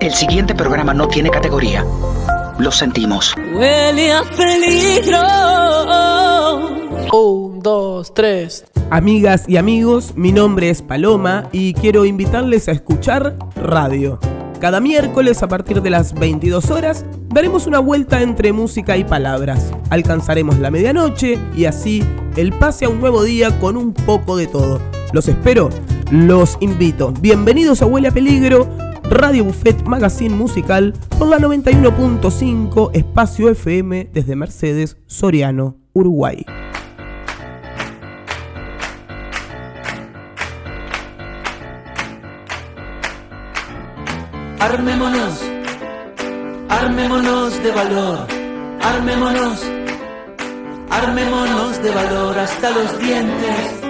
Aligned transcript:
El 0.00 0.14
siguiente 0.14 0.54
programa 0.54 0.94
no 0.94 1.08
tiene 1.08 1.28
categoría. 1.28 1.84
Lo 2.58 2.72
sentimos. 2.72 3.34
Huele 3.54 4.12
a 4.12 4.22
peligro. 4.34 5.20
Un, 7.12 7.60
dos, 7.60 8.14
tres. 8.14 8.64
Amigas 8.88 9.44
y 9.46 9.58
amigos, 9.58 10.14
mi 10.16 10.32
nombre 10.32 10.70
es 10.70 10.80
Paloma 10.80 11.50
y 11.52 11.74
quiero 11.74 12.06
invitarles 12.06 12.66
a 12.68 12.72
escuchar 12.72 13.36
radio. 13.56 14.18
Cada 14.58 14.80
miércoles 14.80 15.42
a 15.42 15.48
partir 15.48 15.82
de 15.82 15.90
las 15.90 16.14
22 16.14 16.70
horas 16.70 17.04
daremos 17.28 17.66
una 17.66 17.78
vuelta 17.78 18.22
entre 18.22 18.54
música 18.54 18.96
y 18.96 19.04
palabras. 19.04 19.70
Alcanzaremos 19.90 20.58
la 20.60 20.70
medianoche 20.70 21.38
y 21.54 21.66
así 21.66 22.02
el 22.36 22.54
pase 22.54 22.86
a 22.86 22.88
un 22.88 23.00
nuevo 23.00 23.22
día 23.22 23.58
con 23.60 23.76
un 23.76 23.92
poco 23.92 24.38
de 24.38 24.46
todo. 24.46 24.80
Los 25.12 25.28
espero, 25.28 25.68
los 26.10 26.56
invito. 26.60 27.12
Bienvenidos 27.20 27.82
a 27.82 27.86
Huele 27.86 28.08
a 28.08 28.12
Peligro, 28.12 28.66
Radio 29.10 29.42
Buffet 29.42 29.82
Magazine 29.86 30.36
Musical 30.36 30.94
por 31.18 31.26
la 31.26 31.38
91.5 31.38 32.92
Espacio 32.94 33.48
FM 33.48 34.08
desde 34.12 34.36
Mercedes, 34.36 34.98
Soriano, 35.06 35.76
Uruguay. 35.92 36.46
Armémonos, 44.60 45.42
armémonos 46.68 47.62
de 47.64 47.72
valor, 47.72 48.26
armémonos, 48.80 49.66
armémonos 50.88 51.82
de 51.82 51.90
valor 51.90 52.38
hasta 52.38 52.70
los 52.70 52.96
dientes. 53.00 53.89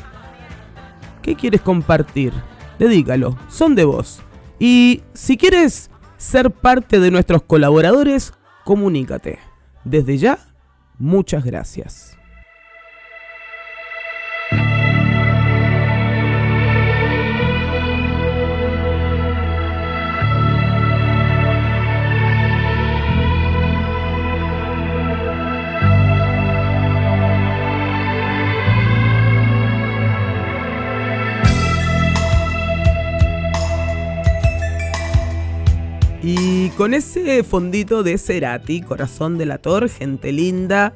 ¿Qué 1.21 1.37
quieres 1.37 1.61
compartir? 1.61 2.33
Dedícalo, 2.79 3.37
son 3.51 3.75
de 3.75 3.85
voz. 3.85 4.23
Y 4.59 5.03
si 5.15 5.37
quieres 5.37 5.91
ser 6.17 6.51
parte 6.51 7.01
de 7.01 7.11
nuestros 7.11 7.43
colaboradores, 7.43 8.33
comunícate. 8.65 9.39
Desde 9.85 10.19
ya, 10.19 10.39
muchas 10.99 11.45
gracias. 11.45 12.18
Y 36.61 36.71
con 36.71 36.93
ese 36.93 37.45
fondito 37.45 38.03
de 38.03 38.19
Cerati, 38.19 38.81
corazón 38.81 39.39
delator, 39.39 39.89
gente 39.89 40.33
linda, 40.33 40.93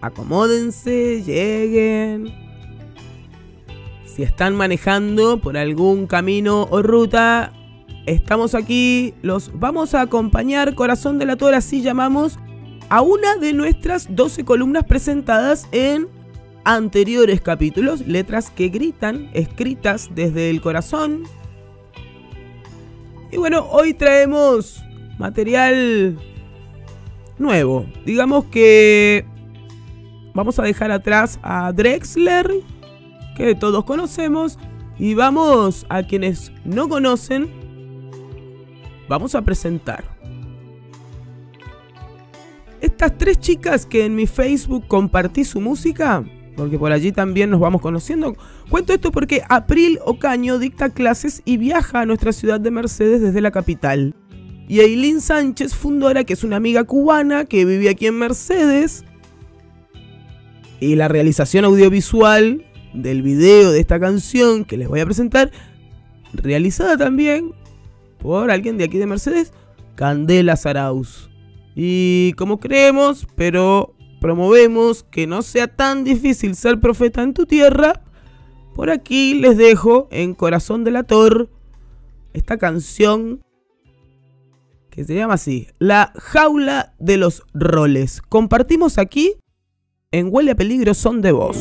acomódense, 0.00 1.20
lleguen. 1.24 2.32
Si 4.06 4.22
están 4.22 4.54
manejando 4.54 5.40
por 5.40 5.56
algún 5.56 6.06
camino 6.06 6.68
o 6.70 6.80
ruta, 6.80 7.52
estamos 8.06 8.54
aquí, 8.54 9.14
los 9.20 9.50
vamos 9.58 9.94
a 9.94 10.02
acompañar, 10.02 10.76
corazón 10.76 11.18
delator, 11.18 11.54
así 11.54 11.82
llamamos 11.82 12.38
a 12.88 13.02
una 13.02 13.34
de 13.34 13.52
nuestras 13.52 14.14
12 14.14 14.44
columnas 14.44 14.84
presentadas 14.84 15.66
en 15.72 16.06
anteriores 16.62 17.40
capítulos, 17.40 18.06
letras 18.06 18.48
que 18.48 18.68
gritan, 18.68 19.28
escritas 19.34 20.10
desde 20.14 20.50
el 20.50 20.60
corazón, 20.60 21.24
y 23.34 23.36
bueno, 23.36 23.66
hoy 23.68 23.94
traemos 23.94 24.83
material 25.18 26.18
nuevo. 27.38 27.86
Digamos 28.04 28.44
que 28.46 29.24
vamos 30.34 30.58
a 30.58 30.62
dejar 30.62 30.90
atrás 30.90 31.38
a 31.42 31.72
Drexler, 31.72 32.50
que 33.36 33.54
todos 33.54 33.84
conocemos, 33.84 34.58
y 34.98 35.14
vamos 35.14 35.86
a 35.88 36.02
quienes 36.04 36.52
no 36.64 36.88
conocen, 36.88 37.48
vamos 39.08 39.34
a 39.34 39.42
presentar. 39.42 40.04
Estas 42.80 43.16
tres 43.16 43.40
chicas 43.40 43.86
que 43.86 44.04
en 44.04 44.14
mi 44.14 44.26
Facebook 44.26 44.86
compartí 44.86 45.44
su 45.44 45.60
música, 45.60 46.22
porque 46.56 46.78
por 46.78 46.92
allí 46.92 47.12
también 47.12 47.50
nos 47.50 47.58
vamos 47.58 47.80
conociendo. 47.80 48.36
Cuento 48.68 48.92
esto 48.92 49.10
porque 49.10 49.42
April 49.48 49.98
Ocaño 50.04 50.58
dicta 50.58 50.90
clases 50.90 51.42
y 51.44 51.56
viaja 51.56 52.00
a 52.00 52.06
nuestra 52.06 52.32
ciudad 52.32 52.60
de 52.60 52.70
Mercedes 52.70 53.20
desde 53.20 53.40
la 53.40 53.50
capital. 53.50 54.14
Y 54.66 54.80
Eileen 54.80 55.20
Sánchez, 55.20 55.74
fundora, 55.74 56.24
que 56.24 56.32
es 56.32 56.44
una 56.44 56.56
amiga 56.56 56.84
cubana 56.84 57.44
que 57.44 57.64
vive 57.64 57.90
aquí 57.90 58.06
en 58.06 58.18
Mercedes. 58.18 59.04
Y 60.80 60.96
la 60.96 61.08
realización 61.08 61.64
audiovisual 61.64 62.64
del 62.94 63.22
video 63.22 63.72
de 63.72 63.80
esta 63.80 64.00
canción 64.00 64.64
que 64.64 64.76
les 64.76 64.88
voy 64.88 65.00
a 65.00 65.04
presentar, 65.04 65.50
realizada 66.32 66.96
también 66.96 67.52
por 68.18 68.50
alguien 68.50 68.78
de 68.78 68.84
aquí 68.84 68.98
de 68.98 69.06
Mercedes, 69.06 69.52
Candela 69.96 70.56
Saraus. 70.56 71.30
Y 71.74 72.32
como 72.38 72.58
creemos, 72.58 73.26
pero 73.36 73.94
promovemos 74.20 75.02
que 75.02 75.26
no 75.26 75.42
sea 75.42 75.68
tan 75.68 76.04
difícil 76.04 76.56
ser 76.56 76.80
profeta 76.80 77.22
en 77.22 77.34
tu 77.34 77.44
tierra, 77.44 78.02
por 78.74 78.90
aquí 78.90 79.34
les 79.34 79.56
dejo 79.56 80.08
en 80.10 80.34
Corazón 80.34 80.84
del 80.84 80.96
Ator 80.96 81.50
esta 82.32 82.56
canción 82.56 83.44
que 84.94 85.04
se 85.04 85.14
llama 85.16 85.34
así, 85.34 85.66
La 85.78 86.12
jaula 86.16 86.94
de 87.00 87.16
los 87.16 87.42
roles. 87.52 88.22
Compartimos 88.22 88.96
aquí 88.96 89.34
en 90.12 90.28
Huele 90.30 90.52
a 90.52 90.54
Peligro 90.54 90.94
Son 90.94 91.20
de 91.20 91.32
Voz. 91.32 91.56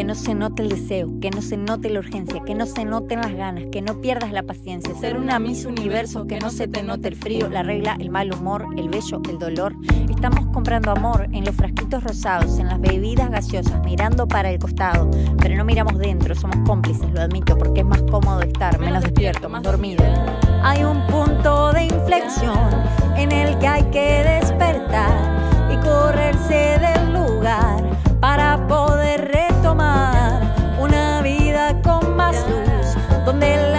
Que 0.00 0.04
no 0.04 0.14
se 0.14 0.34
note 0.34 0.62
el 0.62 0.70
deseo, 0.70 1.10
que 1.20 1.30
no 1.30 1.42
se 1.42 1.58
note 1.58 1.90
la 1.90 1.98
urgencia, 1.98 2.40
que 2.46 2.54
no 2.54 2.64
se 2.64 2.86
noten 2.86 3.20
las 3.20 3.34
ganas, 3.34 3.64
que 3.70 3.82
no 3.82 4.00
pierdas 4.00 4.32
la 4.32 4.42
paciencia. 4.42 4.94
Ser 4.94 5.18
una 5.18 5.38
Miss 5.38 5.66
Universo, 5.66 6.26
que 6.26 6.38
no 6.38 6.48
se 6.48 6.68
te 6.68 6.82
note 6.82 7.08
el 7.08 7.16
frío, 7.16 7.50
la 7.50 7.62
regla, 7.62 7.98
el 8.00 8.08
mal 8.08 8.32
humor, 8.32 8.64
el 8.78 8.88
bello, 8.88 9.20
el 9.28 9.38
dolor. 9.38 9.74
Estamos 10.08 10.46
comprando 10.54 10.90
amor 10.90 11.28
en 11.32 11.44
los 11.44 11.54
frasquitos 11.54 12.02
rosados, 12.02 12.58
en 12.58 12.68
las 12.68 12.80
bebidas 12.80 13.30
gaseosas, 13.30 13.84
mirando 13.84 14.26
para 14.26 14.50
el 14.50 14.58
costado. 14.58 15.10
Pero 15.38 15.58
no 15.58 15.66
miramos 15.66 15.98
dentro, 15.98 16.34
somos 16.34 16.56
cómplices, 16.66 17.12
lo 17.12 17.20
admito, 17.20 17.58
porque 17.58 17.80
es 17.80 17.86
más 17.86 18.02
cómodo 18.04 18.40
estar 18.40 18.80
menos 18.80 19.02
despierto, 19.02 19.50
más 19.50 19.62
dormido. 19.62 20.02
Hay 20.62 20.82
un 20.82 21.06
punto 21.08 21.74
de 21.74 21.84
inflexión 21.84 22.70
en 23.18 23.32
el 23.32 23.58
que 23.58 23.66
hay 23.66 23.82
que 23.90 24.24
despertar 24.24 25.12
y 25.70 25.76
correrse 25.84 26.78
del 26.80 27.12
lugar 27.12 27.99
para 28.20 28.66
poder 28.68 29.30
una 30.78 31.22
vida 31.22 31.80
con 31.82 32.16
más 32.16 32.36
luz, 32.48 33.24
donde 33.24 33.54
el 33.54 33.74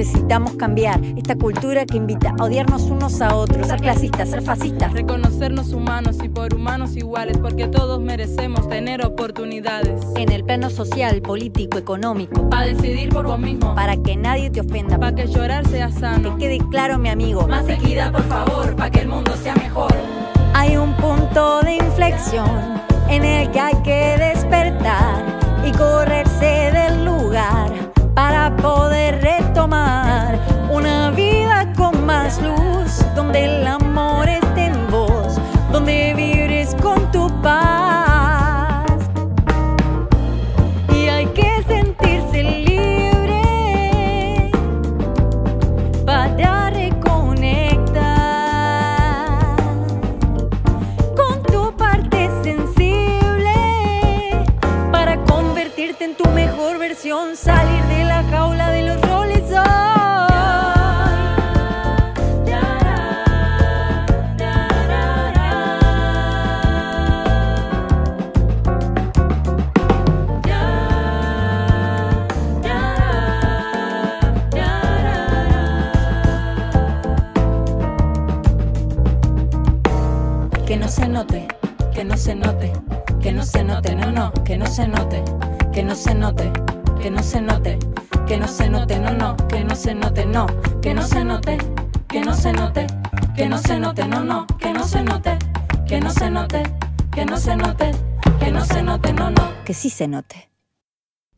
Necesitamos 0.00 0.52
cambiar 0.52 0.98
esta 1.14 1.36
cultura 1.36 1.84
que 1.84 1.98
invita 1.98 2.34
a 2.38 2.44
odiarnos 2.44 2.84
unos 2.84 3.20
a 3.20 3.36
otros, 3.36 3.66
ser 3.66 3.82
clasistas, 3.82 4.30
ser 4.30 4.40
fascistas, 4.40 4.94
reconocernos 4.94 5.74
humanos 5.74 6.16
y 6.24 6.30
por 6.30 6.54
humanos 6.54 6.96
iguales, 6.96 7.36
porque 7.36 7.68
todos 7.68 8.00
merecemos 8.00 8.66
tener 8.70 9.04
oportunidades. 9.04 10.02
En 10.16 10.32
el 10.32 10.42
plano 10.42 10.70
social, 10.70 11.20
político, 11.20 11.76
económico, 11.76 12.48
para 12.48 12.64
decidir 12.64 13.10
por 13.10 13.26
vos 13.26 13.38
mismo, 13.38 13.74
para 13.74 13.94
que 13.98 14.16
nadie 14.16 14.48
te 14.48 14.62
ofenda, 14.62 14.98
para 14.98 15.14
que 15.14 15.26
llorar 15.26 15.68
sea 15.68 15.92
sano, 15.92 16.38
que 16.38 16.46
quede 16.46 16.66
claro, 16.70 16.96
mi 16.96 17.10
amigo, 17.10 17.46
más 17.46 17.68
equidad, 17.68 18.10
por 18.10 18.22
favor, 18.22 18.74
para 18.76 18.90
que 18.90 19.00
el 19.00 19.08
mundo 19.08 19.36
sea 19.36 19.54
mejor. 19.56 19.92
Hay 20.54 20.78
un 20.78 20.94
punto 20.94 21.60
de 21.60 21.74
inflexión 21.74 22.48
en 23.10 23.22
el 23.22 23.50
que 23.50 23.60
hay 23.60 23.74
que 23.82 24.16
despertar 24.16 25.22
y 25.62 25.72
correrse 25.72 26.72
del 26.72 27.04
lugar 27.04 27.89
para 28.14 28.54
poder 28.56 29.20
retomar 29.22 30.38
una 30.70 31.10
vida 31.10 31.72
con 31.76 32.04
más 32.06 32.40
luz, 32.42 33.04
donde 33.14 33.44
el 33.44 33.66
amor 33.66 34.28
esté 34.28 34.66
en 34.66 34.90
vos, 34.90 35.38
donde 35.72 36.14
vibres 36.14 36.74
con 36.82 37.10
tu 37.12 37.28
paz. 37.42 37.79
No, 84.20 84.32
que 84.44 84.58
no 84.58 84.66
se 84.66 84.86
note, 84.86 85.24
que 85.72 85.82
no 85.82 85.94
se 85.94 86.14
note, 86.14 86.52
que 87.00 87.10
no 87.10 87.22
se 87.22 87.40
note, 87.40 87.78
que 88.26 88.36
no 88.36 88.46
se 88.46 88.68
note, 88.68 89.00
no, 89.00 89.14
no, 89.14 89.34
que 89.48 89.64
no 89.64 89.74
se 89.74 89.94
note, 89.94 90.26
no, 90.26 90.46
que 90.82 90.92
no 90.92 91.02
se 91.02 91.24
note, 91.24 91.56
que 92.06 92.20
no 92.20 92.34
se 92.34 92.52
note, 92.52 92.86
que 93.34 93.48
no 93.48 93.56
se 93.56 93.80
note, 93.80 94.06
no, 94.06 94.22
no, 94.22 94.46
que 94.58 94.74
no 94.74 94.84
se 94.84 95.02
note, 95.02 95.38
que 95.88 96.00
no 96.00 96.10
se 96.10 96.30
note, 96.30 96.62
que 97.14 97.24
no 97.24 97.38
se 97.38 97.56
note, 97.56 97.92
que 98.38 98.50
no 98.52 98.62
se 98.62 98.82
note, 98.82 99.12
no, 99.14 99.30
no. 99.30 99.64
Que 99.64 99.72
sí 99.72 99.88
se 99.88 100.06
note. 100.06 100.50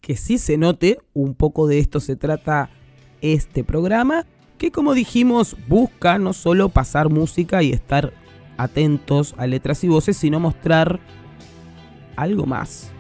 que 0.01 0.17
sí 0.17 0.39
se 0.39 0.59
note, 0.59 0.99
un 1.13 1.37
poco 1.37 1.69
de 1.69 1.79
esto 1.79 2.01
se 2.01 2.17
trata 2.17 2.69
este 3.21 3.63
programa, 3.63 4.27
que 4.59 4.73
como 4.73 4.95
dijimos 4.95 5.57
busca 5.69 6.19
no 6.19 6.33
solo 6.33 6.69
pasar 6.69 7.11
música 7.11 7.63
y 7.63 7.71
estar 7.71 8.13
atentos 8.57 9.37
a 9.39 9.47
letras 9.47 9.85
y 9.85 9.89
voces, 9.89 10.17
sino 10.17 10.41
mostrar 10.41 10.99
algo 12.17 12.47
más. 12.47 12.91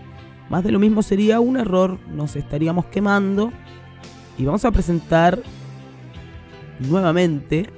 Más 0.48 0.64
de 0.64 0.72
lo 0.72 0.78
mismo 0.78 1.02
sería 1.02 1.40
un 1.40 1.56
error, 1.56 1.98
nos 2.08 2.36
estaríamos 2.36 2.86
quemando 2.86 3.52
y 4.38 4.44
vamos 4.44 4.64
a 4.64 4.70
presentar 4.70 5.42
nuevamente 6.80 7.70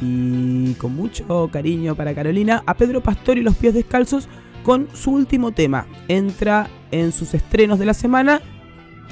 y 0.00 0.74
con 0.74 0.94
mucho 0.94 1.48
cariño 1.52 1.94
para 1.94 2.14
Carolina 2.14 2.62
a 2.66 2.74
Pedro 2.74 3.02
Pastor 3.02 3.38
y 3.38 3.42
los 3.42 3.56
pies 3.56 3.74
descalzos 3.74 4.28
con 4.62 4.88
su 4.94 5.12
último 5.12 5.52
tema. 5.52 5.86
Entra 6.08 6.68
en 6.90 7.12
sus 7.12 7.34
estrenos 7.34 7.78
de 7.78 7.86
la 7.86 7.94
semana. 7.94 8.40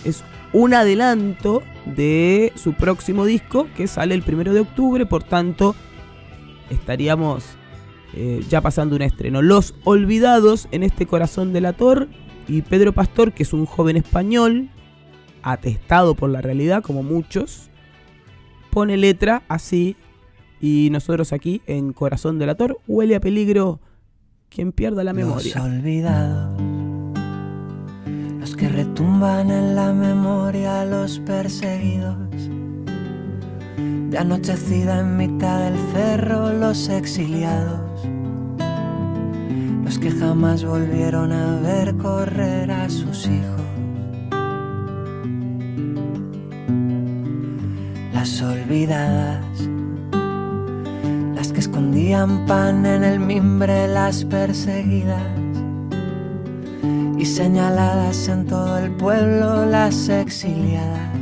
Es 0.05 0.25
un 0.53 0.75
adelanto 0.75 1.63
de 1.87 2.53
su 2.57 2.73
próximo 2.75 3.25
disco 3.25 3.67
que 3.77 3.87
sale 3.87 4.15
el 4.15 4.23
primero 4.23 4.53
de 4.53 4.61
octubre. 4.61 5.07
Por 5.07 5.23
tanto, 5.23 5.75
estaríamos 6.71 7.57
eh, 8.15 8.45
ya 8.49 8.61
pasando 8.61 8.97
un 8.97 9.03
estreno. 9.03 9.43
Los 9.43 9.75
Olvidados 9.85 10.69
en 10.73 10.83
este 10.83 11.07
corazón 11.07 11.53
del 11.53 11.67
ator. 11.67 12.09
Y 12.49 12.63
Pedro 12.63 12.93
Pastor, 12.93 13.33
que 13.33 13.45
es 13.45 13.53
un 13.53 13.65
joven 13.65 13.97
español, 13.97 14.71
atestado 15.43 16.15
por 16.15 16.31
la 16.31 16.41
realidad, 16.41 16.83
como 16.83 17.03
muchos, 17.03 17.71
pone 18.71 18.97
letra 18.97 19.43
así. 19.49 19.97
Y 20.61 20.89
nosotros 20.91 21.33
aquí, 21.33 21.63
en 21.67 21.93
Corazón 21.93 22.39
del 22.39 22.51
Ator, 22.51 22.79
huele 22.87 23.17
a 23.17 23.21
peligro 23.21 23.81
quien 24.49 24.73
pierda 24.73 25.05
la 25.05 25.13
memoria. 25.13 25.55
Los 25.55 25.65
olvidados, 25.65 26.61
los 28.41 28.57
que 28.57 28.69
retumban 28.69 29.51
en 29.51 29.75
la 29.75 29.93
memoria, 29.93 30.85
los 30.85 31.19
perseguidos. 31.21 32.17
De 34.11 34.19
anochecida 34.19 35.01
en 35.01 35.17
mitad 35.17 35.71
del 35.71 35.79
cerro, 35.93 36.53
los 36.53 36.89
exiliados. 36.89 37.90
Los 39.91 39.99
que 39.99 40.13
jamás 40.13 40.65
volvieron 40.65 41.33
a 41.33 41.59
ver 41.63 41.97
correr 41.97 42.71
a 42.71 42.89
sus 42.89 43.27
hijos. 43.27 43.61
Las 48.13 48.41
olvidadas 48.41 49.45
las 51.35 51.53
que 51.53 51.59
escondían 51.59 52.47
pan 52.47 52.87
en 52.87 53.03
el 53.03 53.19
mimbre, 53.19 53.89
las 53.89 54.25
perseguidas, 54.25 55.27
y 57.19 57.25
señaladas 57.25 58.29
en 58.29 58.47
todo 58.47 58.79
el 58.79 58.93
pueblo 58.93 59.67
las 59.67 60.09
exiliadas, 60.09 61.17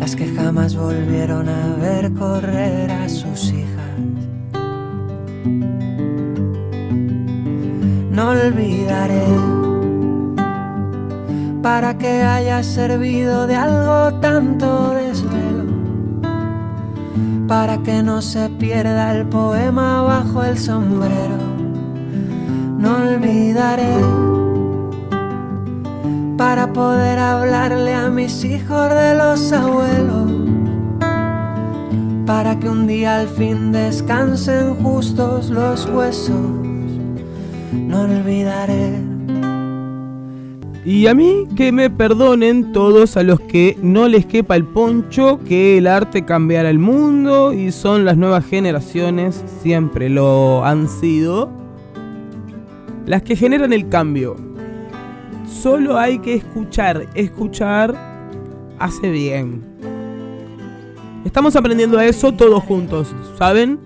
las 0.00 0.16
que 0.16 0.34
jamás 0.34 0.74
volvieron 0.74 1.46
a 1.50 1.76
ver 1.76 2.10
correr 2.14 2.90
a 2.90 3.06
sus 3.10 3.52
hijas. 3.52 3.65
No 8.16 8.30
olvidaré. 8.30 9.26
Para 11.62 11.98
que 11.98 12.22
haya 12.22 12.62
servido 12.62 13.46
de 13.46 13.54
algo 13.54 14.18
tanto 14.20 14.90
desvelo, 14.90 15.64
para 17.46 17.78
que 17.84 18.02
no 18.02 18.22
se 18.22 18.48
pierda 18.48 19.14
el 19.14 19.26
poema 19.26 20.02
bajo 20.02 20.42
el 20.44 20.58
sombrero 20.58 21.46
no 22.78 22.96
olvidaré. 22.96 23.96
Para 26.36 26.72
poder 26.72 27.18
hablarle 27.18 27.94
a 27.94 28.08
mis 28.10 28.44
hijos 28.44 28.90
de 28.90 29.14
los 29.14 29.52
abuelos, 29.52 30.30
para 32.26 32.58
que 32.58 32.68
un 32.68 32.86
día 32.86 33.20
al 33.20 33.28
fin 33.28 33.72
descansen 33.72 34.74
justos 34.76 35.48
los 35.50 35.86
huesos, 35.86 36.65
no 37.72 38.02
olvidaré. 38.02 38.92
Y 40.84 41.08
a 41.08 41.14
mí 41.14 41.48
que 41.56 41.72
me 41.72 41.90
perdonen 41.90 42.72
todos 42.72 43.16
a 43.16 43.24
los 43.24 43.40
que 43.40 43.76
no 43.82 44.06
les 44.06 44.24
quepa 44.24 44.54
el 44.54 44.64
poncho, 44.64 45.40
que 45.46 45.78
el 45.78 45.88
arte 45.88 46.24
cambiará 46.24 46.70
el 46.70 46.78
mundo 46.78 47.52
y 47.52 47.72
son 47.72 48.04
las 48.04 48.16
nuevas 48.16 48.46
generaciones, 48.46 49.44
siempre 49.62 50.08
lo 50.08 50.64
han 50.64 50.88
sido 50.88 51.50
las 53.06 53.22
que 53.22 53.36
generan 53.36 53.72
el 53.72 53.88
cambio. 53.88 54.36
Solo 55.46 55.98
hay 55.98 56.18
que 56.18 56.34
escuchar, 56.34 57.06
escuchar 57.14 57.94
hace 58.78 59.10
bien. 59.10 59.64
Estamos 61.24 61.56
aprendiendo 61.56 61.98
a 61.98 62.04
eso 62.04 62.32
todos 62.32 62.62
juntos, 62.62 63.14
¿saben? 63.38 63.85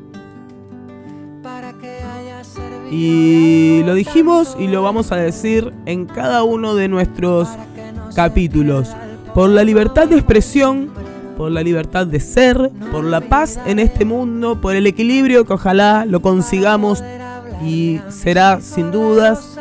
Y 2.90 3.82
lo 3.84 3.94
dijimos 3.94 4.56
y 4.58 4.66
lo 4.66 4.82
vamos 4.82 5.12
a 5.12 5.16
decir 5.16 5.72
en 5.86 6.06
cada 6.06 6.42
uno 6.42 6.74
de 6.74 6.88
nuestros 6.88 7.48
capítulos. 8.14 8.88
Por 9.34 9.50
la 9.50 9.62
libertad 9.62 10.08
de 10.08 10.16
expresión, 10.16 10.90
por 11.36 11.52
la 11.52 11.62
libertad 11.62 12.06
de 12.06 12.20
ser, 12.20 12.70
por 12.90 13.04
la 13.04 13.20
paz 13.20 13.60
en 13.64 13.78
este 13.78 14.04
mundo, 14.04 14.60
por 14.60 14.74
el 14.74 14.86
equilibrio 14.86 15.44
que 15.44 15.52
ojalá 15.52 16.04
lo 16.04 16.20
consigamos 16.20 17.02
y 17.64 18.00
será 18.08 18.60
sin 18.60 18.90
dudas 18.90 19.56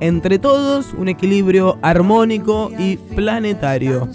entre 0.00 0.38
todos 0.38 0.92
un 0.98 1.08
equilibrio 1.08 1.78
armónico 1.80 2.70
y 2.78 2.96
planetario. 2.96 4.08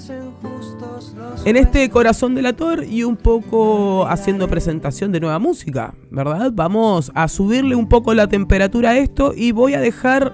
En 1.47 1.55
este 1.55 1.89
corazón 1.89 2.35
del 2.35 2.45
ator 2.45 2.83
y 2.83 3.03
un 3.03 3.15
poco 3.15 4.05
haciendo 4.05 4.49
presentación 4.49 5.13
de 5.13 5.21
nueva 5.21 5.39
música, 5.39 5.93
¿verdad? 6.11 6.51
Vamos 6.53 7.09
a 7.15 7.29
subirle 7.29 7.73
un 7.73 7.87
poco 7.87 8.13
la 8.13 8.27
temperatura 8.27 8.89
a 8.89 8.97
esto 8.97 9.31
y 9.33 9.53
voy 9.53 9.73
a 9.73 9.79
dejar 9.79 10.33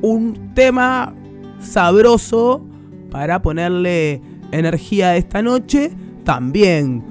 un 0.00 0.52
tema 0.54 1.12
sabroso 1.58 2.64
para 3.10 3.42
ponerle 3.42 4.22
energía 4.52 5.16
esta 5.16 5.42
noche. 5.42 5.90
También 6.22 7.02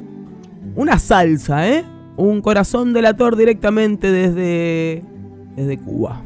una 0.77 0.99
salsa, 0.99 1.67
¿eh? 1.69 1.83
un 2.15 2.41
corazón 2.41 2.93
delator 2.93 3.35
directamente 3.35 4.09
desde, 4.09 5.03
desde 5.57 5.77
Cuba. 5.79 6.23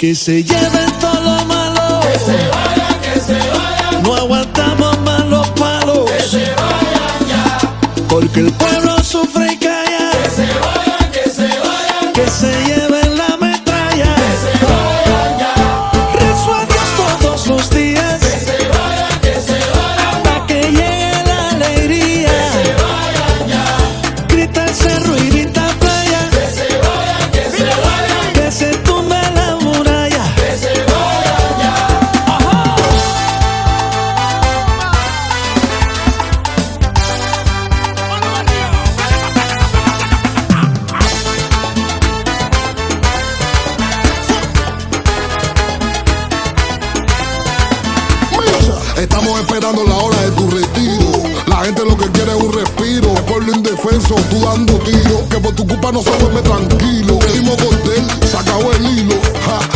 Que 0.00 0.14
se 0.14 0.42
lleven 0.42 0.90
todo 0.98 1.20
lo 1.20 1.44
malo. 1.44 2.00
Que 2.00 2.18
se 2.18 2.32
vayan, 2.48 3.00
que 3.02 3.20
se 3.20 3.34
vayan. 3.34 4.02
No 4.02 4.14
aguantamos 4.14 4.98
más 5.00 5.26
los 5.26 5.46
palos. 5.50 6.10
Que 6.10 6.22
se 6.22 6.38
vayan 6.38 7.28
ya. 7.28 8.04
Porque 8.08 8.40
el 8.40 8.50
pueblo 8.54 9.04
sufre 9.04 9.52
y 9.52 9.56
calla. 9.58 10.10
Que 10.22 10.30
se 10.30 10.46
vayan, 10.46 11.12
que 11.12 11.30
se 11.30 11.48
vayan. 11.48 12.12
Que 12.14 12.30
se 12.30 12.64
lleven 12.64 12.89
lo 51.78 51.96
que 51.96 52.10
quiere 52.10 52.32
es 52.32 52.42
un 52.42 52.52
respiro. 52.52 53.10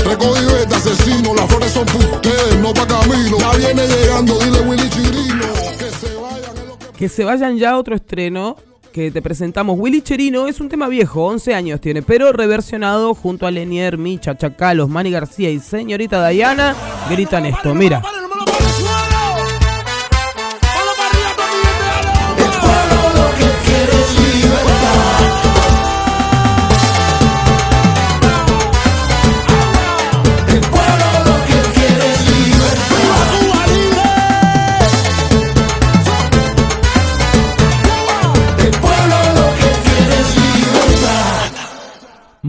Se 0.05 0.11
se 0.11 0.63
este 0.63 0.75
asesino. 0.75 1.35
Las 1.35 1.49
flores 1.49 1.73
son 1.73 1.87
para 1.87 1.99
ustedes, 1.99 2.59
no 2.61 2.73
pa' 2.75 2.87
camino. 2.87 3.39
Ya 3.39 3.53
viene 3.57 3.87
llegando, 3.87 4.39
dile 4.39 4.61
Willy. 4.61 4.89
Que 4.89 5.91
se 5.91 6.15
vayan 6.15 6.55
que 6.97 7.09
se 7.09 7.25
vayan 7.25 7.57
ya 7.57 7.71
a 7.71 7.79
otro 7.79 7.95
estreno 7.95 8.57
que 8.93 9.11
te 9.11 9.23
presentamos. 9.23 9.77
Willy 9.79 10.03
Cherino 10.03 10.47
es 10.47 10.61
un 10.61 10.69
tema 10.69 10.89
viejo, 10.89 11.27
11 11.27 11.55
años 11.55 11.81
tiene, 11.81 12.03
pero 12.03 12.33
reversionado 12.33 13.15
junto 13.15 13.47
a 13.47 13.51
Lenier, 13.51 13.99
Micha, 13.99 14.37
Chacalos, 14.37 14.89
Manny 14.89 15.11
García 15.11 15.51
y 15.51 15.59
señorita 15.59 16.29
Diana. 16.29 16.77
Gritan 17.11 17.47
esto, 17.47 17.75
mira. 17.75 18.03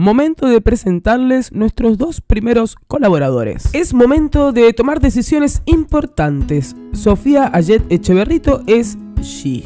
Momento 0.06 0.46
de 0.46 0.60
presentarles 0.60 1.50
nuestros 1.50 1.98
dos 1.98 2.20
primeros 2.20 2.76
colaboradores. 2.86 3.74
Es 3.74 3.92
momento 3.92 4.52
de 4.52 4.72
tomar 4.72 5.00
decisiones 5.00 5.62
importantes. 5.66 6.76
Sofía 6.92 7.50
Ayet 7.52 7.82
Echeverrito 7.90 8.62
es 8.68 8.96
She. 9.20 9.64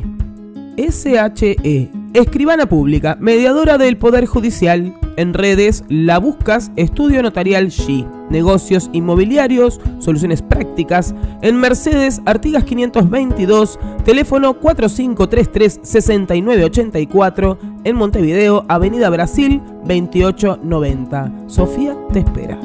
SHE, 0.79 1.91
escribana 2.14 2.67
pública, 2.67 3.17
mediadora 3.21 3.79
del 3.79 3.97
Poder 3.97 4.26
Judicial. 4.26 4.93
En 5.17 5.35
redes 5.35 5.85
la 5.88 6.19
buscas 6.19 6.73
Estudio 6.76 7.23
Notarial 7.23 7.69
She. 7.69 8.05
Negocios 8.31 8.90
inmobiliarios, 8.93 9.81
soluciones 9.99 10.43
prácticas. 10.43 11.14
En 11.43 11.57
Mercedes, 11.57 12.23
Artigas 12.26 12.64
522, 12.64 13.79
teléfono 14.05 14.61
4533-6984. 14.61 17.59
En 17.85 17.97
Montevideo, 17.97 18.67
Avenida 18.69 19.09
Brasil 19.11 19.62
2890. 19.85 21.45
Sofía 21.47 21.97
te 22.12 22.19
espera. 22.21 22.59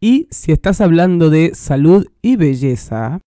Y 0.00 0.28
si 0.30 0.52
estás 0.52 0.80
hablando 0.80 1.28
de 1.30 1.54
salud 1.54 2.06
y 2.22 2.36
belleza, 2.36 3.20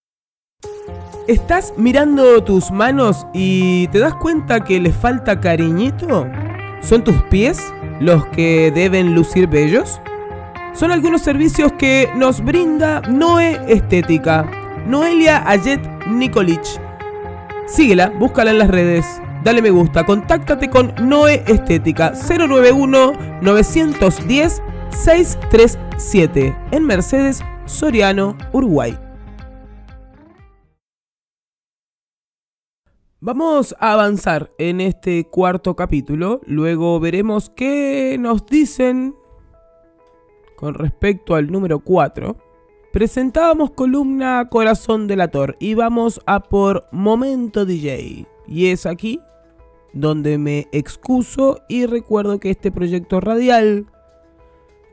¿Estás 1.27 1.73
mirando 1.75 2.43
tus 2.43 2.69
manos 2.69 3.25
y 3.33 3.87
te 3.87 3.97
das 3.97 4.13
cuenta 4.13 4.63
que 4.63 4.79
les 4.79 4.95
falta 4.95 5.39
cariñito? 5.41 6.27
¿Son 6.81 7.03
tus 7.03 7.15
pies 7.23 7.59
los 7.99 8.27
que 8.27 8.69
deben 8.69 9.15
lucir 9.15 9.47
bellos? 9.47 9.99
Son 10.75 10.91
algunos 10.91 11.23
servicios 11.23 11.71
que 11.79 12.07
nos 12.15 12.41
brinda 12.43 13.01
Noe 13.09 13.59
Estética. 13.67 14.45
Noelia 14.85 15.49
Ayet 15.49 15.81
Nikolich. 16.05 16.79
Síguela, 17.65 18.09
búscala 18.19 18.51
en 18.51 18.59
las 18.59 18.69
redes. 18.69 19.19
Dale 19.43 19.63
me 19.63 19.71
gusta, 19.71 20.05
contáctate 20.05 20.69
con 20.69 20.93
Noe 21.01 21.43
Estética 21.47 22.13
091 22.13 23.13
910 23.41 24.61
637 24.91 26.55
en 26.69 26.83
Mercedes 26.85 27.43
Soriano, 27.65 28.37
Uruguay. 28.51 28.95
Vamos 33.25 33.75
a 33.79 33.93
avanzar 33.93 34.51
en 34.59 34.79
este 34.79 35.25
cuarto 35.25 35.75
capítulo, 35.75 36.41
luego 36.45 36.99
veremos 36.99 37.49
qué 37.49 38.17
nos 38.19 38.45
dicen 38.45 39.15
con 40.55 40.75
respecto 40.75 41.33
al 41.33 41.51
número 41.51 41.79
4. 41.79 42.37
Presentábamos 42.93 43.71
columna 43.71 44.47
Corazón 44.47 45.07
Delator 45.07 45.57
y 45.59 45.73
vamos 45.73 46.21
a 46.27 46.39
por 46.39 46.85
Momento 46.91 47.65
DJ. 47.65 48.27
Y 48.45 48.67
es 48.67 48.85
aquí 48.85 49.19
donde 49.91 50.37
me 50.37 50.67
excuso 50.71 51.61
y 51.67 51.87
recuerdo 51.87 52.39
que 52.39 52.51
este 52.51 52.71
proyecto 52.71 53.21
radial 53.21 53.87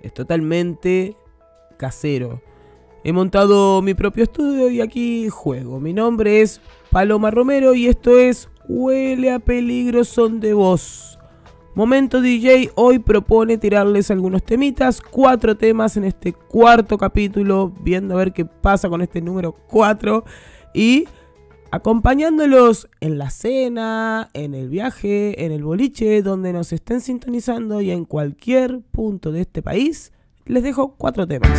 es 0.00 0.14
totalmente 0.14 1.18
casero. 1.76 2.40
He 3.04 3.12
montado 3.12 3.82
mi 3.82 3.92
propio 3.92 4.24
estudio 4.24 4.70
y 4.70 4.80
aquí 4.80 5.28
juego. 5.28 5.80
Mi 5.80 5.92
nombre 5.92 6.40
es 6.40 6.62
Paloma 6.92 7.30
Romero 7.30 7.72
y 7.72 7.86
esto 7.86 8.18
es 8.18 8.50
Huele 8.68 9.32
a 9.32 9.38
peligro 9.38 10.04
son 10.04 10.40
de 10.40 10.52
voz. 10.52 11.18
Momento 11.74 12.20
DJ 12.20 12.70
hoy 12.74 12.98
propone 12.98 13.56
tirarles 13.56 14.10
algunos 14.10 14.44
temitas, 14.44 15.00
cuatro 15.00 15.56
temas 15.56 15.96
en 15.96 16.04
este 16.04 16.34
cuarto 16.34 16.98
capítulo, 16.98 17.72
viendo 17.80 18.12
a 18.12 18.18
ver 18.18 18.34
qué 18.34 18.44
pasa 18.44 18.90
con 18.90 19.00
este 19.00 19.22
número 19.22 19.52
4 19.68 20.22
y 20.74 21.08
acompañándolos 21.70 22.90
en 23.00 23.16
la 23.16 23.30
cena, 23.30 24.28
en 24.34 24.52
el 24.52 24.68
viaje, 24.68 25.46
en 25.46 25.50
el 25.50 25.64
boliche, 25.64 26.20
donde 26.20 26.52
nos 26.52 26.74
estén 26.74 27.00
sintonizando 27.00 27.80
y 27.80 27.90
en 27.90 28.04
cualquier 28.04 28.80
punto 28.80 29.32
de 29.32 29.40
este 29.40 29.62
país, 29.62 30.12
les 30.44 30.62
dejo 30.62 30.94
cuatro 30.98 31.26
temas. 31.26 31.58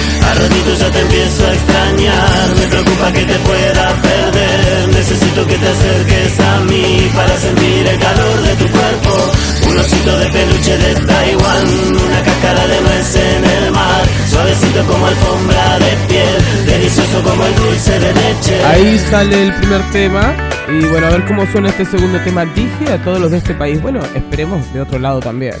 a 0.31 0.33
ratitos 0.33 0.79
ya 0.79 0.91
te 0.91 0.99
empiezo 1.01 1.45
a 1.45 1.53
extrañar, 1.53 2.55
me 2.57 2.67
preocupa 2.67 3.11
que 3.11 3.23
te 3.25 3.39
pueda 3.39 4.01
perder, 4.01 4.87
necesito 4.89 5.45
que 5.45 5.57
te 5.57 5.67
acerques 5.67 6.39
a 6.39 6.59
mí 6.61 7.11
para 7.15 7.37
sentir 7.37 7.87
el 7.87 7.99
calor 7.99 8.41
de 8.41 8.55
tu 8.55 8.67
cuerpo, 8.71 9.31
un 9.69 9.77
osito 9.77 10.17
de 10.19 10.29
peluche 10.29 10.77
de 10.77 10.95
Taiwán, 11.05 11.67
una 12.05 12.21
cáscara 12.23 12.67
de 12.67 12.81
nuez 12.81 13.15
en 13.15 13.45
el 13.45 13.71
mar, 13.71 14.03
suavecito 14.29 14.83
como 14.85 15.05
alfombra 15.07 15.79
de 15.79 15.91
piel, 16.07 16.65
delicioso 16.65 17.23
como 17.23 17.45
el 17.45 17.55
dulce 17.55 17.99
de 17.99 18.13
leche. 18.13 18.65
Ahí 18.65 18.99
sale 19.09 19.43
el 19.43 19.53
primer 19.55 19.81
tema. 19.91 20.33
Y 20.69 20.85
bueno, 20.85 21.07
a 21.07 21.09
ver 21.09 21.25
cómo 21.25 21.45
suena 21.51 21.69
este 21.69 21.85
segundo 21.85 22.17
tema. 22.23 22.45
Dije 22.45 22.93
a 22.93 23.03
todos 23.03 23.19
los 23.19 23.31
de 23.31 23.37
este 23.37 23.53
país. 23.53 23.81
Bueno, 23.81 23.99
esperemos 24.15 24.71
de 24.73 24.79
otro 24.81 24.99
lado 24.99 25.19
también. 25.19 25.55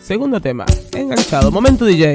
Segundo 0.00 0.40
tema. 0.40 0.66
Enganchado. 0.92 1.50
Momento 1.50 1.84
DJ. 1.84 2.14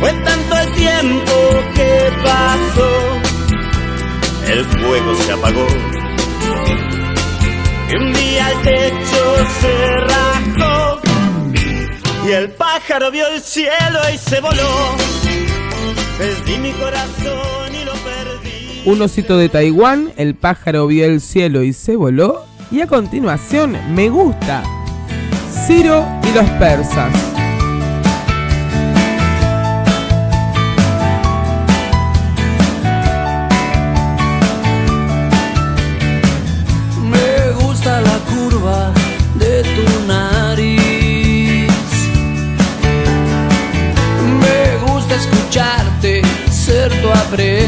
Fue 0.00 0.12
tanto 0.12 0.58
el 0.58 0.72
tiempo 0.74 1.32
que 1.74 2.12
pasó, 2.22 2.90
el 4.52 4.64
fuego 4.64 5.14
se 5.14 5.32
apagó. 5.32 5.66
Y 7.88 7.96
un 7.96 8.08
el 8.08 8.62
techo 8.62 9.36
se 9.60 10.00
rajó 10.00 11.00
y 12.26 12.32
el 12.32 12.50
pájaro 12.50 13.12
vio 13.12 13.28
el 13.28 13.40
cielo 13.40 14.00
y 14.12 14.18
se 14.18 14.40
voló. 14.40 14.96
Perdí 16.18 16.58
mi 16.58 16.72
corazón 16.72 17.72
y 17.72 17.84
lo 17.84 17.92
perdí. 17.92 18.82
Un 18.84 19.00
osito 19.02 19.38
de 19.38 19.48
Taiwán. 19.48 20.12
El 20.16 20.34
pájaro 20.34 20.88
vio 20.88 21.04
el 21.04 21.20
cielo 21.20 21.62
y 21.62 21.72
se 21.72 21.94
voló. 21.94 22.44
Y 22.72 22.80
a 22.80 22.88
continuación, 22.88 23.76
me 23.94 24.08
gusta. 24.08 24.64
Ciro 25.66 26.04
y 26.24 26.34
los 26.34 26.50
persas. 26.58 27.35
Ser 47.36 47.65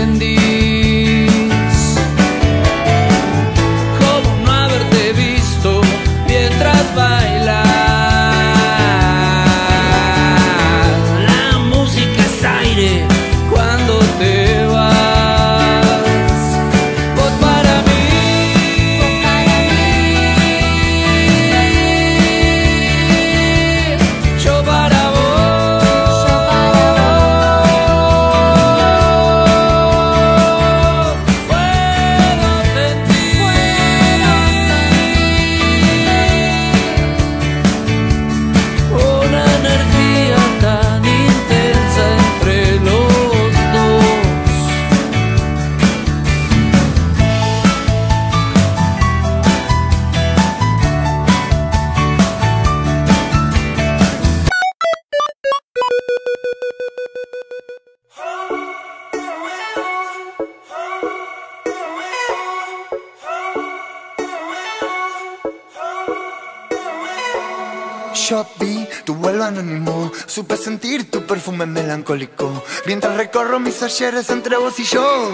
Mientras 72.89 73.19
recorro 73.19 73.61
mis 73.61 73.83
ayeres 73.83 74.31
entre 74.31 74.57
vos 74.57 74.81
y 74.81 74.85
yo, 74.85 75.31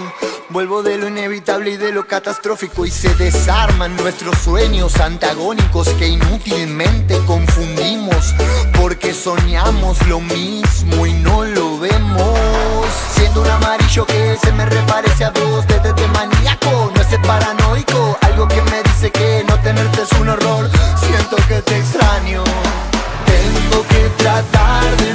vuelvo 0.49 0.83
de 0.83 0.97
lo 0.97 1.07
inevitable 1.07 1.71
y 1.71 1.77
de 1.77 1.93
lo 1.93 2.05
catastrófico 2.05 2.85
y 2.85 2.91
se 2.91 3.15
desarman 3.15 3.95
nuestros 3.95 4.37
sueños 4.39 4.99
antagónicos 4.99 5.87
que 5.91 6.09
inútilmente 6.09 7.17
confundimos 7.25 8.35
porque 8.77 9.13
soñamos 9.13 10.05
lo 10.07 10.19
mismo 10.19 11.05
y 11.05 11.13
no 11.13 11.45
lo 11.45 11.79
vemos. 11.79 12.37
Siendo 13.13 13.41
un 13.41 13.49
amarillo 13.49 14.05
que 14.05 14.35
se 14.35 14.51
me 14.51 14.65
reparece 14.65 15.23
a 15.23 15.29
vos, 15.29 15.65
desde 15.65 15.93
de 15.93 16.07
maníaco, 16.09 16.91
no 16.93 17.01
es 17.01 17.07
paranoico, 17.25 18.17
algo 18.23 18.49
que 18.49 18.61
me 18.63 18.83
dice 18.83 19.11
que 19.11 19.45
no 19.47 19.57
tenerte 19.61 20.01
es 20.01 20.11
un 20.19 20.27
horror. 20.27 20.69
Siento 20.99 21.37
que 21.47 21.61
te 21.61 21.77
extraño. 21.77 22.43
Tengo 23.25 23.87
que 23.87 24.09
tratar 24.17 24.97
de 24.97 25.14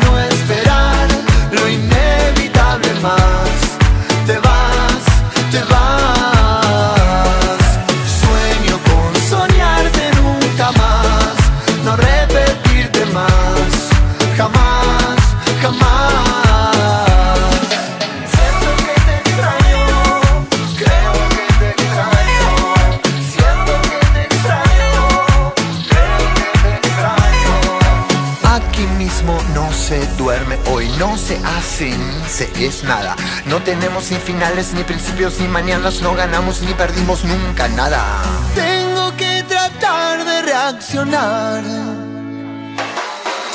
es 32.67 32.85
nada. 32.85 33.17
No 33.47 33.63
tenemos 33.63 34.11
ni 34.11 34.19
finales, 34.19 34.73
ni 34.75 34.85
principios, 34.85 35.39
ni 35.41 35.49
mañanas, 35.49 36.03
no 36.03 36.15
ganamos 36.15 36.61
ni 36.63 36.75
perdimos 36.75 37.25
nunca 37.25 37.69
nada. 37.69 38.23
Tengo 38.55 39.15
que 39.17 39.43
tratar 39.45 40.25
de 40.25 40.43
reaccionar. 40.43 41.63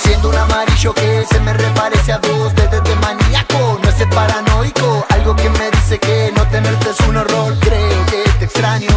Siendo 0.04 0.30
un 0.30 0.36
amarillo 0.36 0.94
que 0.94 1.26
se 1.30 1.40
me 1.40 1.54
reparece 1.54 2.14
a 2.14 2.18
vos 2.20 2.54
desde 2.56 2.82
de 2.82 2.96
maníaco, 2.96 3.80
no 3.82 3.90
es 3.90 4.08
paranoico, 4.08 5.06
algo 5.10 5.36
que 5.36 5.50
me 5.50 5.72
dice 5.72 6.00
que 6.00 6.32
no 6.36 6.48
tenerte 6.48 6.90
es 6.90 7.00
un 7.08 7.18
horror, 7.18 7.54
creo 7.60 8.06
que 8.08 8.24
te 8.40 8.46
extraño. 8.46 8.90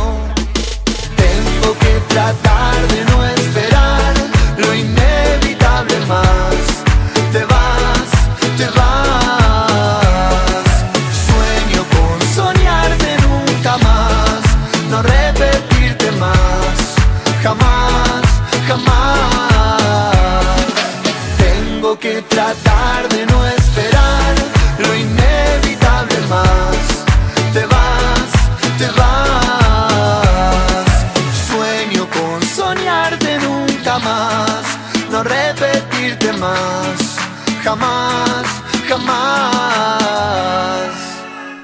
Tengo 1.17 1.79
que 1.79 2.01
tratar 2.09 2.77
de 2.89 3.05
no 3.05 3.25
esperar 3.27 4.15
lo 4.59 4.75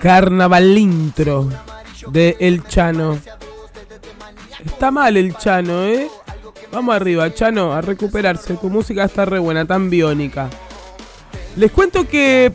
Carnaval 0.04 0.76
intro 0.76 1.48
de 2.08 2.36
El 2.38 2.62
Chano. 2.64 3.18
Está 4.62 4.90
mal 4.90 5.16
el 5.16 5.34
Chano, 5.34 5.82
¿eh? 5.84 6.08
Vamos 6.70 6.94
arriba, 6.94 7.32
Chano, 7.32 7.72
a 7.72 7.80
recuperarse. 7.80 8.52
Tu 8.58 8.68
música 8.68 9.04
está 9.04 9.24
re 9.24 9.38
buena, 9.38 9.64
tan 9.64 9.88
biónica. 9.88 10.50
Les 11.56 11.72
cuento 11.72 12.06
que 12.06 12.52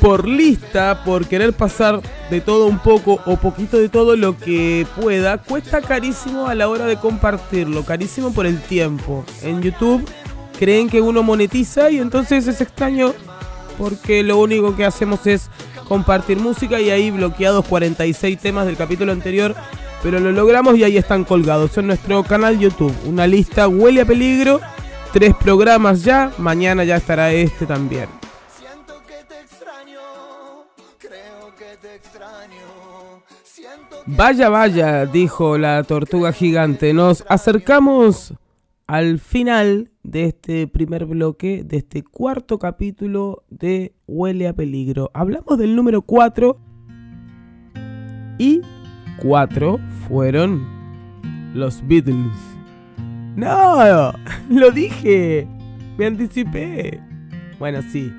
por 0.00 0.26
lista, 0.26 1.04
por 1.04 1.26
querer 1.26 1.52
pasar 1.52 2.00
de 2.30 2.40
todo 2.40 2.64
un 2.64 2.78
poco 2.78 3.20
o 3.26 3.36
poquito 3.36 3.76
de 3.76 3.90
todo 3.90 4.16
lo 4.16 4.38
que 4.38 4.86
pueda, 4.98 5.36
cuesta 5.36 5.82
carísimo 5.82 6.46
a 6.46 6.54
la 6.54 6.66
hora 6.66 6.86
de 6.86 6.96
compartirlo, 6.96 7.84
carísimo 7.84 8.32
por 8.32 8.46
el 8.46 8.58
tiempo. 8.58 9.22
En 9.42 9.60
YouTube 9.60 10.08
creen 10.58 10.88
que 10.88 11.02
uno 11.02 11.22
monetiza 11.22 11.90
y 11.90 11.98
entonces 11.98 12.46
es 12.46 12.62
extraño 12.62 13.12
porque 13.76 14.22
lo 14.22 14.38
único 14.38 14.74
que 14.74 14.86
hacemos 14.86 15.26
es 15.26 15.50
compartir 15.88 16.38
música 16.38 16.80
y 16.80 16.90
ahí 16.90 17.10
bloqueados 17.10 17.64
46 17.66 18.38
temas 18.38 18.66
del 18.66 18.76
capítulo 18.76 19.12
anterior, 19.12 19.54
pero 20.02 20.20
lo 20.20 20.32
logramos 20.32 20.76
y 20.76 20.84
ahí 20.84 20.96
están 20.96 21.24
colgados 21.24 21.76
en 21.78 21.86
nuestro 21.86 22.22
canal 22.24 22.58
YouTube. 22.58 22.94
Una 23.06 23.26
lista 23.26 23.68
huele 23.68 24.02
a 24.02 24.04
peligro, 24.04 24.60
tres 25.12 25.34
programas 25.34 26.02
ya, 26.02 26.32
mañana 26.38 26.84
ya 26.84 26.96
estará 26.96 27.32
este 27.32 27.66
también. 27.66 28.08
Vaya, 34.08 34.48
vaya, 34.48 35.04
dijo 35.04 35.58
la 35.58 35.82
tortuga 35.82 36.32
gigante. 36.32 36.92
Nos 36.92 37.24
acercamos 37.28 38.34
al 38.86 39.18
final 39.18 39.90
de 40.06 40.24
este 40.26 40.68
primer 40.68 41.04
bloque, 41.04 41.64
de 41.64 41.78
este 41.78 42.02
cuarto 42.02 42.58
capítulo 42.58 43.44
de 43.50 43.92
Huele 44.06 44.46
a 44.46 44.52
Peligro. 44.52 45.10
Hablamos 45.14 45.58
del 45.58 45.74
número 45.74 46.02
4 46.02 46.56
y 48.38 48.60
4 49.18 49.80
fueron 50.06 50.64
los 51.54 51.86
Beatles. 51.86 52.36
No, 53.34 54.12
lo 54.50 54.70
dije, 54.70 55.48
me 55.98 56.06
anticipé. 56.06 57.00
Bueno, 57.58 57.80
sí. 57.82 58.12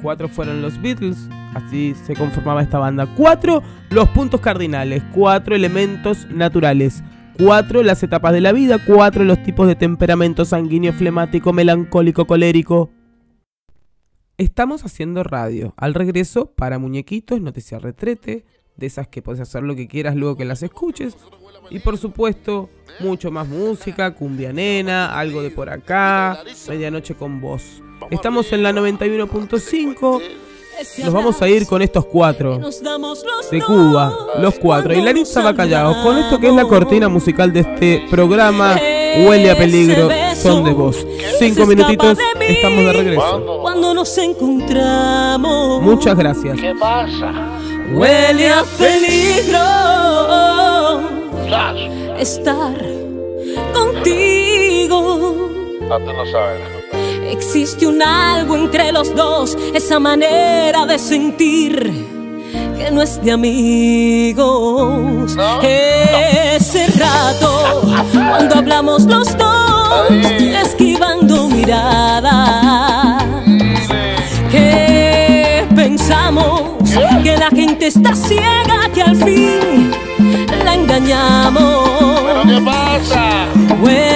Cuatro 0.00 0.28
fueron 0.28 0.62
los 0.62 0.80
Beatles, 0.80 1.28
así 1.54 1.94
se 2.04 2.14
conformaba 2.14 2.62
esta 2.62 2.78
banda. 2.78 3.06
Cuatro 3.14 3.62
los 3.90 4.08
puntos 4.10 4.40
cardinales, 4.40 5.02
cuatro 5.14 5.54
elementos 5.54 6.26
naturales, 6.30 7.02
cuatro 7.38 7.82
las 7.82 8.02
etapas 8.02 8.32
de 8.32 8.40
la 8.40 8.52
vida, 8.52 8.78
cuatro 8.84 9.24
los 9.24 9.42
tipos 9.42 9.66
de 9.66 9.74
temperamento 9.74 10.44
sanguíneo, 10.44 10.92
flemático, 10.92 11.52
melancólico, 11.52 12.26
colérico. 12.26 12.90
Estamos 14.38 14.84
haciendo 14.84 15.22
radio. 15.22 15.74
Al 15.76 15.94
regreso, 15.94 16.52
para 16.54 16.78
muñequitos, 16.78 17.40
noticia 17.40 17.78
retrete, 17.78 18.44
de 18.76 18.86
esas 18.86 19.08
que 19.08 19.22
puedes 19.22 19.40
hacer 19.40 19.62
lo 19.62 19.74
que 19.74 19.88
quieras 19.88 20.14
luego 20.16 20.36
que 20.36 20.44
las 20.44 20.62
escuches. 20.62 21.16
Y 21.70 21.78
por 21.78 21.96
supuesto, 21.96 22.68
mucho 23.00 23.30
más 23.30 23.48
música, 23.48 24.14
cumbia 24.14 24.52
nena, 24.52 25.18
algo 25.18 25.42
de 25.42 25.50
por 25.50 25.70
acá, 25.70 26.38
medianoche 26.68 27.14
con 27.14 27.40
vos. 27.40 27.82
Estamos 28.10 28.52
en 28.52 28.62
la 28.62 28.72
91.5. 28.72 30.45
Nos 31.04 31.12
vamos 31.12 31.40
a 31.40 31.48
ir 31.48 31.66
con 31.66 31.80
estos 31.82 32.04
cuatro 32.06 32.58
de 33.50 33.62
Cuba, 33.62 34.12
los 34.38 34.58
cuatro. 34.58 34.92
Y 34.92 35.00
Larissa 35.00 35.42
Bacallao, 35.42 36.02
con 36.02 36.18
esto 36.18 36.38
que 36.38 36.48
es 36.48 36.54
la 36.54 36.64
cortina 36.64 37.08
musical 37.08 37.52
de 37.52 37.60
este 37.60 38.06
programa, 38.10 38.76
huele 39.26 39.50
a 39.50 39.56
peligro, 39.56 40.08
son 40.34 40.64
de 40.64 40.72
vos. 40.72 41.06
Cinco 41.38 41.66
minutitos, 41.66 42.18
estamos 42.40 42.84
de 42.84 42.92
regreso. 42.92 43.60
Cuando 43.62 43.94
nos 43.94 44.18
encontramos. 44.18 45.82
Muchas 45.82 46.16
gracias. 46.16 46.60
¿Qué 46.60 46.74
pasa? 46.78 47.32
Huele 47.94 48.48
a 48.50 48.64
peligro 48.78 49.58
estar 52.18 52.74
contigo. 53.72 55.48
Tú 55.80 56.12
no 56.12 56.26
sabes. 56.26 56.75
Existe 57.30 57.86
un 57.86 58.02
algo 58.02 58.56
entre 58.56 58.92
los 58.92 59.14
dos, 59.14 59.56
esa 59.74 59.98
manera 59.98 60.86
de 60.86 60.98
sentir 60.98 62.16
que 62.76 62.90
no 62.90 63.02
es 63.02 63.22
de 63.22 63.32
amigos. 63.32 65.36
Ese 65.62 66.86
rato, 66.98 67.82
cuando 68.12 68.56
hablamos 68.56 69.04
los 69.04 69.36
dos, 69.36 70.10
esquivando 70.10 71.48
miradas. 71.48 73.22
Que 74.50 75.66
pensamos 75.74 76.62
que 77.22 77.36
la 77.36 77.50
gente 77.50 77.88
está 77.88 78.14
ciega, 78.14 78.90
que 78.94 79.02
al 79.02 79.16
fin 79.16 79.90
la 80.64 80.74
engañamos. 80.74 81.90
¿Pero 82.24 82.42
qué 82.44 82.60
pasa? 82.64 83.46
Huele 83.82 84.15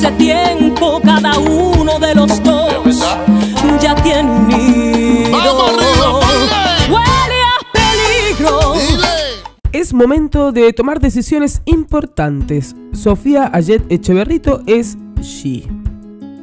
hace 0.00 0.12
tiempo 0.12 0.98
cada 1.04 1.38
uno 1.38 1.98
de 1.98 2.14
los 2.14 2.42
dos 2.42 3.04
ya 3.82 3.94
tiene 3.96 4.30
un 4.30 4.48
nido. 4.48 6.20
Huele 6.88 7.42
a 7.42 7.58
peligro. 7.70 8.74
Es 9.72 9.92
momento 9.92 10.52
de 10.52 10.72
tomar 10.72 11.00
decisiones 11.00 11.60
importantes. 11.66 12.74
Sofía 12.92 13.50
Ayet 13.52 13.84
Echeverrito 13.92 14.62
es 14.66 14.96
She. 15.20 15.89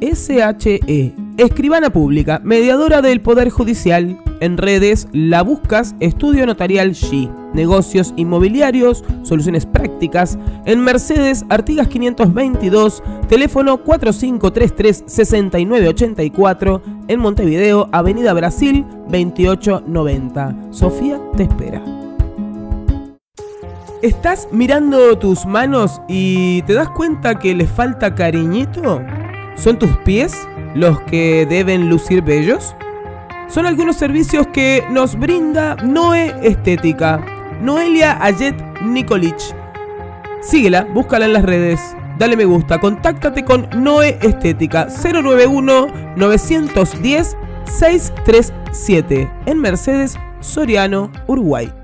SHE, 0.00 1.14
escribana 1.36 1.90
pública, 1.90 2.40
mediadora 2.44 3.02
del 3.02 3.20
Poder 3.20 3.50
Judicial. 3.50 4.16
En 4.40 4.56
redes 4.56 5.08
la 5.12 5.42
buscas 5.42 5.96
Estudio 5.98 6.46
Notarial 6.46 6.92
She. 6.92 7.28
Negocios 7.52 8.14
inmobiliarios, 8.16 9.04
soluciones 9.22 9.66
prácticas. 9.66 10.38
En 10.66 10.84
Mercedes, 10.84 11.44
Artigas 11.48 11.88
522, 11.88 13.02
teléfono 13.28 13.84
4533-6984. 13.84 16.80
En 17.08 17.18
Montevideo, 17.18 17.88
Avenida 17.90 18.32
Brasil 18.34 18.86
2890. 19.08 20.54
Sofía 20.70 21.20
te 21.36 21.42
espera. 21.42 21.82
¿Estás 24.00 24.46
mirando 24.52 25.18
tus 25.18 25.44
manos 25.44 26.00
y 26.06 26.62
te 26.62 26.74
das 26.74 26.88
cuenta 26.90 27.40
que 27.40 27.52
les 27.52 27.68
falta 27.68 28.14
cariñito? 28.14 29.00
¿Son 29.58 29.78
tus 29.78 29.96
pies 29.98 30.34
los 30.74 31.00
que 31.02 31.44
deben 31.46 31.88
lucir 31.88 32.22
bellos? 32.22 32.74
Son 33.48 33.66
algunos 33.66 33.96
servicios 33.96 34.46
que 34.48 34.84
nos 34.90 35.18
brinda 35.18 35.74
Noe 35.76 36.34
Estética. 36.42 37.20
Noelia 37.60 38.22
Ayet 38.22 38.54
Nikolich. 38.82 39.54
Síguela, 40.40 40.84
búscala 40.94 41.24
en 41.26 41.32
las 41.32 41.42
redes. 41.42 41.96
Dale 42.18 42.36
me 42.36 42.44
gusta, 42.44 42.78
contáctate 42.78 43.44
con 43.44 43.68
Noe 43.74 44.18
Estética 44.22 44.86
091 44.86 45.88
910 46.16 47.36
637 47.64 49.30
en 49.46 49.60
Mercedes 49.60 50.16
Soriano, 50.40 51.10
Uruguay. 51.26 51.77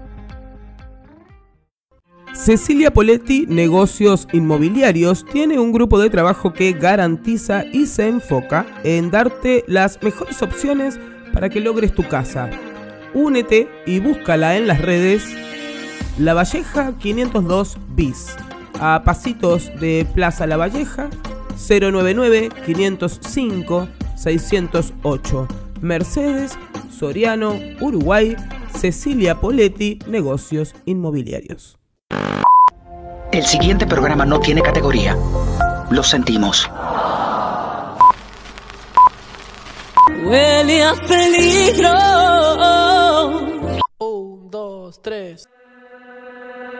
Cecilia 2.34 2.92
Poletti 2.92 3.46
Negocios 3.48 4.26
Inmobiliarios 4.32 5.24
tiene 5.24 5.60
un 5.60 5.72
grupo 5.72 6.00
de 6.00 6.10
trabajo 6.10 6.52
que 6.52 6.72
garantiza 6.72 7.64
y 7.72 7.86
se 7.86 8.08
enfoca 8.08 8.66
en 8.82 9.12
darte 9.12 9.64
las 9.68 10.02
mejores 10.02 10.42
opciones 10.42 10.98
para 11.32 11.48
que 11.48 11.60
logres 11.60 11.94
tu 11.94 12.02
casa. 12.02 12.50
Únete 13.14 13.68
y 13.86 14.00
búscala 14.00 14.56
en 14.56 14.66
las 14.66 14.82
redes 14.82 15.24
La 16.18 16.34
Valleja 16.34 16.98
502 16.98 17.78
bis. 17.94 18.34
A 18.80 19.04
pasitos 19.04 19.70
de 19.80 20.04
Plaza 20.12 20.48
La 20.48 20.56
Valleja 20.56 21.08
099 21.56 22.50
505 22.66 23.88
608. 24.16 25.48
Mercedes, 25.80 26.58
Soriano, 26.90 27.56
Uruguay, 27.80 28.36
Cecilia 28.76 29.40
Poletti 29.40 30.00
Negocios 30.08 30.74
Inmobiliarios. 30.84 31.78
El 33.34 33.44
siguiente 33.46 33.84
programa 33.84 34.24
no 34.24 34.38
tiene 34.38 34.62
categoría. 34.62 35.16
Lo 35.90 36.04
sentimos. 36.04 36.70
Huele 40.24 40.84
a 40.84 40.94
peligro. 40.94 41.90
Un, 43.98 44.50
dos, 44.50 45.02
tres. 45.02 45.48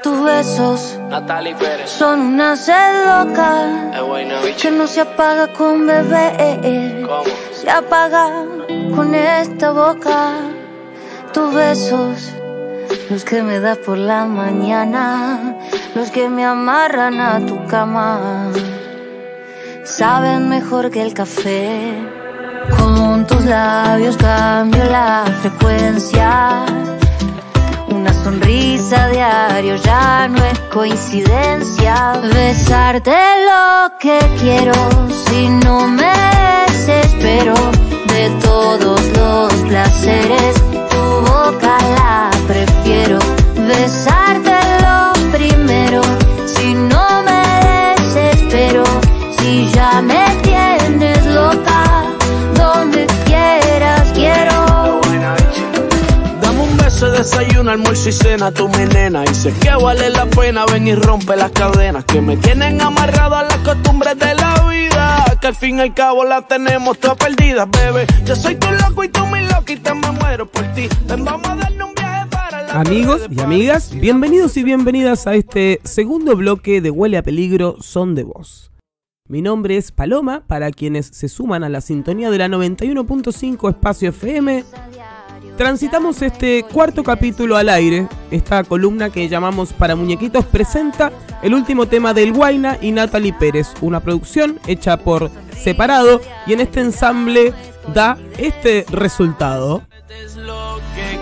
Tus 0.04 0.22
besos 0.22 0.98
Natalie 1.08 1.56
Pérez. 1.56 1.90
son 1.90 2.20
una 2.20 2.54
sed 2.56 3.04
loca 3.06 3.90
que 4.60 4.70
no 4.70 4.86
se 4.86 5.00
apaga 5.00 5.52
con 5.54 5.86
bebé. 5.86 7.04
¿Cómo? 7.04 7.24
Se 7.52 7.68
apaga 7.68 8.44
con 8.94 9.12
esta 9.14 9.72
boca. 9.72 10.34
Tus 11.32 11.52
besos, 11.52 12.32
los 13.10 13.24
que 13.24 13.42
me 13.42 13.60
das 13.60 13.78
por 13.78 13.98
la 13.98 14.24
mañana, 14.26 15.56
los 15.94 16.10
que 16.10 16.28
me 16.28 16.44
amarran 16.44 17.20
a 17.20 17.44
tu 17.46 17.64
cama, 17.66 18.50
saben 19.84 20.48
mejor 20.48 20.90
que 20.90 21.02
el 21.02 21.14
café. 21.14 21.94
Con 22.78 23.26
tus 23.26 23.44
labios 23.44 24.16
cambio 24.16 24.84
la 24.84 25.24
frecuencia. 25.42 26.64
Una 27.88 28.12
sonrisa 28.12 29.08
diario 29.08 29.76
ya 29.76 30.28
no 30.28 30.42
es 30.44 30.58
coincidencia. 30.72 32.20
Besarte 32.22 33.16
lo 33.48 33.98
que 33.98 34.18
quiero, 34.40 34.74
si 35.26 35.48
no 35.48 35.86
me 35.86 36.12
desespero 36.66 37.54
de 38.08 38.30
todos 38.42 39.00
los 39.18 39.52
placeres. 39.68 40.56
Tu 40.90 41.20
boca 41.30 41.78
la 41.96 42.30
prefiero. 42.46 42.83
Besarte 43.66 44.50
lo 44.82 45.30
primero, 45.32 46.02
si 46.46 46.74
no 46.74 47.22
me 47.22 47.94
desespero. 47.96 48.84
Si 49.38 49.70
ya 49.72 50.02
me 50.02 50.24
tienes 50.42 51.24
loca, 51.26 52.04
donde 52.54 53.06
quieras 53.24 54.10
quiero. 54.12 55.00
Dame 56.42 56.60
un 56.60 56.76
beso, 56.76 57.10
desayuno, 57.10 57.70
almuerzo 57.70 58.10
y 58.10 58.12
cena, 58.12 58.50
tú 58.50 58.68
mi 58.68 58.84
nena. 58.84 59.24
Y 59.24 59.34
sé 59.34 59.52
que 59.54 59.70
vale 59.70 60.10
la 60.10 60.26
pena 60.26 60.66
ven 60.66 60.86
y 60.86 60.94
rompe 60.94 61.34
las 61.36 61.50
cadenas 61.52 62.04
que 62.04 62.20
me 62.20 62.36
tienen 62.36 62.80
amarrado 62.82 63.36
a 63.36 63.44
las 63.44 63.58
costumbres 63.58 64.18
de 64.18 64.34
la 64.34 64.68
vida. 64.68 65.24
Que 65.40 65.46
al 65.48 65.56
fin 65.56 65.78
y 65.78 65.82
al 65.82 65.94
cabo 65.94 66.24
la 66.24 66.42
tenemos 66.42 66.98
todas 66.98 67.16
perdidas, 67.16 67.66
bebé. 67.70 68.06
Yo 68.24 68.36
soy 68.36 68.56
tu 68.56 68.70
loco 68.70 69.04
y 69.04 69.08
tú 69.08 69.26
mi 69.26 69.40
loquita, 69.40 69.94
me 69.94 70.10
muero 70.10 70.46
por 70.46 70.64
ti. 70.74 70.88
Vamos 71.06 71.48
a 71.48 71.56
darle 71.56 71.82
un 71.82 71.94
viaje 71.94 72.26
Amigos 72.70 73.26
y 73.30 73.40
amigas, 73.40 73.90
bienvenidos 73.94 74.56
y 74.56 74.64
bienvenidas 74.64 75.26
a 75.26 75.34
este 75.34 75.80
segundo 75.84 76.36
bloque 76.36 76.80
de 76.80 76.90
Huele 76.90 77.16
a 77.18 77.22
Peligro 77.22 77.76
Son 77.80 78.14
de 78.14 78.24
Voz. 78.24 78.70
Mi 79.28 79.42
nombre 79.42 79.76
es 79.76 79.92
Paloma, 79.92 80.44
para 80.46 80.70
quienes 80.70 81.06
se 81.06 81.28
suman 81.28 81.64
a 81.64 81.68
la 81.68 81.80
sintonía 81.80 82.30
de 82.30 82.38
la 82.38 82.48
91.5 82.48 83.70
Espacio 83.70 84.10
FM. 84.10 84.64
Transitamos 85.56 86.20
este 86.22 86.64
cuarto 86.64 87.04
capítulo 87.04 87.56
al 87.56 87.68
aire. 87.68 88.08
Esta 88.30 88.64
columna 88.64 89.10
que 89.10 89.28
llamamos 89.28 89.72
Para 89.72 89.94
Muñequitos 89.94 90.44
presenta 90.44 91.12
el 91.42 91.54
último 91.54 91.86
tema 91.86 92.12
del 92.12 92.32
Guaina 92.32 92.78
y 92.80 92.90
Natalie 92.90 93.32
Pérez, 93.32 93.68
una 93.80 94.00
producción 94.00 94.58
hecha 94.66 94.96
por 94.96 95.30
separado 95.56 96.20
y 96.46 96.54
en 96.54 96.60
este 96.60 96.80
ensamble 96.80 97.52
da 97.94 98.18
este 98.38 98.84
resultado. 98.90 99.82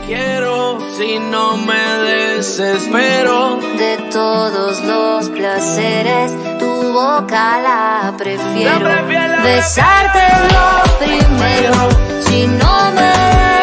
Quiero, 0.06 0.78
si 0.96 1.18
no 1.18 1.56
me 1.56 1.82
desespero. 2.10 3.56
De 3.78 3.98
todos 4.10 4.82
los 4.82 5.28
placeres, 5.30 6.32
tu 6.58 6.92
boca 6.92 7.60
la 7.62 8.12
prefiero. 8.18 8.78
La 8.78 9.04
prefiero, 9.04 9.42
Besarte 9.42 10.22
lo 10.52 10.98
primero, 10.98 11.88
si 12.20 12.46
no 12.46 12.92
me 12.92 13.12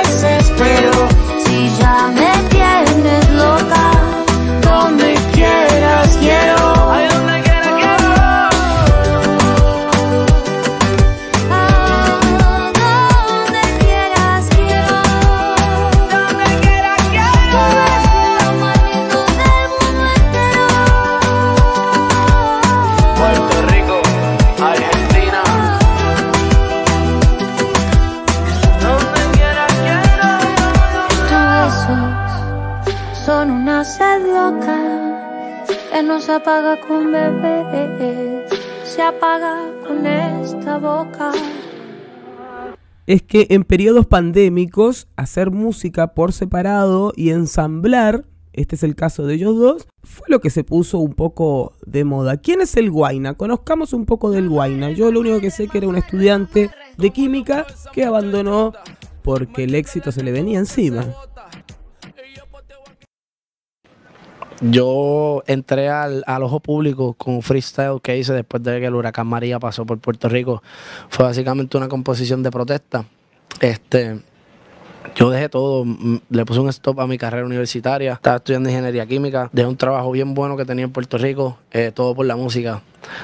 desespero. 0.04 1.08
Si 1.46 1.70
ya 1.78 2.08
me 2.08 2.32
tienes 2.50 3.30
loca, 3.32 3.92
son 33.26 33.52
una 33.52 33.84
sed 33.84 34.26
loca 34.26 35.66
que 35.92 36.04
no 36.04 36.20
se 36.20 36.34
apaga 36.34 36.80
con 36.88 37.12
bebé, 37.12 38.46
se 38.84 39.02
apaga 39.02 39.66
con 39.88 40.06
esta 40.06 40.78
boca. 40.78 41.32
es 43.06 43.22
que 43.22 43.48
en 43.50 43.64
periodos 43.64 44.08
pandémicos 44.08 45.08
hacer 45.16 45.52
música 45.52 46.14
por 46.14 46.34
separado 46.34 47.14
y 47.16 47.32
ensamblar, 47.32 48.26
este 48.54 48.76
es 48.76 48.84
el 48.84 48.96
caso 48.96 49.26
de 49.26 49.36
ellos 49.36 49.58
dos, 49.58 49.88
fue 50.04 50.26
lo 50.30 50.40
que 50.40 50.50
se 50.50 50.64
puso 50.64 50.98
un 51.00 51.14
poco 51.14 51.74
de 51.86 52.04
moda. 52.04 52.38
¿Quién 52.38 52.62
es 52.62 52.78
el 52.78 52.90
Guaina? 52.90 53.36
Conozcamos 53.36 53.94
un 53.94 54.06
poco 54.06 54.32
del 54.32 54.50
Guaina. 54.50 54.92
Yo 54.92 55.12
lo 55.12 55.20
único 55.20 55.40
que 55.40 55.52
sé 55.52 55.68
que 55.68 55.80
era 55.80 55.88
un 55.88 55.98
estudiante 55.98 56.72
de 56.98 57.10
química 57.12 57.66
que 57.94 58.06
abandonó 58.06 58.74
porque 59.22 59.66
el 59.66 59.76
éxito 59.76 60.12
se 60.12 60.24
le 60.24 60.32
venía 60.32 60.60
encima. 60.60 61.06
Yo 64.62 65.44
entré 65.48 65.90
al, 65.90 66.24
al 66.28 66.44
ojo 66.44 66.60
público 66.60 67.14
con 67.14 67.36
un 67.36 67.42
freestyle 67.42 68.02
que 68.02 68.18
hice 68.18 68.34
después 68.34 68.62
de 68.62 68.80
que 68.80 68.88
el 68.88 68.96
huracán 68.96 69.28
María 69.28 69.60
pasó 69.60 69.86
por 69.86 70.00
Puerto 70.00 70.28
Rico. 70.28 70.62
Fue 71.10 71.26
básicamente 71.26 71.78
una 71.78 71.88
composición 71.88 72.44
de 72.44 72.52
protesta. 72.52 73.06
Este, 73.62 74.20
yo 75.16 75.30
dejé 75.30 75.50
todo, 75.50 75.86
le 76.30 76.46
puse 76.46 76.60
un 76.60 76.70
stop 76.70 77.00
a 77.00 77.08
mi 77.08 77.18
carrera 77.18 77.46
universitaria, 77.46 78.14
estaba 78.14 78.38
estudiando 78.38 78.70
ingeniería 78.70 79.06
química, 79.06 79.50
dejé 79.52 79.68
un 79.68 79.78
trabajo 79.78 80.12
bien 80.12 80.34
bueno 80.34 80.58
que 80.58 80.66
tenía 80.66 80.86
en 80.86 80.92
Puerto 80.92 81.18
Rico, 81.18 81.58
eh, 81.72 81.92
todo 81.94 82.14
por 82.16 82.26
la 82.26 82.36
música. 82.36 82.82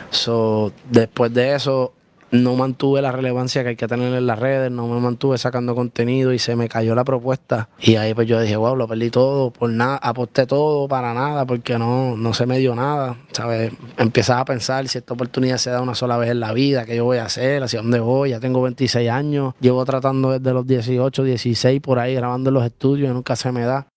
So, 0.10 0.72
después 0.90 1.34
de 1.34 1.56
eso, 1.56 1.94
no 2.32 2.56
mantuve 2.56 3.02
la 3.02 3.12
relevancia 3.12 3.64
que 3.64 3.70
hay 3.70 3.76
que 3.76 3.88
tener 3.88 4.14
en 4.14 4.28
las 4.28 4.40
redes, 4.40 4.72
no 4.72 4.88
me 4.88 5.00
mantuve 5.00 5.38
sacando 5.38 5.76
contenido 5.76 6.34
y 6.34 6.40
se 6.40 6.56
me 6.56 6.68
cayó 6.68 6.96
la 6.96 7.04
propuesta. 7.04 7.70
Y 7.80 7.96
ahí 7.96 8.14
pues 8.14 8.28
yo 8.28 8.40
dije, 8.40 8.56
wow, 8.56 8.76
lo 8.76 8.88
perdí 8.88 9.10
todo, 9.10 9.52
por 9.52 9.70
nada, 9.70 9.98
aposté 9.98 10.46
todo 10.46 10.88
para 10.88 11.14
nada, 11.14 11.46
porque 11.46 11.78
no, 11.78 12.18
no 12.18 12.34
se 12.34 12.46
me 12.46 12.58
dio 12.60 12.76
nada, 12.76 13.18
¿sabes? 13.32 13.74
Empiezas 13.98 14.38
a 14.40 14.46
pensar 14.46 14.88
si 14.88 14.98
esta 14.98 15.14
oportunidad 15.14 15.58
se 15.58 15.70
da 15.70 15.82
una 15.82 15.96
sola 15.96 16.18
vez 16.18 16.32
en 16.32 16.40
la 16.40 16.54
vida, 16.54 16.86
qué 16.86 16.96
yo 16.96 17.06
voy 17.06 17.18
a 17.18 17.26
hacer, 17.26 17.64
hacia 17.64 17.82
dónde 17.82 18.00
voy, 18.00 18.32
ya 18.32 18.40
tengo 18.40 18.62
26 18.62 19.10
años, 19.10 19.54
llevo 19.60 19.86
tratando 19.86 20.32
desde 20.32 20.54
los 20.54 20.66
18, 20.68 21.24
16 21.24 21.82
por 21.82 22.00
ahí 22.00 22.16
grabando 22.16 22.50
en 22.50 22.56
los 22.56 22.66
estudios 22.66 23.10
y 23.10 23.14
nunca 23.14 23.36
se 23.36 23.52
me 23.52 23.62
da. 23.62 23.88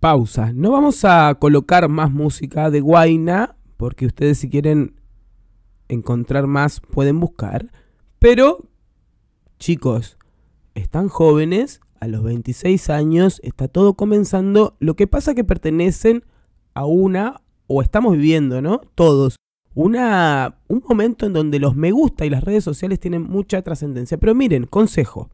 Pausa. 0.00 0.50
No 0.52 0.72
vamos 0.72 1.04
a 1.04 1.32
colocar 1.38 1.88
más 1.88 2.10
música 2.10 2.70
de 2.70 2.80
Guaina, 2.80 3.54
porque 3.76 4.06
ustedes 4.06 4.38
si 4.38 4.50
quieren 4.50 4.96
encontrar 5.92 6.46
más 6.46 6.80
pueden 6.80 7.20
buscar. 7.20 7.70
Pero, 8.18 8.68
chicos, 9.58 10.18
están 10.74 11.08
jóvenes, 11.08 11.80
a 12.00 12.08
los 12.08 12.22
26 12.24 12.90
años, 12.90 13.40
está 13.44 13.68
todo 13.68 13.94
comenzando. 13.94 14.76
Lo 14.80 14.96
que 14.96 15.06
pasa 15.06 15.34
que 15.34 15.44
pertenecen 15.44 16.24
a 16.74 16.84
una, 16.84 17.40
o 17.68 17.82
estamos 17.82 18.16
viviendo, 18.16 18.60
¿no? 18.60 18.80
Todos. 18.94 19.36
Una, 19.74 20.56
un 20.68 20.82
momento 20.86 21.26
en 21.26 21.32
donde 21.32 21.58
los 21.58 21.76
me 21.76 21.92
gusta 21.92 22.26
y 22.26 22.30
las 22.30 22.44
redes 22.44 22.64
sociales 22.64 22.98
tienen 22.98 23.22
mucha 23.22 23.62
trascendencia. 23.62 24.18
Pero 24.18 24.34
miren, 24.34 24.66
consejo. 24.66 25.30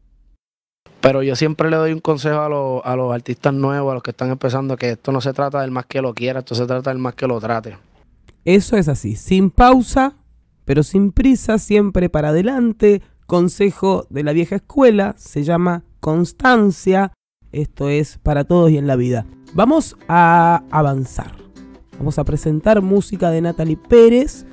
Pero 1.01 1.23
yo 1.23 1.35
siempre 1.35 1.69
le 1.69 1.77
doy 1.77 1.93
un 1.93 2.01
consejo 2.01 2.41
a, 2.41 2.49
los, 2.49 2.81
a 2.83 2.95
los 2.95 3.13
artistas 3.13 3.53
nuevos, 3.53 3.91
a 3.91 3.93
los 3.95 4.03
que 4.03 4.11
están 4.11 4.29
empezando, 4.29 4.77
que 4.77 4.91
esto 4.91 5.11
no 5.11 5.21
se 5.21 5.33
trata 5.33 5.61
del 5.61 5.71
más 5.71 5.85
que 5.85 6.01
lo 6.01 6.13
quiera, 6.13 6.39
esto 6.39 6.55
se 6.55 6.65
trata 6.65 6.89
del 6.91 6.99
más 6.99 7.15
que 7.15 7.25
lo 7.25 7.39
trate. 7.39 7.77
Eso 8.45 8.77
es 8.77 8.87
así, 8.87 9.15
sin 9.15 9.49
pausa, 9.49 10.13
pero 10.69 10.83
sin 10.83 11.11
prisa, 11.11 11.57
siempre 11.57 12.09
para 12.09 12.29
adelante. 12.29 13.01
Consejo 13.25 14.05
de 14.11 14.21
la 14.21 14.33
vieja 14.33 14.57
escuela, 14.57 15.15
se 15.17 15.41
llama 15.41 15.83
constancia. 15.99 17.11
Esto 17.51 17.89
es 17.89 18.19
para 18.19 18.43
todos 18.43 18.69
y 18.69 18.77
en 18.77 18.85
la 18.85 18.95
vida. 18.95 19.25
Vamos 19.55 19.97
a 20.07 20.61
avanzar. 20.69 21.31
Vamos 21.97 22.19
a 22.19 22.23
presentar 22.23 22.83
música 22.83 23.31
de 23.31 23.41
Natalie 23.41 23.77
Pérez, 23.77 24.45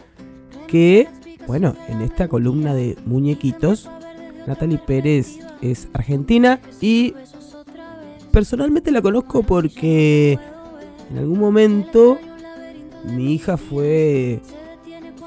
que, 0.67 1.07
bueno, 1.47 1.75
en 1.87 2.01
esta 2.01 2.29
columna 2.29 2.73
de 2.73 2.97
muñequitos, 3.05 3.91
Natalie 4.47 4.79
Pérez 4.79 5.39
es 5.61 5.87
argentina 5.93 6.61
y 6.81 7.13
personalmente 8.31 8.91
la 8.91 9.03
conozco 9.03 9.43
porque 9.43 10.39
en 11.11 11.19
algún 11.19 11.39
momento 11.39 12.17
mi 13.05 13.35
hija 13.35 13.59
fue 13.59 14.41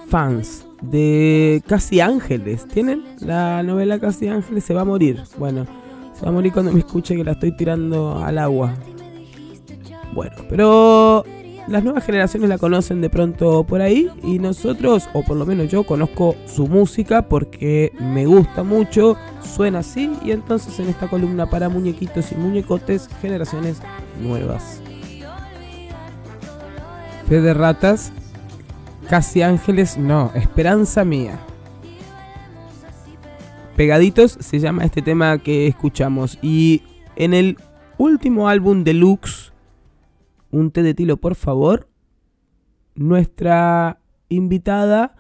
fans 0.08 0.66
de 0.82 1.64
Casi 1.68 2.00
Ángeles. 2.00 2.68
¿Tienen 2.68 3.04
la 3.20 3.64
novela 3.64 4.00
Casi 4.00 4.28
Ángeles? 4.28 4.64
Se 4.64 4.74
va 4.74 4.82
a 4.82 4.86
morir. 4.86 5.22
Bueno, 5.38 5.66
se 6.14 6.24
va 6.24 6.30
a 6.30 6.34
morir 6.34 6.52
cuando 6.52 6.72
me 6.72 6.80
escuche 6.80 7.16
que 7.16 7.24
la 7.24 7.32
estoy 7.32 7.56
tirando 7.56 8.18
al 8.24 8.38
agua. 8.38 8.74
Bueno, 10.14 10.36
pero 10.50 11.24
las 11.68 11.84
nuevas 11.84 12.04
generaciones 12.04 12.50
la 12.50 12.58
conocen 12.58 13.00
de 13.00 13.12
pronto 13.12 13.64
por 13.64 13.82
ahí 13.82 14.10
y 14.24 14.40
nosotros, 14.40 15.08
o 15.14 15.24
por 15.24 15.38
lo 15.38 15.46
menos 15.46 15.70
yo, 15.70 15.84
conozco 15.84 16.36
su 16.48 16.68
música 16.68 17.30
porque 17.30 17.94
me 18.00 18.26
gusta 18.26 18.64
mucho, 18.64 19.18
suena 19.44 19.80
así 19.80 20.12
y 20.26 20.32
entonces 20.32 20.80
en 20.80 20.90
esta 20.90 21.08
columna 21.08 21.48
para 21.48 21.70
muñequitos 21.70 22.32
y 22.32 22.36
muñecotes, 22.36 23.08
generaciones 23.22 23.82
nuevas. 24.20 24.82
Fe 27.28 27.40
de 27.40 27.54
ratas 27.54 28.12
Casi 29.10 29.42
Ángeles, 29.42 29.98
no, 29.98 30.32
Esperanza 30.36 31.04
Mía. 31.04 31.40
Pegaditos 33.76 34.38
se 34.40 34.60
llama 34.60 34.86
este 34.86 35.02
tema 35.02 35.40
que 35.40 35.66
escuchamos. 35.66 36.38
Y 36.44 36.84
en 37.16 37.34
el 37.34 37.58
último 37.98 38.50
álbum 38.50 38.84
deluxe, 38.84 39.52
Un 40.52 40.70
té 40.70 40.84
de 40.84 40.94
tilo, 40.94 41.18
por 41.18 41.34
favor, 41.34 41.88
nuestra 42.94 44.00
invitada 44.30 45.16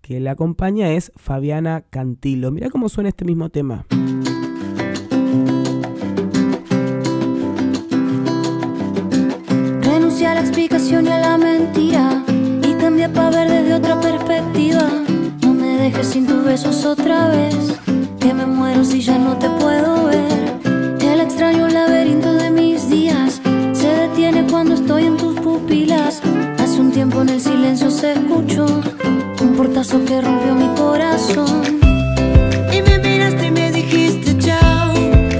que 0.00 0.20
la 0.20 0.32
acompaña 0.32 0.92
es 0.92 1.10
Fabiana 1.16 1.82
Cantilo. 1.88 2.52
Mira 2.52 2.70
cómo 2.70 2.88
suena 2.88 3.08
este 3.08 3.24
mismo 3.24 3.48
tema. 3.48 3.86
Renuncia 9.82 10.30
a 10.30 10.34
la 10.34 10.40
explicación 10.40 11.06
y 11.06 11.10
a 11.10 11.18
la 11.18 11.38
mentira 11.38 12.24
para 13.14 13.30
ver 13.30 13.50
desde 13.50 13.74
otra 13.74 14.00
perspectiva. 14.00 14.88
No 15.42 15.52
me 15.52 15.76
dejes 15.78 16.08
sin 16.08 16.26
tus 16.26 16.44
besos 16.44 16.84
otra 16.84 17.28
vez. 17.28 17.56
Que 18.18 18.32
me 18.34 18.46
muero 18.46 18.84
si 18.84 19.00
ya 19.00 19.18
no 19.18 19.36
te 19.38 19.48
puedo 19.50 20.04
ver. 20.06 20.60
El 21.00 21.20
extraño 21.20 21.68
laberinto 21.68 22.32
de 22.32 22.50
mis 22.50 22.88
días 22.88 23.40
se 23.72 23.88
detiene 23.88 24.46
cuando 24.50 24.74
estoy 24.74 25.06
en 25.06 25.16
tus 25.16 25.38
pupilas. 25.40 26.22
Hace 26.58 26.80
un 26.80 26.90
tiempo 26.92 27.22
en 27.22 27.28
el 27.30 27.40
silencio 27.40 27.90
se 27.90 28.12
escuchó 28.12 28.66
un 29.40 29.54
portazo 29.56 30.04
que 30.04 30.20
rompió 30.20 30.54
mi 30.54 30.68
corazón. 30.76 31.80
Y 32.72 32.82
me 32.82 32.98
miraste 32.98 33.46
y 33.46 33.50
me 33.50 33.72
dijiste 33.72 34.38
chao, 34.38 34.94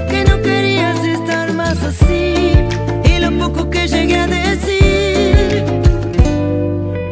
que 0.09 0.25
no 0.27 0.41
querías 0.41 0.99
estar 1.05 1.53
más 1.53 1.81
así. 1.83 2.53
Y 3.05 3.19
lo 3.19 3.31
poco 3.37 3.69
que 3.69 3.87
llegué 3.87 4.17
a 4.17 4.27
decir. 4.27 4.43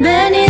se 0.01 0.40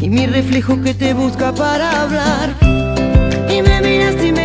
y 0.00 0.10
mi 0.10 0.26
reflejo 0.26 0.80
que 0.82 0.92
te 0.92 1.14
busca 1.14 1.54
para 1.54 2.02
hablar. 2.02 2.50
Y 3.48 3.62
me 3.62 3.80
miraste 3.80 4.26
y 4.28 4.32
me 4.32 4.43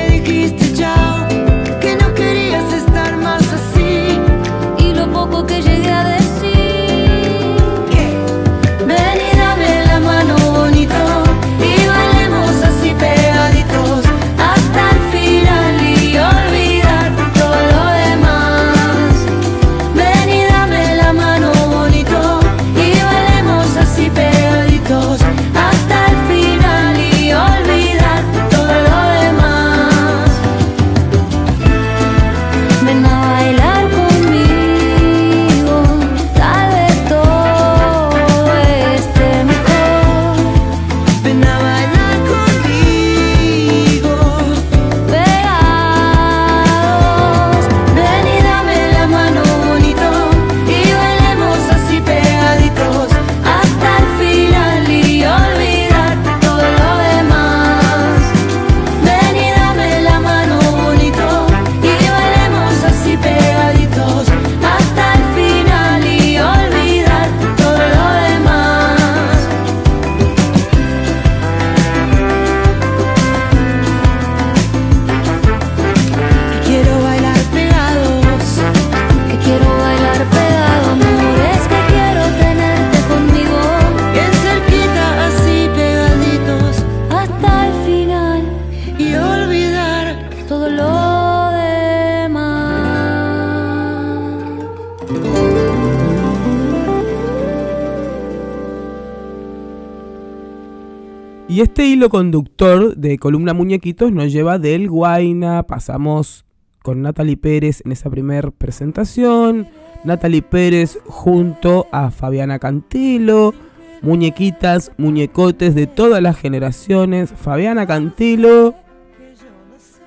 hilo 102.00 102.10
conductor 102.10 102.96
de 102.96 103.18
Columna 103.18 103.54
Muñequitos 103.54 104.14
nos 104.14 104.32
lleva 104.32 104.58
del 104.58 104.90
Guaina, 104.90 105.64
pasamos 105.64 106.46
con 106.82 107.02
Natalie 107.02 107.36
Pérez 107.36 107.82
en 107.84 107.92
esa 107.92 108.10
primera 108.10 108.52
presentación, 108.52 109.68
Natalie 110.06 110.42
Pérez 110.42 110.98
junto 111.08 111.88
a 111.92 112.10
Fabiana 112.10 112.58
Cantilo, 112.58 113.54
muñequitas, 114.02 114.94
muñecotes 114.98 115.76
de 115.76 115.88
todas 115.88 116.22
las 116.22 116.38
generaciones, 116.38 117.32
Fabiana 117.32 117.86
Cantilo 117.86 118.76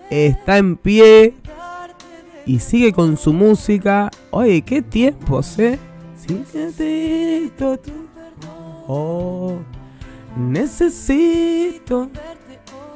está 0.09 0.57
en 0.57 0.79
pie 0.79 1.35
y 2.47 2.61
sigue 2.61 2.95
con 2.95 3.19
su 3.19 3.35
música. 3.35 4.11
Oye, 4.31 4.63
qué 4.63 4.81
tiempos, 4.81 5.59
¿eh? 5.59 5.79
Oh. 8.89 9.59
Necesito. 10.37 12.11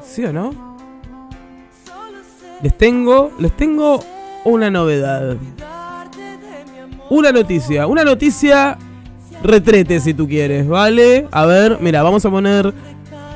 ¿Sí 0.02 0.24
o 0.24 0.32
no? 0.32 0.76
Les 2.62 2.76
tengo, 2.76 3.32
les 3.38 3.52
tengo 3.52 4.02
una 4.44 4.70
novedad. 4.70 5.36
Una 7.10 7.30
noticia, 7.30 7.86
una 7.86 8.04
noticia 8.04 8.78
retrete 9.42 10.00
si 10.00 10.14
tú 10.14 10.26
quieres, 10.26 10.66
¿vale? 10.66 11.28
A 11.30 11.46
ver, 11.46 11.78
mira, 11.80 12.02
vamos 12.02 12.24
a 12.24 12.30
poner 12.30 12.72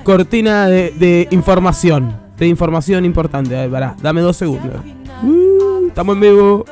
cortina 0.03 0.66
de, 0.68 1.28
información, 1.30 2.16
de 2.38 2.46
información 2.46 3.05
importante. 3.05 3.57
A 3.57 3.61
ver, 3.62 3.70
pará, 3.70 3.96
dame 4.03 4.20
dos 4.20 4.36
segundos. 4.36 4.80
Uh, 5.22 5.86
estamos 5.88 6.14
en 6.16 6.20
vivo. 6.20 6.64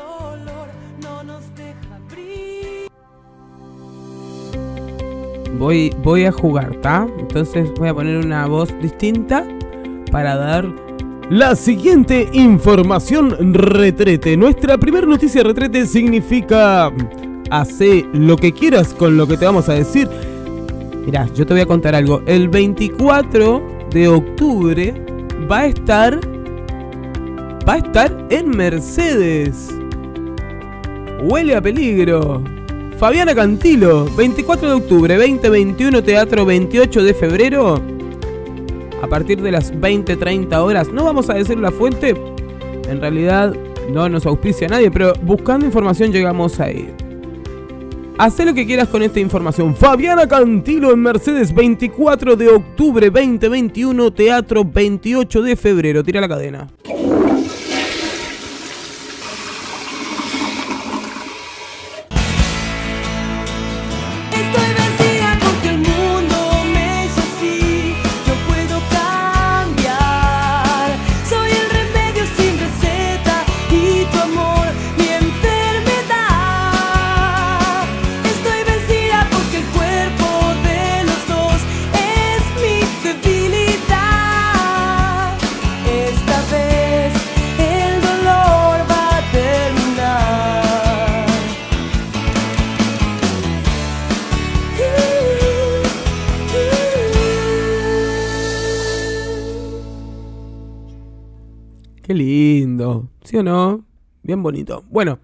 Voy, 5.58 5.94
voy 6.02 6.24
a 6.24 6.32
jugar, 6.32 6.72
¿está? 6.72 7.06
Entonces 7.18 7.70
voy 7.78 7.88
a 7.88 7.94
poner 7.94 8.24
una 8.24 8.46
voz 8.46 8.74
distinta 8.80 9.44
para 10.10 10.36
dar 10.36 10.66
la 11.30 11.54
siguiente 11.56 12.28
información 12.32 13.52
retrete. 13.52 14.36
Nuestra 14.36 14.78
primera 14.78 15.06
noticia 15.06 15.42
retrete 15.42 15.86
significa 15.86 16.90
hace 17.50 18.06
lo 18.14 18.36
que 18.36 18.52
quieras 18.52 18.94
con 18.94 19.18
lo 19.18 19.26
que 19.26 19.36
te 19.36 19.44
vamos 19.44 19.68
a 19.68 19.74
decir. 19.74 20.08
Mirá, 21.04 21.26
yo 21.34 21.44
te 21.44 21.52
voy 21.52 21.60
a 21.62 21.66
contar 21.66 21.94
algo. 21.94 22.22
El 22.26 22.48
24 22.48 23.62
de 23.90 24.08
octubre 24.08 24.94
va 25.50 25.60
a 25.60 25.66
estar 25.66 26.18
va 27.68 27.74
a 27.74 27.78
estar 27.78 28.26
en 28.30 28.48
Mercedes. 28.48 29.68
Huele 31.22 31.56
a 31.56 31.60
peligro. 31.60 32.42
Fabiana 32.98 33.32
Cantilo, 33.32 34.06
24 34.16 34.68
de 34.70 34.74
octubre, 34.74 35.16
2021, 35.16 36.02
Teatro 36.02 36.44
28 36.44 37.04
de 37.04 37.14
febrero. 37.14 37.80
A 39.00 39.06
partir 39.06 39.40
de 39.40 39.52
las 39.52 39.72
20-30 39.72 40.56
horas, 40.56 40.88
no 40.92 41.04
vamos 41.04 41.30
a 41.30 41.34
decir 41.34 41.60
la 41.60 41.70
fuente, 41.70 42.16
en 42.88 43.00
realidad 43.00 43.54
no 43.92 44.08
nos 44.08 44.26
auspicia 44.26 44.66
nadie, 44.66 44.90
pero 44.90 45.12
buscando 45.22 45.64
información 45.64 46.10
llegamos 46.10 46.58
ahí. 46.58 46.92
Haz 48.18 48.44
lo 48.44 48.52
que 48.52 48.66
quieras 48.66 48.88
con 48.88 49.04
esta 49.04 49.20
información. 49.20 49.76
Fabiana 49.76 50.26
Cantilo 50.26 50.92
en 50.92 50.98
Mercedes, 50.98 51.54
24 51.54 52.34
de 52.34 52.48
octubre 52.48 53.10
2021, 53.10 54.12
Teatro 54.12 54.64
28 54.64 55.42
de 55.42 55.54
febrero. 55.54 56.02
Tira 56.02 56.20
la 56.20 56.28
cadena. 56.28 56.66
Bien 104.28 104.42
bonito. 104.42 104.84
Bueno, 104.90 105.20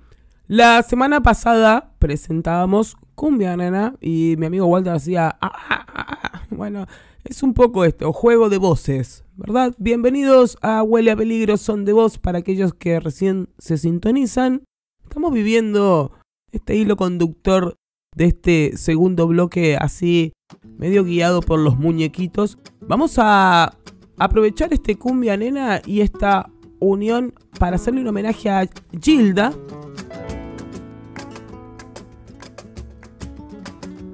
la 0.46 0.82
semana 0.82 1.22
pasada 1.22 1.92
presentábamos 1.98 2.96
Cumbia 3.14 3.55
Nena 3.55 3.96
y 4.00 4.34
mi 4.38 4.46
amigo 4.46 4.64
Walter 4.64 4.94
hacía... 4.94 5.36
Ah, 5.42 5.52
ah, 5.68 5.86
ah, 5.94 6.42
bueno, 6.48 6.86
es 7.22 7.42
un 7.42 7.52
poco 7.52 7.84
esto, 7.84 8.14
juego 8.14 8.48
de 8.48 8.57
voces, 8.57 9.22
¿verdad? 9.36 9.74
Bienvenidos 9.76 10.57
a 10.62 10.82
Huele 10.82 11.11
a 11.11 11.16
Peligro, 11.16 11.59
son 11.59 11.84
de 11.84 11.92
voz 11.92 12.16
para 12.16 12.38
aquellos 12.38 12.72
que 12.72 12.98
recién 12.98 13.50
se 13.59 13.76
sintonizan. 13.76 14.62
Estamos 15.02 15.34
viviendo 15.34 16.12
este 16.50 16.74
hilo 16.74 16.96
conductor 16.96 17.76
de 18.16 18.24
este 18.24 18.78
segundo 18.78 19.26
bloque 19.26 19.76
así 19.76 20.32
medio 20.78 21.05
guiado 21.05 21.42
por 21.42 21.59
los 21.59 21.76
muñequitos. 21.78 22.57
Vamos 22.80 23.16
a 23.18 23.76
aprovechar 24.16 24.72
este 24.72 24.96
cumbia 24.96 25.36
nena 25.36 25.82
y 25.84 26.00
esta 26.00 26.48
unión 26.91 27.35
para 27.59 27.76
hacerle 27.76 28.01
un 28.01 28.09
homenaje 28.09 28.51
a 28.51 28.68
Gilda. 29.01 29.53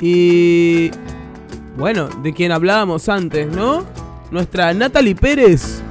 Y 0.00 0.90
bueno, 1.76 2.08
de 2.22 2.32
quien 2.32 2.52
hablábamos 2.52 3.08
antes, 3.08 3.48
¿no? 3.54 3.84
Nuestra 4.30 4.72
Natalie 4.72 5.14
Pérez. 5.14 5.82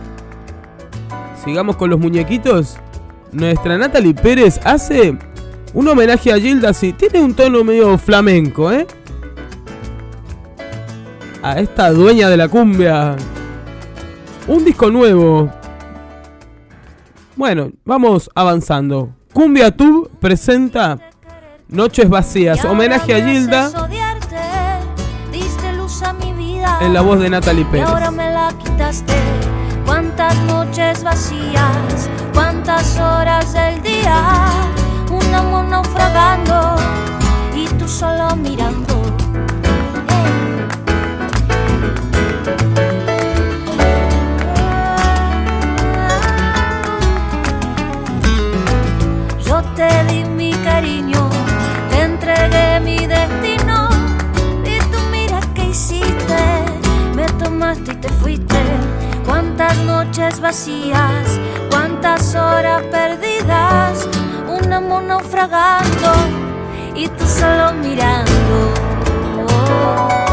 Sigamos 1.43 1.75
con 1.75 1.89
los 1.89 1.99
muñequitos. 1.99 2.77
Nuestra 3.31 3.77
Natalie 3.77 4.13
Pérez 4.13 4.59
hace 4.63 5.17
un 5.73 5.87
homenaje 5.87 6.33
a 6.33 6.39
Gilda, 6.39 6.73
sí. 6.73 6.93
Tiene 6.93 7.21
un 7.21 7.33
tono 7.33 7.63
medio 7.63 7.97
flamenco, 7.97 8.71
¿eh? 8.71 8.87
A 11.41 11.59
esta 11.59 11.91
dueña 11.91 12.29
de 12.29 12.37
la 12.37 12.47
cumbia. 12.47 13.15
Un 14.47 14.65
disco 14.65 14.89
nuevo. 14.89 15.58
Bueno, 17.39 17.71
vamos 17.85 18.29
avanzando. 18.35 19.15
Cumbia 19.31 19.71
Tube 19.71 20.09
presenta 20.19 20.99
Noches 21.69 22.09
Vacías, 22.09 22.65
homenaje 22.65 23.15
a 23.15 23.25
Gilda. 23.25 23.71
En 26.81 26.93
la 26.93 26.99
voz 26.99 27.21
de 27.21 27.29
Natalie 27.29 27.63
Pérez. 27.63 27.87
ahora 27.87 28.11
me 28.11 28.29
la 28.29 28.51
quitaste. 28.61 29.13
Cuántas 29.85 30.37
noches 30.47 31.01
vacías, 31.01 32.09
cuántas 32.33 32.99
horas 32.99 33.53
del 33.53 33.81
día. 33.83 34.21
Un 35.09 35.33
amor 35.33 35.63
naufragando 35.63 36.75
y 37.55 37.67
tú 37.75 37.87
solo 37.87 38.35
mirando. 38.35 38.88
Y 57.77 57.93
te 57.95 58.09
fuiste. 58.09 58.55
Cuántas 59.25 59.77
noches 59.77 60.39
vacías, 60.39 61.39
cuántas 61.69 62.33
horas 62.33 62.81
perdidas, 62.83 64.07
un 64.47 64.73
amor 64.73 65.03
naufragando 65.03 66.13
y 66.95 67.07
tú 67.09 67.25
solo 67.27 67.73
mirando. 67.73 68.73
tus 69.67 70.28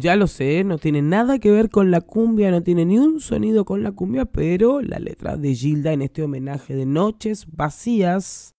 ya 0.00 0.16
lo 0.16 0.26
sé, 0.26 0.64
no 0.64 0.78
tiene 0.78 1.02
nada 1.02 1.38
que 1.38 1.50
ver 1.50 1.70
con 1.70 1.90
la 1.90 2.00
cumbia, 2.00 2.50
no 2.50 2.62
tiene 2.62 2.84
ni 2.84 2.98
un 2.98 3.20
sonido 3.20 3.64
con 3.64 3.82
la 3.82 3.92
cumbia, 3.92 4.24
pero 4.24 4.80
la 4.80 4.98
letra 4.98 5.36
de 5.36 5.54
Gilda 5.54 5.92
en 5.92 6.02
este 6.02 6.22
homenaje 6.22 6.74
de 6.74 6.86
Noches 6.86 7.46
Vacías, 7.50 8.54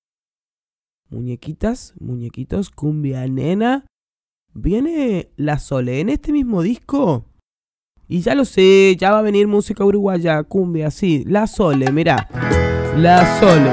muñequitas, 1.09 1.93
muñequitos, 1.99 2.69
cumbia 2.69 3.27
nena, 3.27 3.85
viene 4.53 5.31
La 5.35 5.59
Sole 5.59 5.99
en 5.99 6.09
este 6.09 6.31
mismo 6.31 6.61
disco. 6.61 7.25
Y 8.07 8.21
ya 8.21 8.35
lo 8.35 8.45
sé, 8.45 8.95
ya 8.97 9.11
va 9.11 9.19
a 9.19 9.23
venir 9.23 9.47
música 9.47 9.83
uruguaya, 9.83 10.43
cumbia, 10.43 10.91
sí, 10.91 11.23
La 11.27 11.47
Sole, 11.47 11.91
mirá, 11.91 12.27
La 12.97 13.39
Sole. 13.39 13.71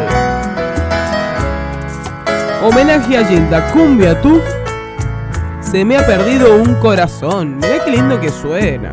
Homenaje 2.67 3.17
a 3.17 3.27
Gilda, 3.27 3.73
cumbia 3.73 4.21
tú. 4.21 4.41
Se 5.71 5.85
me 5.85 5.99
ha 5.99 6.07
perdido 6.07 6.57
un 6.57 6.77
corazón. 6.77 7.57
Mirá 7.57 7.85
qué 7.85 7.91
lindo 7.91 8.19
que 8.19 8.31
suena. 8.31 8.91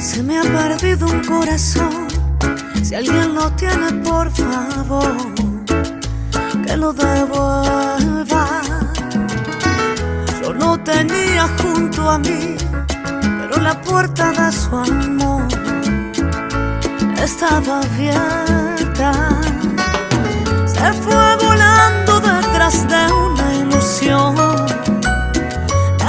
Se 0.00 0.22
me 0.22 0.38
ha 0.38 0.42
perdido 0.42 1.08
un 1.08 1.22
corazón. 1.24 2.08
Si 2.82 2.94
alguien 2.94 3.34
lo 3.34 3.50
tiene, 3.52 3.92
por 4.02 4.30
favor, 4.30 5.14
que 6.64 6.74
lo 6.74 6.94
devuelva. 6.94 8.85
Lo 10.66 10.76
tenía 10.78 11.46
junto 11.62 12.10
a 12.10 12.18
mí, 12.18 12.56
pero 13.38 13.62
la 13.62 13.80
puerta 13.82 14.32
de 14.32 14.50
su 14.50 14.76
amor 14.76 15.46
estaba 17.22 17.82
abierta. 17.82 19.12
Se 20.66 20.92
fue 21.02 21.36
volando 21.36 22.18
detrás 22.18 22.76
de 22.88 23.02
una 23.12 23.54
ilusión. 23.62 24.34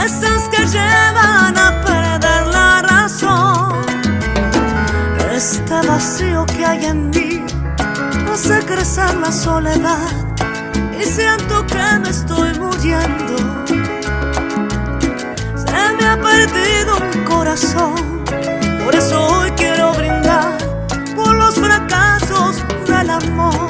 Esas 0.03 0.43
que 0.51 0.65
llevan 0.65 1.55
a 1.55 1.69
perder 1.85 2.47
la 2.47 2.81
razón. 2.81 3.85
Este 5.31 5.87
vacío 5.87 6.47
que 6.47 6.65
hay 6.65 6.83
en 6.85 7.11
mí 7.11 7.45
hace 8.33 8.57
crecer 8.65 9.15
la 9.17 9.31
soledad 9.31 10.09
y 10.99 11.03
siento 11.03 11.63
que 11.67 11.99
me 12.01 12.09
estoy 12.09 12.57
muriendo. 12.57 13.76
Se 15.87 15.93
me 15.93 16.05
ha 16.05 16.19
perdido 16.19 16.97
un 16.97 17.23
corazón, 17.23 17.95
por 18.83 18.93
eso 18.93 19.25
hoy 19.25 19.49
quiero 19.51 19.93
brindar 19.93 20.57
por 21.15 21.33
los 21.33 21.55
fracasos 21.55 22.57
del 22.85 23.09
amor. 23.09 23.69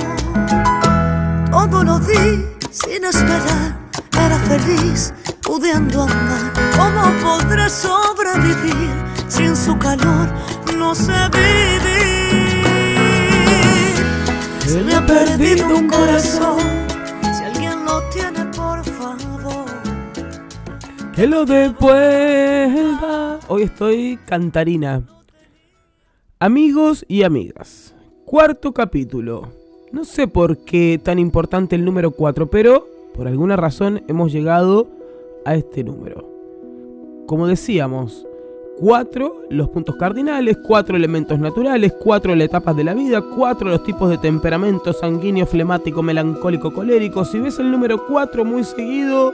Todo 1.51 1.83
lo 1.83 1.99
di 1.99 2.43
sin 2.71 3.05
esperar, 3.05 3.77
era 4.13 4.39
feliz 4.47 5.13
pudiendo 5.43 6.03
amar. 6.03 6.53
¿Cómo 6.75 7.03
podré 7.21 7.69
sobrevivir 7.69 8.89
sin 9.27 9.55
su 9.55 9.77
calor? 9.77 10.27
No 10.75 10.95
sé 10.95 11.13
vivir. 11.33 12.63
Se 14.65 14.81
me 14.81 14.95
ha 14.95 15.05
perdido 15.05 15.67
un 15.67 15.87
corazón. 15.87 16.86
Que 21.17 21.25
lo 21.25 21.45
devuelva. 21.45 23.39
Hoy 23.47 23.63
estoy 23.63 24.19
cantarina. 24.27 25.01
Amigos 26.37 27.03
y 27.07 27.23
amigas, 27.23 27.95
cuarto 28.23 28.71
capítulo. 28.71 29.47
No 29.91 30.05
sé 30.05 30.27
por 30.27 30.59
qué 30.59 31.01
tan 31.03 31.17
importante 31.17 31.75
el 31.75 31.83
número 31.83 32.11
4, 32.11 32.51
pero 32.51 32.87
por 33.15 33.27
alguna 33.27 33.55
razón 33.55 34.03
hemos 34.07 34.31
llegado 34.31 34.85
a 35.43 35.55
este 35.55 35.83
número. 35.83 36.23
Como 37.25 37.47
decíamos, 37.47 38.27
4 38.79 39.45
los 39.49 39.69
puntos 39.69 39.95
cardinales, 39.95 40.59
4 40.67 40.95
elementos 40.95 41.39
naturales, 41.39 41.95
4 41.99 42.35
las 42.35 42.45
etapas 42.45 42.75
de 42.75 42.83
la 42.83 42.93
vida, 42.93 43.23
4 43.23 43.71
los 43.71 43.81
tipos 43.81 44.11
de 44.11 44.19
temperamento 44.19 44.93
sanguíneo, 44.93 45.47
flemático, 45.47 46.03
melancólico, 46.03 46.71
colérico. 46.71 47.25
Si 47.25 47.39
ves 47.39 47.57
el 47.57 47.71
número 47.71 48.05
4 48.05 48.45
muy 48.45 48.63
seguido, 48.63 49.33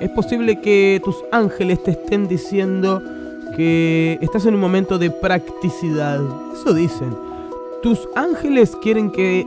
es 0.00 0.10
posible 0.10 0.60
que 0.60 1.00
tus 1.04 1.16
ángeles 1.32 1.82
te 1.82 1.92
estén 1.92 2.28
diciendo 2.28 3.02
que 3.56 4.18
estás 4.20 4.46
en 4.46 4.54
un 4.54 4.60
momento 4.60 4.98
de 4.98 5.10
practicidad. 5.10 6.20
Eso 6.52 6.74
dicen. 6.74 7.14
Tus 7.82 8.08
ángeles 8.14 8.76
quieren 8.82 9.10
que 9.10 9.46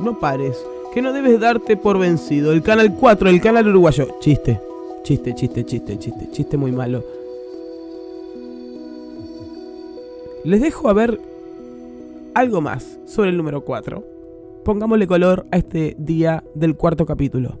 no 0.00 0.18
pares, 0.18 0.64
que 0.92 1.02
no 1.02 1.12
debes 1.12 1.40
darte 1.40 1.76
por 1.76 1.98
vencido. 1.98 2.52
El 2.52 2.62
canal 2.62 2.94
4, 2.94 3.28
el 3.28 3.40
canal 3.40 3.68
uruguayo. 3.68 4.08
Chiste, 4.20 4.60
chiste, 5.02 5.34
chiste, 5.34 5.64
chiste, 5.64 5.98
chiste, 5.98 6.30
chiste 6.30 6.56
muy 6.56 6.72
malo. 6.72 7.04
Les 10.44 10.60
dejo 10.60 10.88
a 10.88 10.92
ver 10.92 11.20
algo 12.34 12.60
más 12.60 12.98
sobre 13.06 13.30
el 13.30 13.36
número 13.36 13.62
4. 13.62 14.04
Pongámosle 14.64 15.06
color 15.06 15.46
a 15.50 15.56
este 15.56 15.96
día 15.98 16.44
del 16.54 16.76
cuarto 16.76 17.06
capítulo. 17.06 17.58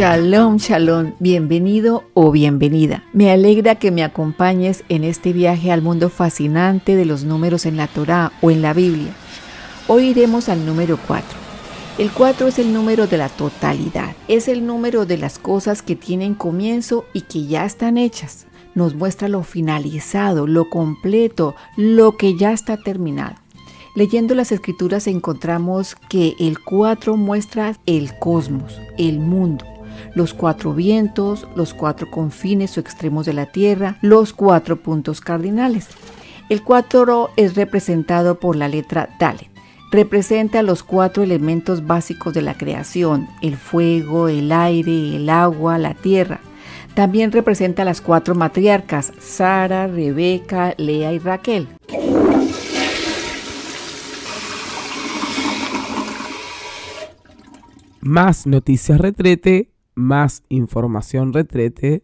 Shalom, 0.00 0.56
shalom, 0.56 1.12
bienvenido 1.18 2.04
o 2.14 2.30
bienvenida. 2.30 3.04
Me 3.12 3.30
alegra 3.30 3.74
que 3.74 3.90
me 3.90 4.02
acompañes 4.02 4.82
en 4.88 5.04
este 5.04 5.34
viaje 5.34 5.70
al 5.72 5.82
mundo 5.82 6.08
fascinante 6.08 6.96
de 6.96 7.04
los 7.04 7.24
números 7.24 7.66
en 7.66 7.76
la 7.76 7.86
Torá 7.86 8.32
o 8.40 8.50
en 8.50 8.62
la 8.62 8.72
Biblia. 8.72 9.12
Hoy 9.88 10.06
iremos 10.06 10.48
al 10.48 10.64
número 10.64 10.98
4. 11.06 11.26
El 11.98 12.10
4 12.12 12.48
es 12.48 12.58
el 12.58 12.72
número 12.72 13.08
de 13.08 13.18
la 13.18 13.28
totalidad, 13.28 14.16
es 14.26 14.48
el 14.48 14.66
número 14.66 15.04
de 15.04 15.18
las 15.18 15.38
cosas 15.38 15.82
que 15.82 15.96
tienen 15.96 16.34
comienzo 16.34 17.04
y 17.12 17.20
que 17.20 17.44
ya 17.44 17.66
están 17.66 17.98
hechas. 17.98 18.46
Nos 18.74 18.94
muestra 18.94 19.28
lo 19.28 19.42
finalizado, 19.42 20.46
lo 20.46 20.70
completo, 20.70 21.56
lo 21.76 22.16
que 22.16 22.38
ya 22.38 22.52
está 22.52 22.78
terminado. 22.78 23.34
Leyendo 23.94 24.34
las 24.34 24.50
escrituras 24.50 25.06
encontramos 25.08 25.94
que 26.08 26.36
el 26.38 26.58
4 26.58 27.18
muestra 27.18 27.76
el 27.84 28.18
cosmos, 28.18 28.80
el 28.96 29.18
mundo, 29.18 29.66
los 30.14 30.34
cuatro 30.34 30.74
vientos, 30.74 31.46
los 31.56 31.74
cuatro 31.74 32.10
confines 32.10 32.76
o 32.76 32.80
extremos 32.80 33.26
de 33.26 33.32
la 33.32 33.46
Tierra, 33.46 33.96
los 34.02 34.32
cuatro 34.32 34.76
puntos 34.76 35.20
cardinales. 35.20 35.88
El 36.50 36.64
4 36.64 37.30
es 37.36 37.54
representado 37.54 38.40
por 38.40 38.56
la 38.56 38.66
letra 38.66 39.08
Dalet. 39.20 39.48
Representa 39.92 40.62
los 40.64 40.82
cuatro 40.82 41.22
elementos 41.22 41.86
básicos 41.86 42.34
de 42.34 42.42
la 42.42 42.58
creación, 42.58 43.28
el 43.40 43.56
fuego, 43.56 44.28
el 44.28 44.50
aire, 44.50 45.14
el 45.14 45.30
agua, 45.30 45.78
la 45.78 45.94
tierra. 45.94 46.40
También 46.94 47.30
representa 47.30 47.84
las 47.84 48.00
cuatro 48.00 48.34
matriarcas, 48.34 49.12
Sara, 49.20 49.86
Rebeca, 49.86 50.74
Lea 50.76 51.12
y 51.12 51.18
Raquel. 51.20 51.68
Más 58.00 58.46
noticias 58.46 59.00
retrete, 59.00 59.70
más 60.00 60.42
información 60.48 61.32
retrete 61.32 62.02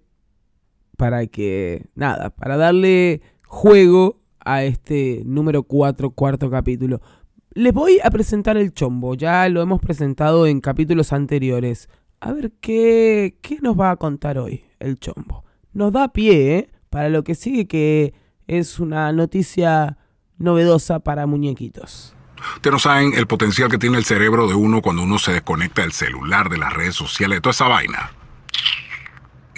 para 0.96 1.26
que, 1.26 1.86
nada, 1.94 2.30
para 2.30 2.56
darle 2.56 3.20
juego 3.46 4.20
a 4.40 4.64
este 4.64 5.22
número 5.26 5.64
4, 5.64 6.10
cuarto 6.10 6.50
capítulo. 6.50 7.00
Les 7.52 7.72
voy 7.72 7.98
a 8.02 8.10
presentar 8.10 8.56
el 8.56 8.72
chombo, 8.72 9.14
ya 9.14 9.48
lo 9.48 9.62
hemos 9.62 9.80
presentado 9.80 10.46
en 10.46 10.60
capítulos 10.60 11.12
anteriores. 11.12 11.88
A 12.20 12.32
ver 12.32 12.52
qué, 12.60 13.38
qué 13.42 13.58
nos 13.60 13.78
va 13.78 13.90
a 13.90 13.96
contar 13.96 14.38
hoy 14.38 14.64
el 14.78 14.98
chombo. 14.98 15.44
Nos 15.72 15.92
da 15.92 16.12
pie 16.12 16.58
¿eh? 16.58 16.70
para 16.90 17.08
lo 17.08 17.24
que 17.24 17.34
sigue 17.34 17.66
que 17.66 18.14
es 18.46 18.78
una 18.78 19.12
noticia 19.12 19.98
novedosa 20.38 21.00
para 21.00 21.26
muñequitos. 21.26 22.15
Ustedes 22.56 22.72
no 22.72 22.78
saben 22.78 23.14
el 23.14 23.26
potencial 23.26 23.70
que 23.70 23.78
tiene 23.78 23.98
el 23.98 24.04
cerebro 24.04 24.46
de 24.46 24.54
uno 24.54 24.82
cuando 24.82 25.02
uno 25.02 25.18
se 25.18 25.32
desconecta 25.32 25.82
del 25.82 25.92
celular, 25.92 26.48
de 26.48 26.58
las 26.58 26.72
redes 26.72 26.94
sociales, 26.94 27.36
de 27.36 27.40
toda 27.40 27.52
esa 27.52 27.68
vaina. 27.68 28.10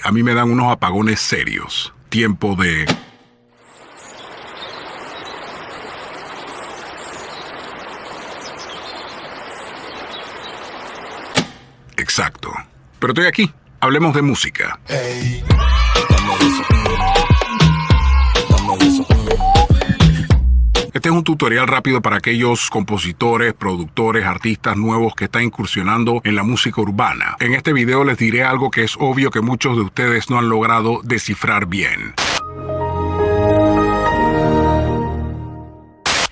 A 0.05 0.13
mí 0.13 0.23
me 0.23 0.35
dan 0.35 0.51
unos 0.51 0.73
apagones 0.73 1.21
serios. 1.21 1.93
Tiempo 2.09 2.55
de... 2.55 2.87
Exacto. 11.97 12.53
Pero 12.99 13.13
estoy 13.13 13.27
aquí. 13.27 13.53
Hablemos 13.81 14.15
de 14.15 14.23
música. 14.23 14.81
Hey. 14.89 15.45
Este 20.99 21.11
es 21.11 21.15
un 21.15 21.23
tutorial 21.23 21.69
rápido 21.69 22.03
para 22.03 22.17
aquellos 22.17 22.71
compositores, 22.71 23.55
productores, 23.55 24.27
artistas 24.27 24.77
nuevos 24.77 25.15
que 25.15 25.27
están 25.27 25.45
incursionando 25.45 26.21
en 26.25 26.35
la 26.35 26.43
música 26.43 26.81
urbana. 26.81 27.37
En 27.39 27.55
este 27.55 27.73
video 27.73 28.03
les 28.03 28.19
diré 28.19 28.43
algo 28.43 28.69
que 28.73 28.83
es 28.83 28.97
obvio 28.99 29.31
que 29.31 29.41
muchos 29.41 29.77
de 29.77 29.83
ustedes 29.83 30.29
no 30.29 30.41
han 30.41 30.49
logrado 30.49 31.01
descifrar 31.05 31.67
bien. 31.67 32.15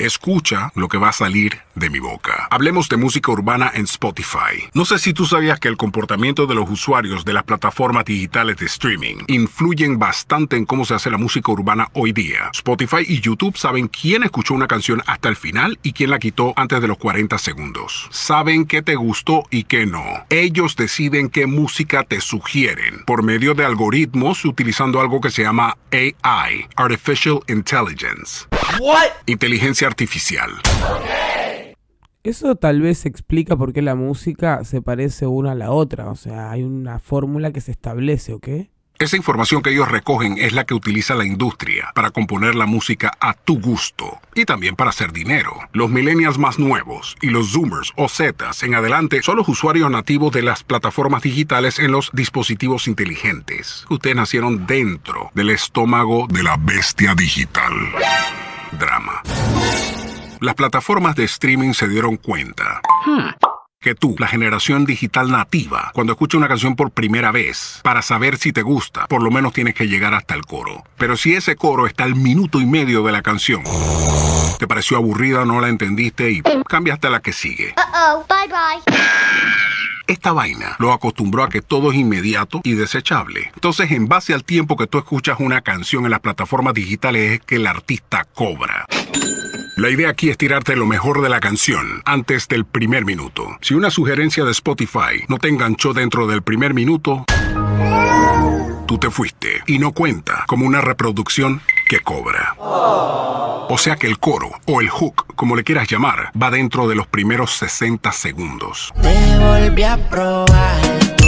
Escucha 0.07 0.70
lo 0.76 0.86
que 0.86 0.98
va 0.98 1.09
a 1.09 1.12
salir 1.12 1.62
de 1.74 1.90
mi 1.90 1.98
boca. 1.98 2.46
Hablemos 2.52 2.88
de 2.88 2.96
música 2.96 3.32
urbana 3.32 3.72
en 3.74 3.86
Spotify. 3.86 4.62
No 4.72 4.84
sé 4.84 5.00
si 5.00 5.12
tú 5.12 5.26
sabías 5.26 5.59
que 5.59 5.66
el 5.66 5.76
comportamiento 5.76 6.46
de 6.46 6.54
los 6.54 6.70
usuarios 6.70 7.24
de 7.24 7.32
las 7.32 7.42
plataformas 7.42 8.04
digitales 8.04 8.57
de 8.59 8.66
streaming 8.66 9.16
influyen 9.26 9.98
bastante 9.98 10.57
en 10.57 10.64
cómo 10.64 10.84
se 10.84 10.94
hace 10.94 11.11
la 11.11 11.18
música 11.18 11.50
urbana 11.50 11.88
hoy 11.92 12.12
día. 12.12 12.50
Spotify 12.54 13.04
y 13.04 13.20
YouTube 13.20 13.57
saben 13.57 13.88
quién 13.88 14.22
escuchó 14.22 14.54
una 14.54 14.68
canción 14.68 15.02
hasta 15.09 15.28
el 15.28 15.34
final 15.34 15.76
y 15.82 15.92
quién 15.92 16.11
la 16.11 16.20
quitó 16.20 16.52
antes 16.54 16.80
de 16.80 16.86
los 16.86 16.98
40 16.98 17.36
segundos. 17.38 18.07
Saben 18.12 18.64
qué 18.64 18.82
te 18.82 18.94
gustó 18.94 19.42
y 19.50 19.64
qué 19.64 19.86
no. 19.86 20.04
Ellos 20.30 20.76
deciden 20.76 21.30
qué 21.30 21.48
música 21.48 22.04
te 22.04 22.20
sugieren 22.20 23.02
por 23.07 23.24
medio 23.24 23.54
de 23.54 23.64
algoritmos 23.64 24.44
utilizando 24.44 25.00
algo 25.00 25.20
que 25.20 25.32
se 25.32 25.42
llama 25.42 25.76
AI, 25.90 26.68
Artificial 26.76 27.40
Intelligence. 27.48 28.46
What? 28.78 29.11
Inteligencia 29.26 29.88
artificial. 29.88 29.95
Eso 32.22 32.57
tal 32.57 32.80
vez 32.80 33.07
explica 33.07 33.57
por 33.57 33.72
qué 33.72 33.82
la 33.82 33.94
música 33.94 34.64
se 34.64 34.82
parece 34.82 35.26
una 35.26 35.53
a 35.53 35.55
la 35.55 35.70
otra. 35.70 36.11
O 36.11 36.16
sea, 36.16 36.51
hay 36.51 36.64
una 36.64 36.99
fórmula 36.99 37.53
que 37.53 37.61
se 37.61 37.70
establece, 37.70 38.32
¿ok? 38.32 38.49
Esa 38.99 39.18
información 39.18 39.61
que 39.61 39.70
ellos 39.70 39.90
recogen 39.90 40.38
es 40.38 40.55
la 40.55 40.64
que 40.64 40.72
utiliza 40.72 41.14
la 41.14 41.26
industria 41.26 41.92
para 41.94 42.11
componer 42.11 42.55
la 42.55 42.64
música 42.64 43.12
a 43.20 43.34
tu 43.34 43.61
gusto 43.61 44.20
y 44.34 44.47
también 44.47 44.74
para 44.74 44.88
hacer 44.88 45.12
dinero. 45.12 45.53
Los 45.72 45.90
millennials 45.90 46.38
más 46.38 46.59
nuevos 46.59 47.14
y 47.20 47.28
los 47.28 47.53
zoomers 47.53 47.92
o 47.97 48.09
zetas 48.09 48.62
en 48.62 48.74
adelante 48.74 49.22
son 49.22 49.36
los 49.36 49.49
usuarios 49.49 49.90
nativos 49.90 50.32
de 50.32 50.42
las 50.42 50.64
plataformas 50.64 51.22
digitales 51.22 51.78
en 51.78 51.92
los 51.92 52.11
dispositivos 52.14 52.88
inteligentes. 52.88 53.84
Ustedes 53.90 54.16
nacieron 54.16 54.66
dentro 54.66 55.30
del 55.34 55.51
estómago 55.51 56.26
de 56.28 56.42
la 56.42 56.57
bestia 56.57 57.14
digital. 57.14 57.74
Drama. 58.78 59.22
Las 60.41 60.55
plataformas 60.55 61.16
de 61.16 61.24
streaming 61.24 61.72
se 61.72 61.89
dieron 61.89 62.16
cuenta. 62.16 62.80
Que 63.80 63.95
tú, 63.95 64.16
la 64.18 64.26
generación 64.26 64.84
digital 64.84 65.30
nativa, 65.30 65.93
cuando 65.95 66.12
escuchas 66.12 66.39
una 66.39 66.49
canción 66.49 66.74
por 66.74 66.91
primera 66.91 67.30
vez, 67.30 67.80
para 67.84 68.03
saber 68.03 68.37
si 68.37 68.53
te 68.53 68.62
gusta, 68.62 69.07
por 69.07 69.22
lo 69.22 69.30
menos 69.30 69.53
tienes 69.53 69.74
que 69.74 69.87
llegar 69.87 70.14
hasta 70.14 70.34
el 70.34 70.45
coro. 70.45 70.84
Pero 70.99 71.16
si 71.16 71.34
ese 71.34 71.57
coro 71.57 71.87
está 71.87 72.05
al 72.05 72.16
minuto 72.16 72.61
y 72.61 72.66
medio 72.66 73.03
de 73.05 73.12
la 73.12 73.22
canción, 73.22 73.62
te 74.59 74.66
pareció 74.66 74.97
aburrida, 74.97 75.45
no 75.45 75.61
la 75.61 75.68
entendiste 75.68 76.30
y 76.30 76.43
cambiaste 76.68 77.07
a 77.07 77.11
la 77.11 77.20
que 77.20 77.32
sigue. 77.32 77.74
Uh-oh, 77.76 78.24
bye 78.28 78.49
bye. 78.49 78.97
Esta 80.07 80.32
vaina 80.32 80.76
lo 80.78 80.92
acostumbró 80.92 81.42
a 81.42 81.48
que 81.48 81.62
todo 81.62 81.90
es 81.90 81.98
inmediato 81.98 82.61
y 82.62 82.74
desechable. 82.74 83.50
Entonces, 83.54 83.90
en 83.90 84.07
base 84.07 84.34
al 84.34 84.44
tiempo 84.44 84.76
que 84.76 84.86
tú 84.86 84.98
escuchas 84.98 85.38
una 85.40 85.62
canción 85.62 86.04
en 86.04 86.12
las 86.12 86.20
plataformas 86.20 86.74
digitales 86.74 87.32
es 87.32 87.40
que 87.40 87.57
el 87.57 87.66
artista 87.66 88.24
cobra. 88.24 88.86
La 89.76 89.90
idea 89.90 90.09
aquí 90.09 90.30
es 90.30 90.38
tirarte 90.38 90.76
lo 90.76 90.86
mejor 90.86 91.22
de 91.22 91.28
la 91.28 91.40
canción 91.40 92.02
antes 92.04 92.46
del 92.46 92.64
primer 92.64 93.04
minuto. 93.04 93.59
Si 93.61 93.74
una 93.74 93.90
sugerencia 93.90 94.44
de 94.44 94.52
Spotify 94.52 95.24
no 95.28 95.38
te 95.38 95.48
enganchó 95.48 95.92
dentro 95.92 96.26
del 96.26 96.42
primer 96.42 96.72
minuto, 96.72 97.24
tú 98.86 98.98
te 98.98 99.11
fuiste 99.11 99.62
y 99.66 99.78
no 99.78 99.92
cuenta 99.92 100.44
como 100.46 100.66
una 100.66 100.80
reproducción 100.80 101.61
que 101.87 102.01
cobra. 102.01 102.55
O 102.59 103.76
sea 103.78 103.97
que 103.97 104.07
el 104.07 104.18
coro 104.18 104.51
o 104.66 104.80
el 104.80 104.89
hook, 104.89 105.34
como 105.34 105.57
le 105.57 105.64
quieras 105.64 105.89
llamar, 105.89 106.30
va 106.41 106.51
dentro 106.51 106.89
de 106.89 106.95
los 106.95 107.07
primeros 107.07 107.57
60 107.57 108.12
segundos. 108.12 108.93
Te 109.01 109.39
volví 109.39 109.82
a 109.82 109.97
probar. 110.09 111.26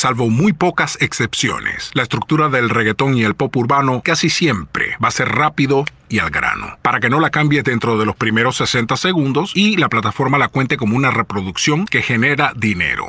Salvo 0.00 0.30
muy 0.30 0.54
pocas 0.54 0.96
excepciones, 1.02 1.90
la 1.92 2.04
estructura 2.04 2.48
del 2.48 2.70
reggaetón 2.70 3.18
y 3.18 3.24
el 3.24 3.34
pop 3.34 3.54
urbano 3.54 4.00
casi 4.02 4.30
siempre 4.30 4.96
va 4.96 5.08
a 5.08 5.10
ser 5.10 5.28
rápido 5.28 5.84
y 6.08 6.20
al 6.20 6.30
grano, 6.30 6.78
para 6.80 7.00
que 7.00 7.10
no 7.10 7.20
la 7.20 7.28
cambies 7.28 7.64
dentro 7.64 7.98
de 7.98 8.06
los 8.06 8.16
primeros 8.16 8.56
60 8.56 8.96
segundos 8.96 9.52
y 9.54 9.76
la 9.76 9.90
plataforma 9.90 10.38
la 10.38 10.48
cuente 10.48 10.78
como 10.78 10.96
una 10.96 11.10
reproducción 11.10 11.84
que 11.84 12.00
genera 12.00 12.54
dinero. 12.56 13.08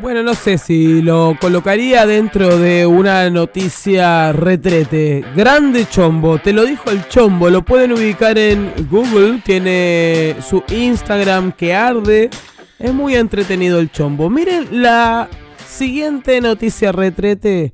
Bueno, 0.00 0.24
no 0.24 0.34
sé 0.34 0.58
si 0.58 1.02
lo 1.02 1.36
colocaría 1.40 2.04
dentro 2.04 2.58
de 2.58 2.84
una 2.84 3.30
noticia 3.30 4.32
retrete. 4.32 5.24
Grande 5.36 5.86
Chombo, 5.88 6.38
te 6.38 6.52
lo 6.52 6.64
dijo 6.64 6.90
el 6.90 7.06
Chombo, 7.08 7.48
lo 7.48 7.64
pueden 7.64 7.92
ubicar 7.92 8.36
en 8.36 8.72
Google, 8.90 9.40
tiene 9.44 10.34
su 10.46 10.64
Instagram 10.68 11.52
que 11.52 11.74
arde. 11.74 12.28
Es 12.80 12.92
muy 12.92 13.14
entretenido 13.14 13.78
el 13.78 13.92
Chombo. 13.92 14.28
Miren 14.28 14.82
la 14.82 15.28
siguiente 15.64 16.40
noticia 16.40 16.90
retrete 16.90 17.72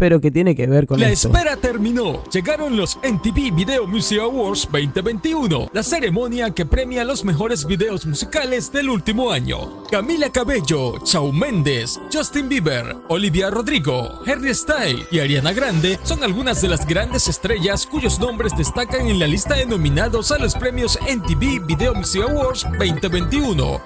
pero 0.00 0.18
que 0.18 0.30
tiene 0.30 0.56
que 0.56 0.66
ver 0.66 0.86
con 0.86 0.98
La 0.98 1.10
esto. 1.10 1.28
espera 1.28 1.56
terminó. 1.56 2.24
Llegaron 2.32 2.74
los 2.74 2.98
MTV 3.04 3.54
Video 3.54 3.86
Music 3.86 4.18
Awards 4.18 4.66
2021, 4.72 5.68
la 5.74 5.82
ceremonia 5.82 6.50
que 6.52 6.64
premia 6.64 7.04
los 7.04 7.22
mejores 7.22 7.66
videos 7.66 8.06
musicales 8.06 8.72
del 8.72 8.88
último 8.88 9.30
año. 9.30 9.84
Camila 9.90 10.30
Cabello, 10.32 10.94
Shawn 11.04 11.38
Mendes, 11.38 12.00
Justin 12.10 12.48
Bieber, 12.48 12.96
Olivia 13.08 13.50
Rodrigo, 13.50 14.22
Harry 14.26 14.54
Styles 14.54 15.06
y 15.10 15.18
Ariana 15.18 15.52
Grande 15.52 15.98
son 16.02 16.24
algunas 16.24 16.62
de 16.62 16.68
las 16.68 16.86
grandes 16.86 17.28
estrellas 17.28 17.86
cuyos 17.86 18.18
nombres 18.18 18.56
destacan 18.56 19.06
en 19.06 19.18
la 19.18 19.26
lista 19.26 19.54
de 19.54 19.66
nominados 19.66 20.32
a 20.32 20.38
los 20.38 20.54
premios 20.54 20.98
MTV 21.02 21.66
Video 21.66 21.94
Music 21.94 22.22
Awards 22.22 22.66
2021. 22.78 23.82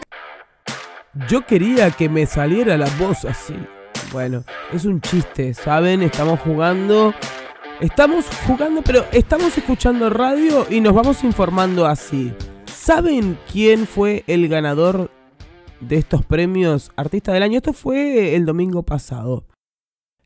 Yo 1.28 1.44
quería 1.44 1.90
que 1.90 2.08
me 2.08 2.24
saliera 2.26 2.76
la 2.76 2.88
voz 3.00 3.24
así. 3.24 3.54
Bueno, 4.14 4.44
es 4.72 4.84
un 4.84 5.00
chiste, 5.00 5.54
¿saben? 5.54 6.00
Estamos 6.00 6.38
jugando. 6.38 7.12
Estamos 7.80 8.24
jugando, 8.46 8.80
pero 8.80 9.04
estamos 9.10 9.58
escuchando 9.58 10.08
radio 10.08 10.68
y 10.70 10.80
nos 10.80 10.94
vamos 10.94 11.24
informando 11.24 11.84
así. 11.84 12.32
¿Saben 12.64 13.36
quién 13.50 13.88
fue 13.88 14.22
el 14.28 14.46
ganador 14.46 15.10
de 15.80 15.96
estos 15.96 16.24
premios 16.24 16.92
Artista 16.94 17.32
del 17.32 17.42
Año? 17.42 17.56
Esto 17.56 17.72
fue 17.72 18.36
el 18.36 18.46
domingo 18.46 18.84
pasado. 18.84 19.48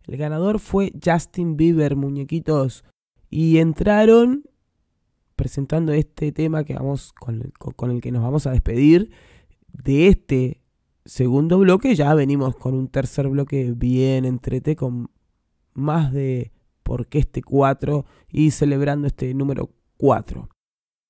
El 0.06 0.18
ganador 0.18 0.58
fue 0.58 0.92
Justin 1.02 1.56
Bieber, 1.56 1.96
muñequitos. 1.96 2.84
Y 3.30 3.56
entraron 3.56 4.44
presentando 5.34 5.94
este 5.94 6.30
tema 6.32 6.62
que 6.64 6.74
vamos 6.74 7.14
con, 7.14 7.54
con 7.58 7.90
el 7.90 8.02
que 8.02 8.12
nos 8.12 8.22
vamos 8.22 8.46
a 8.46 8.50
despedir 8.50 9.10
de 9.72 10.08
este 10.08 10.60
segundo 11.08 11.58
bloque 11.58 11.94
ya 11.94 12.12
venimos 12.14 12.54
con 12.54 12.74
un 12.74 12.88
tercer 12.88 13.28
bloque 13.28 13.72
bien 13.74 14.26
entrete 14.26 14.76
con 14.76 15.10
más 15.72 16.12
de 16.12 16.52
por 16.82 17.06
qué 17.06 17.18
este 17.18 17.42
4 17.42 18.04
y 18.30 18.50
celebrando 18.50 19.06
este 19.06 19.32
número 19.32 19.70
4. 19.96 20.48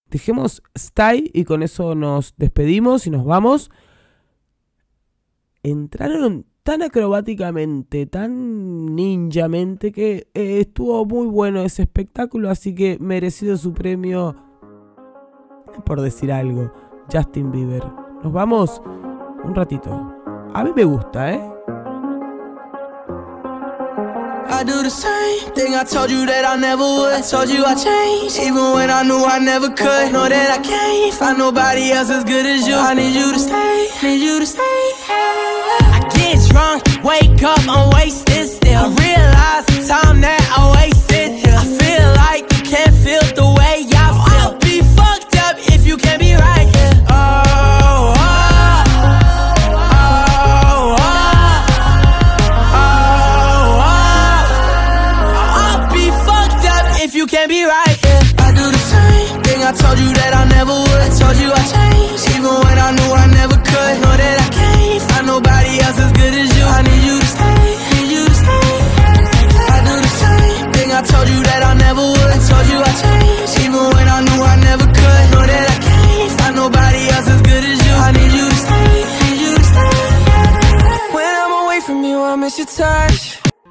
Dejemos 0.09 0.63
Stay 0.75 1.31
y 1.35 1.45
con 1.45 1.65
eso 1.65 1.97
nos 1.97 2.35
despedimos 2.37 3.07
y 3.09 3.11
nos 3.11 3.25
vamos. 3.25 3.71
Entraron 5.65 6.47
tan 6.63 6.83
acrobáticamente, 6.83 8.07
tan 8.07 8.95
ninjamente 8.95 9.91
que 9.91 10.29
eh, 10.33 10.61
estuvo 10.61 11.05
muy 11.07 11.27
bueno 11.27 11.63
ese 11.63 11.83
espectáculo, 11.83 12.51
así 12.51 12.75
que 12.75 12.99
merecido 13.01 13.57
su 13.57 13.75
premio 13.75 14.37
por 15.85 16.01
decir 16.01 16.31
algo, 16.31 16.73
Justin 17.13 17.51
Bieber. 17.51 17.85
Nos 18.23 18.33
vamos 18.33 18.81
un 19.45 19.55
ratito. 19.55 19.91
A 20.55 20.65
mí 20.65 20.73
me 20.75 20.85
gusta, 20.85 21.31
¿eh? 21.33 21.41
I 24.51 24.65
do 24.65 24.83
the 24.83 24.91
same 24.91 25.53
thing 25.55 25.75
I 25.75 25.85
told 25.85 26.11
you 26.11 26.27
that 26.27 26.45
I 26.45 26.57
never 26.57 26.83
would. 26.83 27.13
I 27.13 27.21
told 27.21 27.49
you 27.49 27.65
I 27.65 27.75
changed, 27.75 28.39
even 28.41 28.73
when 28.73 28.91
I 28.91 29.03
knew 29.05 29.25
I 29.25 29.39
never 29.39 29.69
could. 29.69 30.13
Know 30.13 30.29
that 30.29 30.51
I 30.51 30.59
can't 30.59 31.15
find 31.15 31.39
nobody 31.39 31.93
else 31.93 32.11
as 32.11 32.25
good 32.25 32.47
as 32.47 32.67
you. 32.67 32.75
I 32.75 32.95
need 32.95 33.15
you 33.15 33.33
to 33.33 33.39
stay, 33.39 33.89
need 34.03 34.21
you 34.21 34.41
to 34.41 34.47
stay. 34.47 34.63
I 34.65 36.01
get 36.15 36.49
drunk, 36.51 36.83
wake 37.05 37.43
up, 37.43 37.61
I'm 37.69 37.91
wasted 37.91 38.49
still. 38.49 38.83
I 38.83 38.89
realize 38.99 39.89
time 39.89 40.21
that 40.21 40.38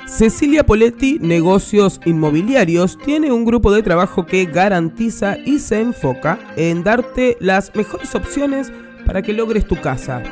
Cecilia 0.08 0.66
Poletti 0.66 1.20
Negocios 1.22 2.02
Inmobiliarios 2.06 2.98
tiene 2.98 3.32
un 3.32 3.46
grupo 3.46 3.72
de 3.72 3.84
trabajo 3.84 4.26
que 4.26 4.46
garantiza 4.46 5.38
y 5.46 5.60
se 5.60 5.80
enfoca 5.80 6.40
en 6.56 6.84
darte 6.84 7.38
las 7.40 7.76
mejores 7.76 8.16
opciones 8.16 8.72
para 9.06 9.22
que 9.22 9.34
logres 9.34 9.68
tu 9.68 9.80
casa. 9.80 10.24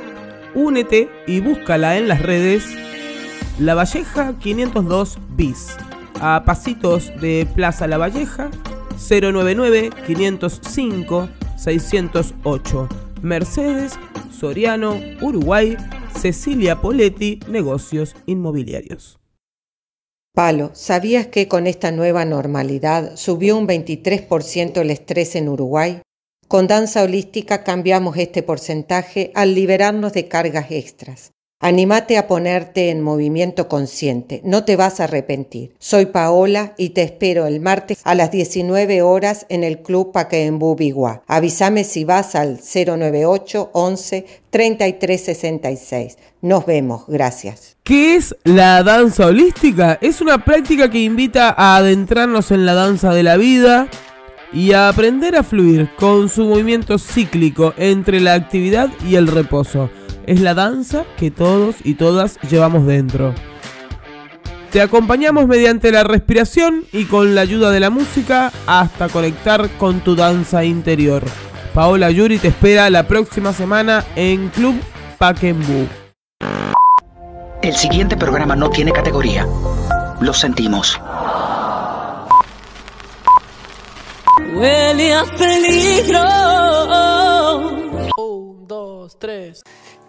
Únete 0.56 1.08
y 1.28 1.40
búscala 1.40 1.98
en 1.98 2.08
las 2.08 2.24
redes 2.24 2.66
La 3.60 3.76
Valleja 3.76 4.34
502 4.40 5.20
bis, 5.36 5.78
a 6.20 6.44
pasitos 6.46 7.12
de 7.22 7.48
Plaza 7.54 7.86
La 7.86 8.00
Valleja 8.00 8.50
099 8.98 9.92
505 10.08 11.30
608. 11.58 12.90
Mercedes, 13.22 14.00
Soriano, 14.36 15.00
Uruguay, 15.22 15.78
Cecilia 16.20 16.82
Poletti 16.82 17.40
Negocios 17.48 18.16
Inmobiliarios. 18.26 19.18
Palo, 20.34 20.72
¿sabías 20.74 21.28
que 21.28 21.48
con 21.48 21.68
esta 21.68 21.92
nueva 21.92 22.26
normalidad 22.26 23.16
subió 23.16 23.58
un 23.58 23.66
23% 23.66 24.82
el 24.82 24.92
estrés 24.92 25.38
en 25.38 25.48
Uruguay? 25.48 26.02
Con 26.50 26.68
danza 26.68 27.04
holística 27.04 27.64
cambiamos 27.64 28.18
este 28.18 28.44
porcentaje 28.44 29.32
al 29.36 29.56
liberarnos 29.56 30.12
de 30.12 30.28
cargas 30.28 30.70
extras. 30.70 31.32
Animate 31.66 32.20
a 32.20 32.28
ponerte 32.28 32.92
en 32.92 33.02
movimiento 33.02 33.68
consciente, 33.68 34.40
no 34.44 34.66
te 34.66 34.76
vas 34.76 35.00
a 35.00 35.06
arrepentir. 35.06 35.74
Soy 35.80 36.06
Paola 36.06 36.76
y 36.78 36.90
te 36.90 37.02
espero 37.02 37.48
el 37.48 37.60
martes 37.60 38.02
a 38.04 38.14
las 38.14 38.30
19 38.30 39.02
horas 39.02 39.48
en 39.50 39.64
el 39.64 39.80
Club 39.80 40.12
Paquembu 40.12 40.76
Biguá. 40.76 41.24
Avísame 41.26 41.84
si 41.84 42.04
vas 42.04 42.36
al 42.36 42.60
098 42.60 43.72
11 43.74 44.26
3366. 44.52 46.20
Nos 46.44 46.68
vemos, 46.68 47.06
gracias. 47.08 47.78
¿Qué 47.84 48.16
es 48.16 48.36
la 48.44 48.84
danza 48.84 49.26
holística? 49.26 49.98
Es 50.02 50.22
una 50.22 50.46
práctica 50.46 50.92
que 50.92 51.00
invita 51.00 51.50
a 51.50 51.78
adentrarnos 51.78 52.52
en 52.52 52.68
la 52.68 52.76
danza 52.76 53.12
de 53.12 53.24
la 53.24 53.38
vida 53.38 53.88
y 54.54 54.74
a 54.74 54.88
aprender 54.88 55.36
a 55.36 55.42
fluir 55.42 55.90
con 55.96 56.30
su 56.30 56.46
movimiento 56.46 57.00
cíclico 57.00 57.74
entre 57.76 58.20
la 58.20 58.36
actividad 58.36 58.92
y 59.04 59.16
el 59.16 59.26
reposo 59.26 59.90
es 60.28 60.42
la 60.42 60.54
danza 60.54 61.06
que 61.18 61.32
todos 61.32 61.76
y 61.84 61.96
todas 61.96 62.40
llevamos 62.50 62.86
dentro. 62.86 63.34
Te 64.72 64.82
acompañamos 64.82 65.48
mediante 65.48 65.92
la 65.92 66.04
respiración 66.04 66.84
y 66.92 67.06
con 67.06 67.34
la 67.34 67.42
ayuda 67.42 67.72
de 67.72 67.80
la 67.80 67.90
música 67.90 68.52
hasta 68.68 69.08
conectar 69.08 69.70
con 69.78 70.02
tu 70.02 70.16
danza 70.16 70.66
interior. 70.66 71.24
Paola 71.74 72.12
Yuri 72.12 72.40
te 72.40 72.50
espera 72.50 72.90
la 72.90 73.08
próxima 73.08 73.54
semana 73.54 74.04
en 74.16 74.50
Club 74.50 74.76
Paquembu. 75.18 75.88
El 77.62 77.76
siguiente 77.76 78.18
programa 78.18 78.56
no 78.56 78.70
tiene 78.70 78.92
categoría. 78.92 79.48
Lo 80.22 80.34
sentimos. 80.34 81.00
Huele 84.56 85.14
a 85.14 85.24
peligro. 85.38 86.22
Un, 88.18 88.68
dos, 88.68 89.18
tres. 89.20 89.64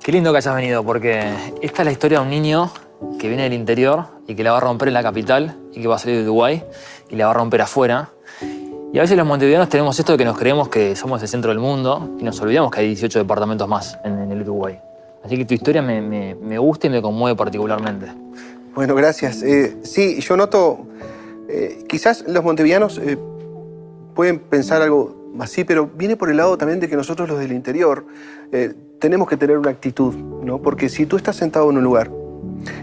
Qué 0.06 0.12
lindo 0.12 0.30
que 0.30 0.38
hayas 0.38 0.54
venido, 0.54 0.84
porque 0.84 1.34
esta 1.62 1.82
es 1.82 1.84
la 1.84 1.90
historia 1.90 2.20
de 2.20 2.26
un 2.26 2.30
niño 2.30 2.70
que 3.18 3.26
viene 3.26 3.42
del 3.42 3.54
interior 3.54 4.04
y 4.28 4.36
que 4.36 4.44
la 4.44 4.52
va 4.52 4.58
a 4.58 4.60
romper 4.60 4.86
en 4.86 4.94
la 4.94 5.02
capital 5.02 5.56
y 5.72 5.82
que 5.82 5.88
va 5.88 5.96
a 5.96 5.98
salir 5.98 6.18
de 6.18 6.22
Uruguay 6.22 6.62
y 7.10 7.16
la 7.16 7.24
va 7.24 7.32
a 7.32 7.34
romper 7.34 7.60
afuera. 7.60 8.10
Y 8.92 8.98
a 8.98 9.00
veces 9.00 9.16
los 9.16 9.26
montevideanos 9.26 9.68
tenemos 9.68 9.98
esto 9.98 10.12
de 10.12 10.18
que 10.18 10.24
nos 10.24 10.38
creemos 10.38 10.68
que 10.68 10.94
somos 10.94 11.20
el 11.22 11.26
centro 11.26 11.50
del 11.50 11.58
mundo 11.58 12.14
y 12.20 12.22
nos 12.22 12.40
olvidamos 12.40 12.70
que 12.70 12.82
hay 12.82 12.86
18 12.86 13.18
departamentos 13.18 13.66
más 13.66 13.98
en, 14.04 14.30
el 14.30 14.42
Uruguay. 14.42 14.78
Así 15.24 15.36
que 15.36 15.44
tu 15.44 15.54
historia 15.54 15.82
me, 15.82 16.56
gusta 16.56 16.86
y 16.86 16.90
me 16.90 17.02
conmueve 17.02 17.36
particularmente. 17.36 18.06
Bueno, 18.76 18.94
gracias. 18.94 19.42
Eh, 19.42 19.78
sí, 19.82 20.20
yo 20.20 20.36
noto, 20.36 20.86
eh, 21.48 21.84
quizás 21.88 22.22
los 22.28 22.44
montevideanos 22.44 22.98
eh, 22.98 23.18
pueden 24.14 24.38
pensar 24.38 24.82
algo 24.82 25.25
así, 25.40 25.64
pero 25.64 25.86
viene 25.86 26.16
por 26.16 26.30
el 26.30 26.36
lado 26.36 26.56
también 26.56 26.80
de 26.80 26.88
que 26.88 26.96
nosotros 26.96 27.28
los 27.28 27.38
del 27.38 27.52
interior 27.52 28.04
tenemos 28.98 29.28
que 29.28 29.36
tener 29.36 29.58
una 29.58 29.70
actitud, 29.70 30.14
¿no? 30.14 30.58
Porque 30.58 30.88
si 30.88 31.06
tú 31.06 31.16
estás 31.16 31.36
sentado 31.36 31.70
en 31.70 31.76
un 31.76 31.84
lugar 31.84 32.10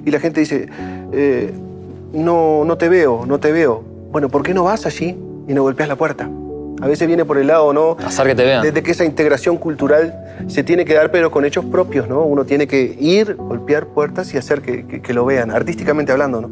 y 0.06 0.12
la 0.12 0.20
gente 0.20 0.40
dice, 0.40 0.70
eh, 1.12 1.54
no, 2.14 2.64
no 2.66 2.78
te 2.78 2.90
veo, 2.90 3.26
no 3.26 3.40
te 3.40 3.52
veo, 3.52 3.84
bueno, 4.12 4.30
¿por 4.30 4.44
qué 4.44 4.54
no 4.54 4.64
vas 4.64 4.86
allí 4.86 5.18
y 5.48 5.54
no 5.54 5.64
golpeas 5.64 5.90
la 5.90 5.96
puerta? 5.96 6.30
A 6.82 6.88
veces 6.88 7.08
viene 7.08 7.24
por 7.24 7.38
el 7.38 7.48
lado, 7.48 7.72
¿no? 7.72 7.98
Hacer 8.06 8.28
que 8.28 8.36
te 8.36 8.44
vean. 8.44 8.62
Desde 8.62 8.84
que 8.84 8.92
esa 8.92 9.06
integración 9.06 9.58
cultural 9.58 10.14
se 10.48 10.64
tiene 10.64 10.86
que 10.86 10.94
dar, 10.94 11.12
pero 11.12 11.32
con 11.32 11.46
hechos 11.46 11.64
propios, 11.66 12.10
¿no? 12.10 12.24
Uno 12.24 12.46
tiene 12.46 12.68
que 12.68 12.98
ir, 13.00 13.36
golpear 13.36 13.88
puertas 13.88 14.34
y 14.34 14.38
hacer 14.38 14.62
que, 14.62 15.02
que, 15.02 15.14
lo 15.14 15.26
vean, 15.26 15.52
artísticamente 15.52 16.12
hablando, 16.12 16.42
¿no? 16.42 16.50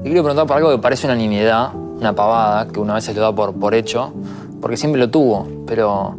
Y 0.00 0.04
quiero 0.04 0.22
preguntar 0.22 0.46
por 0.46 0.56
algo 0.56 0.70
que 0.70 0.78
parece 0.78 1.06
una 1.06 1.16
nimiedad, 1.16 1.74
una 1.74 2.14
pavada, 2.14 2.68
que 2.68 2.80
una 2.80 2.94
vez 2.94 3.04
se 3.04 3.14
lo 3.14 3.20
da 3.20 3.34
por, 3.34 3.54
por 3.54 3.74
hecho, 3.74 4.12
porque 4.60 4.76
siempre 4.76 5.00
lo 5.00 5.10
tuvo, 5.10 5.46
pero 5.66 6.16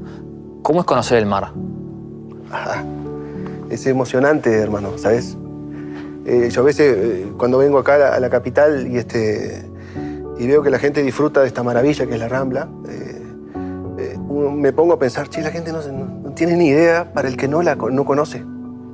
¿cómo 0.61 0.81
es 0.81 0.85
conocer 0.85 1.17
el 1.17 1.25
mar? 1.25 1.51
es 3.69 3.85
emocionante, 3.85 4.51
hermano, 4.51 4.97
¿sabes? 4.97 5.37
Eh, 6.25 6.49
yo 6.51 6.61
a 6.61 6.63
veces, 6.63 6.97
eh, 6.97 7.33
cuando 7.37 7.57
vengo 7.57 7.77
acá 7.77 8.13
a 8.15 8.19
la, 8.19 8.29
capital 8.29 8.87
y, 8.87 8.97
este, 8.97 9.65
y 10.37 10.47
veo 10.47 10.61
que 10.61 10.69
la 10.69 10.79
gente 10.79 11.01
disfruta 11.01 11.41
de 11.41 11.47
esta 11.47 11.63
maravilla 11.63 12.05
que 12.05 12.13
es 12.13 12.19
la 12.19 12.27
Rambla, 12.27 12.67
eh, 12.89 14.17
me 14.53 14.71
pongo 14.73 14.93
a 14.93 14.99
pensar, 14.99 15.27
che, 15.29 15.41
la 15.41 15.51
gente 15.51 15.71
no, 15.71 15.79
tiene 16.33 16.55
ni 16.55 16.67
idea 16.67 17.11
para 17.13 17.27
el 17.27 17.37
que 17.37 17.47
no 17.47 17.61
la 17.61 17.75
no 17.75 18.05
conoce, 18.05 18.43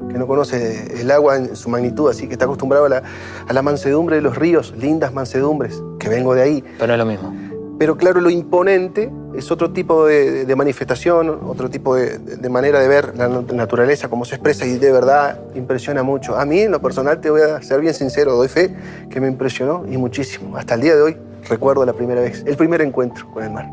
que 0.10 0.18
no 0.18 0.28
conoce 0.28 1.02
el 1.02 1.12
agua 1.12 1.38
en 1.38 1.56
su 1.56 1.70
magnitud, 1.70 2.10
así 2.10 2.28
que 2.28 2.34
está 2.34 2.46
acostumbrado 2.46 2.86
a 2.86 2.90
la, 2.90 3.04
a 3.48 3.54
la 3.54 3.62
mansedumbre 3.62 4.16
de 4.16 4.22
los 4.22 4.38
ríos, 4.38 4.74
lindas 4.78 5.14
mansedumbres, 5.14 5.82
que 6.00 6.10
vengo 6.10 6.34
de 6.36 6.42
ahí. 6.42 6.64
Pero 6.80 6.94
es 6.94 7.00
lo 7.00 7.06
mismo. 7.06 7.45
Pero 7.78 7.98
claro, 7.98 8.22
lo 8.22 8.30
imponente 8.30 9.12
es 9.36 9.52
otro 9.52 9.72
tipo 9.72 10.06
de, 10.06 10.54
manifestación, 10.56 11.42
otro 11.46 11.70
tipo 11.70 11.96
de, 11.96 12.50
manera 12.50 12.80
de 12.80 12.88
ver 12.88 13.18
la 13.18 13.28
naturaleza, 13.28 14.08
cómo 14.08 14.24
se 14.24 14.36
expresa 14.36 14.66
y 14.66 14.78
de 14.78 14.92
verdad 14.92 15.40
impresiona 15.56 16.02
mucho. 16.02 16.38
A 16.38 16.46
mí, 16.46 16.62
en 16.62 16.72
lo 16.72 16.82
personal, 16.82 17.20
te 17.20 17.30
voy 17.30 17.42
a 17.42 17.62
ser 17.62 17.82
bien 17.82 17.94
sincero, 17.94 18.36
doy 18.36 18.48
fe 18.48 18.76
que 19.10 19.20
me 19.20 19.28
impresionó 19.28 19.84
y 19.90 19.98
muchísimo. 19.98 20.56
Hasta 20.56 20.76
el 20.76 20.82
día 20.82 20.96
de 20.96 21.02
hoy 21.02 21.18
recuerdo 21.50 21.86
la 21.86 21.94
primera 21.94 22.22
vez, 22.22 22.44
el 22.46 22.56
primer 22.56 22.82
encuentro 22.82 23.30
con 23.32 23.44
el 23.44 23.52
mar. 23.52 23.70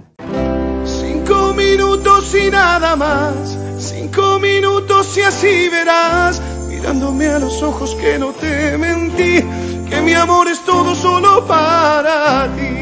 Cinco 0.83 1.53
minutos 1.53 2.35
y 2.35 2.49
nada 2.49 2.95
más, 2.95 3.57
cinco 3.79 4.39
minutos 4.39 5.17
y 5.17 5.21
así 5.21 5.69
verás, 5.69 6.41
mirándome 6.67 7.27
a 7.27 7.39
los 7.39 7.61
ojos 7.63 7.95
que 7.95 8.17
no 8.19 8.31
te 8.31 8.77
mentí, 8.77 9.43
que 9.89 10.01
mi 10.01 10.13
amor 10.13 10.47
es 10.47 10.63
todo 10.63 10.95
solo 10.95 11.45
para 11.47 12.49
ti. 12.55 12.75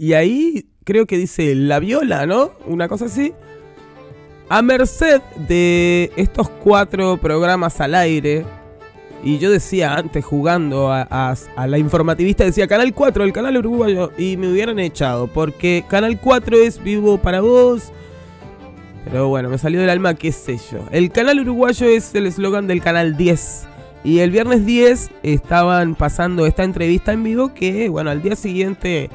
Y 0.00 0.12
ahí 0.12 0.68
creo 0.84 1.06
que 1.06 1.18
dice 1.18 1.54
la 1.54 1.80
viola, 1.80 2.24
¿no? 2.24 2.52
Una 2.66 2.88
cosa 2.88 3.06
así. 3.06 3.34
A 4.50 4.62
merced 4.62 5.20
de 5.36 6.10
estos 6.16 6.48
cuatro 6.48 7.18
programas 7.18 7.82
al 7.82 7.94
aire, 7.94 8.46
y 9.22 9.36
yo 9.36 9.50
decía 9.50 9.94
antes, 9.94 10.24
jugando 10.24 10.90
a, 10.90 11.34
la 11.66 11.78
informativista, 11.78 12.44
decía 12.44 12.66
Canal 12.66 12.94
4, 12.94 13.24
el 13.24 13.32
canal 13.34 13.58
uruguayo, 13.58 14.10
y 14.16 14.38
me 14.38 14.50
hubieran 14.50 14.78
echado, 14.78 15.26
porque 15.26 15.84
Canal 15.86 16.18
4 16.18 16.56
es 16.56 16.82
vivo 16.82 17.18
para 17.18 17.42
vos. 17.42 17.92
Pero 19.04 19.28
bueno, 19.28 19.50
me 19.50 19.58
salió 19.58 19.80
del 19.80 19.90
alma, 19.90 20.14
qué 20.14 20.32
sé 20.32 20.58
yo. 20.72 20.78
El 20.92 21.10
canal 21.10 21.40
uruguayo 21.40 21.86
es 21.86 22.14
el 22.14 22.26
eslogan 22.26 22.66
del 22.66 22.82
canal 22.82 23.18
10. 23.18 23.66
Y 24.02 24.20
el 24.20 24.30
viernes 24.30 24.64
10 24.64 25.10
estaban 25.24 25.94
pasando 25.94 26.46
esta 26.46 26.64
entrevista 26.64 27.12
en 27.12 27.22
vivo 27.22 27.52
que, 27.52 27.90
bueno, 27.90 28.08
al 28.10 28.22
día 28.22 28.34
siguiente, 28.34 29.10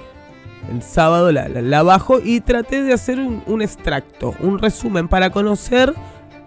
el 0.71 0.81
sábado, 0.81 1.31
la, 1.31 1.47
la- 1.49 1.83
bajo 1.83 2.19
y 2.23 2.39
traté 2.41 2.83
de 2.83 2.93
hacer 2.93 3.19
un, 3.19 3.43
un 3.47 3.61
extracto, 3.61 4.33
un 4.39 4.59
resumen 4.59 5.07
para 5.07 5.29
conocer 5.29 5.93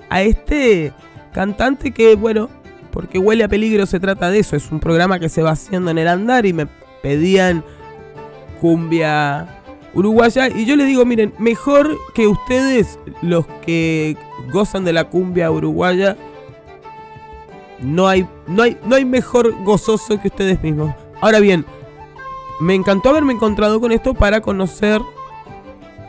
a 0.08 0.22
este 0.22 0.92
cantante 1.32 1.90
que, 1.92 2.14
bueno, 2.16 2.48
porque 2.90 3.18
Huele 3.18 3.44
a 3.44 3.48
Peligro 3.48 3.84
se 3.86 4.00
trata 4.00 4.30
de 4.30 4.38
eso, 4.38 4.56
es 4.56 4.70
un 4.72 4.80
programa 4.80 5.18
que 5.18 5.28
se 5.28 5.42
va 5.42 5.50
haciendo 5.50 5.90
en 5.90 5.98
el 5.98 6.08
andar 6.08 6.46
y 6.46 6.52
me 6.52 6.66
pedían 7.02 7.62
cumbia 8.60 9.46
uruguaya 9.92 10.48
y 10.48 10.64
yo 10.64 10.76
les 10.76 10.86
digo, 10.86 11.04
miren, 11.04 11.34
mejor 11.38 11.96
que 12.14 12.26
ustedes, 12.26 12.98
los 13.22 13.46
que 13.64 14.16
gozan 14.52 14.84
de 14.84 14.92
la 14.92 15.04
cumbia 15.04 15.50
uruguaya, 15.50 16.16
no 17.80 18.08
hay, 18.08 18.26
no 18.46 18.62
hay, 18.62 18.78
no 18.86 18.94
hay 18.96 19.04
mejor 19.04 19.52
gozoso 19.64 20.20
que 20.20 20.28
ustedes 20.28 20.62
mismos. 20.62 20.94
Ahora 21.20 21.40
bien, 21.40 21.64
me 22.60 22.74
encantó 22.74 23.10
haberme 23.10 23.32
encontrado 23.32 23.80
con 23.80 23.92
esto 23.92 24.14
para 24.14 24.40
conocer 24.40 25.00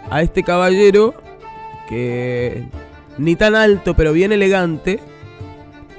a 0.10 0.22
este 0.22 0.44
caballero 0.44 1.14
que 1.90 2.66
ni 3.18 3.36
tan 3.36 3.56
alto 3.56 3.96
pero 3.96 4.14
bien 4.14 4.32
elegante 4.32 5.00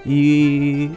y, 0.05 0.91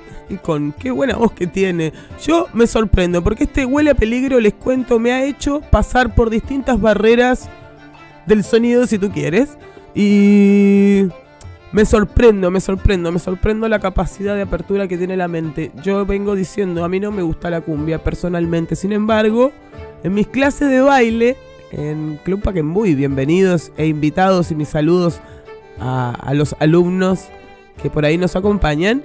con 0.43 0.71
qué 0.71 0.91
buena 0.91 1.17
voz 1.17 1.33
que 1.33 1.45
tiene. 1.45 1.91
Yo 2.23 2.47
me 2.53 2.65
sorprendo 2.65 3.21
porque 3.21 3.43
este 3.43 3.65
huele 3.65 3.91
a 3.91 3.95
peligro, 3.95 4.39
les 4.39 4.53
cuento, 4.53 4.97
me 4.97 5.11
ha 5.11 5.25
hecho 5.25 5.59
pasar 5.59 6.15
por 6.15 6.29
distintas 6.29 6.79
barreras 6.79 7.49
del 8.25 8.45
sonido 8.45 8.87
si 8.87 8.97
tú 8.97 9.11
quieres 9.11 9.57
y 9.93 11.07
me 11.71 11.85
sorprendo, 11.85 12.51
me 12.51 12.59
sorprendo, 12.59 13.11
me 13.11 13.19
sorprendo 13.19 13.67
la 13.69 13.79
capacidad 13.79 14.35
de 14.35 14.41
apertura 14.41 14.87
que 14.87 14.97
tiene 14.97 15.15
la 15.15 15.27
mente. 15.27 15.71
Yo 15.83 16.05
vengo 16.05 16.35
diciendo, 16.35 16.83
a 16.83 16.89
mí 16.89 16.99
no 16.99 17.11
me 17.11 17.21
gusta 17.21 17.49
la 17.49 17.61
cumbia 17.61 18.03
personalmente, 18.03 18.75
sin 18.75 18.91
embargo, 18.91 19.51
en 20.03 20.13
mis 20.13 20.27
clases 20.27 20.69
de 20.69 20.81
baile, 20.81 21.37
en 21.71 22.19
Club 22.23 22.41
Paquembuy, 22.41 22.95
bienvenidos 22.95 23.71
e 23.77 23.87
invitados 23.87 24.51
y 24.51 24.55
mis 24.55 24.69
saludos 24.69 25.21
a, 25.79 26.11
a 26.11 26.33
los 26.33 26.55
alumnos 26.59 27.29
que 27.81 27.89
por 27.89 28.05
ahí 28.05 28.17
nos 28.17 28.35
acompañan. 28.35 29.03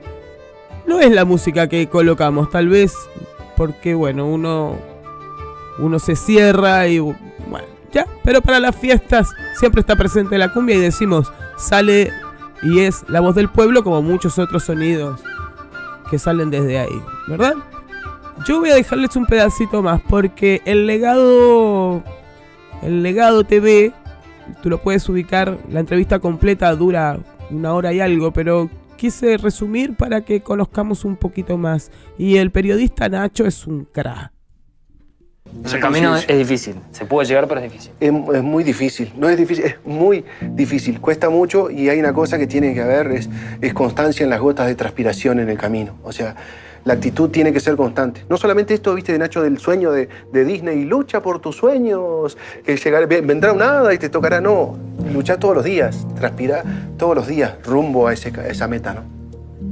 No 0.86 1.00
es 1.00 1.10
la 1.12 1.24
música 1.24 1.68
que 1.68 1.88
colocamos, 1.88 2.50
tal 2.50 2.68
vez 2.68 2.94
porque, 3.56 3.94
bueno, 3.94 4.26
uno, 4.26 4.76
uno 5.78 5.98
se 5.98 6.16
cierra 6.16 6.86
y, 6.88 6.98
bueno, 6.98 7.66
ya, 7.92 8.06
pero 8.22 8.42
para 8.42 8.60
las 8.60 8.76
fiestas 8.76 9.28
siempre 9.58 9.80
está 9.80 9.96
presente 9.96 10.36
la 10.36 10.52
cumbia 10.52 10.76
y 10.76 10.80
decimos, 10.80 11.32
sale 11.56 12.12
y 12.62 12.80
es 12.80 13.04
la 13.08 13.20
voz 13.20 13.34
del 13.34 13.48
pueblo 13.48 13.82
como 13.84 14.02
muchos 14.02 14.38
otros 14.38 14.64
sonidos 14.64 15.22
que 16.10 16.18
salen 16.18 16.50
desde 16.50 16.78
ahí, 16.78 17.02
¿verdad? 17.28 17.54
Yo 18.46 18.60
voy 18.60 18.70
a 18.70 18.74
dejarles 18.74 19.16
un 19.16 19.26
pedacito 19.26 19.82
más 19.82 20.00
porque 20.08 20.62
el 20.64 20.86
legado 20.86 22.02
el 22.82 23.02
legado 23.02 23.44
TV 23.44 23.92
tú 24.62 24.70
lo 24.70 24.78
puedes 24.78 25.08
ubicar, 25.08 25.58
la 25.70 25.80
entrevista 25.80 26.18
completa 26.18 26.74
dura 26.74 27.18
una 27.50 27.74
hora 27.74 27.92
y 27.92 28.00
algo, 28.00 28.32
pero 28.32 28.68
quise 28.96 29.36
resumir 29.36 29.94
para 29.96 30.22
que 30.22 30.40
conozcamos 30.40 31.04
un 31.04 31.16
poquito 31.16 31.56
más 31.56 31.90
y 32.18 32.36
el 32.36 32.50
periodista 32.50 33.08
Nacho 33.08 33.46
es 33.46 33.66
un 33.66 33.84
El 35.72 35.80
camino 35.80 36.16
es 36.16 36.26
difícil. 36.26 36.76
Se 36.92 37.04
puede 37.04 37.26
llegar, 37.26 37.48
pero 37.48 37.60
es 37.60 37.72
difícil. 37.72 37.92
Es, 37.98 38.12
es 38.34 38.42
muy 38.42 38.62
difícil, 38.62 39.12
no 39.16 39.28
es 39.28 39.36
difícil, 39.36 39.64
es 39.64 39.76
muy 39.84 40.24
difícil, 40.50 41.00
cuesta 41.00 41.30
mucho 41.30 41.70
y 41.70 41.88
hay 41.88 41.98
una 41.98 42.12
cosa 42.12 42.38
que 42.38 42.46
tiene 42.46 42.74
que 42.74 42.82
haber, 42.82 43.08
es, 43.12 43.28
es 43.60 43.74
constancia 43.74 44.24
en 44.24 44.30
las 44.30 44.40
gotas 44.40 44.66
de 44.66 44.74
transpiración 44.74 45.40
en 45.40 45.48
el 45.48 45.58
camino. 45.58 45.96
O 46.04 46.12
sea, 46.12 46.36
la 46.84 46.92
actitud 46.92 47.30
tiene 47.30 47.52
que 47.52 47.58
ser 47.58 47.74
constante. 47.74 48.24
No 48.28 48.36
solamente 48.36 48.72
esto, 48.72 48.94
viste, 48.94 49.12
de 49.12 49.18
Nacho, 49.18 49.42
del 49.42 49.58
sueño 49.58 49.90
de, 49.90 50.08
de 50.32 50.44
Disney, 50.44 50.84
lucha 50.84 51.20
por 51.20 51.40
tus 51.40 51.56
sueños, 51.56 52.38
que 52.64 52.76
llegará, 52.76 53.06
vendrá 53.06 53.52
un 53.52 53.60
hada 53.60 53.92
y 53.92 53.98
te 53.98 54.08
tocará, 54.08 54.40
no, 54.40 54.76
lucha 55.12 55.36
todos 55.36 55.56
los 55.56 55.64
días, 55.64 56.06
transpira 56.16 56.62
todos 56.96 57.16
los 57.16 57.26
días 57.26 57.54
rumbo 57.64 58.06
a, 58.06 58.12
ese, 58.12 58.32
a 58.38 58.46
esa 58.46 58.68
meta, 58.68 58.94
¿no? 58.94 59.00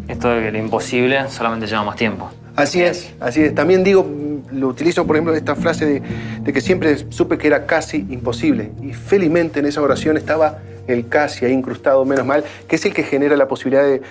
Esto 0.09 0.29
de 0.29 0.43
que 0.43 0.51
lo 0.51 0.59
imposible 0.59 1.29
solamente 1.29 1.69
lleva 1.69 1.85
más 1.85 1.97
tiempo. 1.97 2.31
Así 2.57 2.83
es, 2.83 3.13
así 3.21 3.43
es. 3.43 3.55
También 3.55 3.85
digo, 3.85 4.05
lo 4.51 4.69
utilizo, 4.69 5.07
por 5.07 5.17
ejemplo, 5.17 5.35
esta 5.35 5.55
frase 5.55 6.03
de, 6.43 6.53
que 6.53 6.61
siempre 6.61 6.97
supe 7.11 7.39
que 7.39 7.47
era 7.47 7.67
casi 7.67 8.07
imposible. 8.11 8.73
Y 8.83 8.93
felizmente 8.93 9.61
en 9.61 9.67
esa 9.67 9.83
oración 9.83 10.17
estaba 10.17 10.59
el 10.87 11.09
casi 11.09 11.45
ahí 11.45 11.53
incrustado, 11.53 12.05
menos 12.05 12.27
mal, 12.27 12.45
que 12.69 12.77
es 12.77 12.85
el 12.85 12.93
que 12.93 13.03
genera 13.03 13.37
la 13.37 13.49
posibilidad 13.49 13.85
de, 13.85 14.03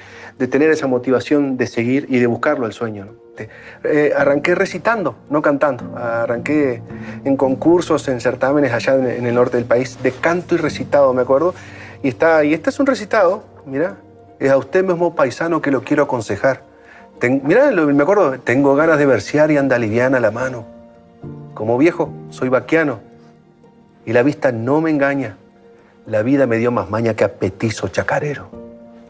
tener 0.47 0.69
esa 0.71 0.87
motivación 0.87 1.55
de 1.55 1.67
seguir 1.67 2.05
y 2.09 2.19
de 2.19 2.27
buscarlo 2.27 2.65
al 2.65 2.73
sueño. 2.73 3.15
eh, 3.83 4.11
arranqué 4.15 4.55
recitando, 4.55 5.15
no 5.29 5.41
cantando. 5.41 5.95
Arranqué 5.95 6.81
en 7.23 7.37
concursos, 7.37 8.07
en 8.09 8.19
certámenes 8.19 8.73
allá 8.73 8.95
en 8.95 9.25
el 9.25 9.33
norte 9.35 9.57
del 9.57 9.65
país, 9.65 9.97
de 10.03 10.11
canto 10.11 10.55
y 10.55 10.57
recitado, 10.57 11.13
me 11.13 11.21
acuerdo. 11.21 11.53
Y, 12.01 12.09
está, 12.09 12.43
y 12.43 12.53
este 12.53 12.71
es 12.71 12.79
un 12.79 12.85
recitado, 12.85 13.43
mira, 13.65 13.97
es 14.39 14.51
a 14.51 14.57
usted 14.57 14.83
mismo 14.83 15.15
paisano 15.15 15.61
que 15.61 15.71
lo 15.71 15.83
quiero 15.83 16.03
aconsejar. 16.03 16.72
Ten- 17.19 17.41
mirá, 17.43 17.71
me 17.71 18.03
acuerdo, 18.03 18.39
tengo 18.39 18.75
ganas 18.75 18.97
de 18.97 19.05
versear 19.05 19.51
y 19.51 19.57
anda 19.57 19.77
liviana 19.77 20.19
la 20.19 20.31
mano. 20.31 20.65
Como 21.53 21.77
viejo, 21.77 22.11
soy 22.29 22.49
vaquiano 22.49 22.99
y 24.05 24.13
la 24.13 24.23
vista 24.23 24.51
no 24.51 24.81
me 24.81 24.89
engaña. 24.89 25.37
La 26.05 26.21
vida 26.21 26.47
me 26.47 26.57
dio 26.57 26.71
más 26.71 26.89
maña 26.89 27.13
que 27.15 27.23
apetizo 27.23 27.87
chacarero. 27.87 28.49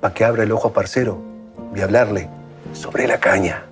Pa' 0.02 0.14
que 0.14 0.26
abra 0.26 0.44
el 0.44 0.52
ojo 0.52 0.72
parcero 0.74 1.18
y 1.76 1.82
hablarle 1.82 2.30
sobre 2.74 3.08
la 3.08 3.20
caña. 3.20 3.64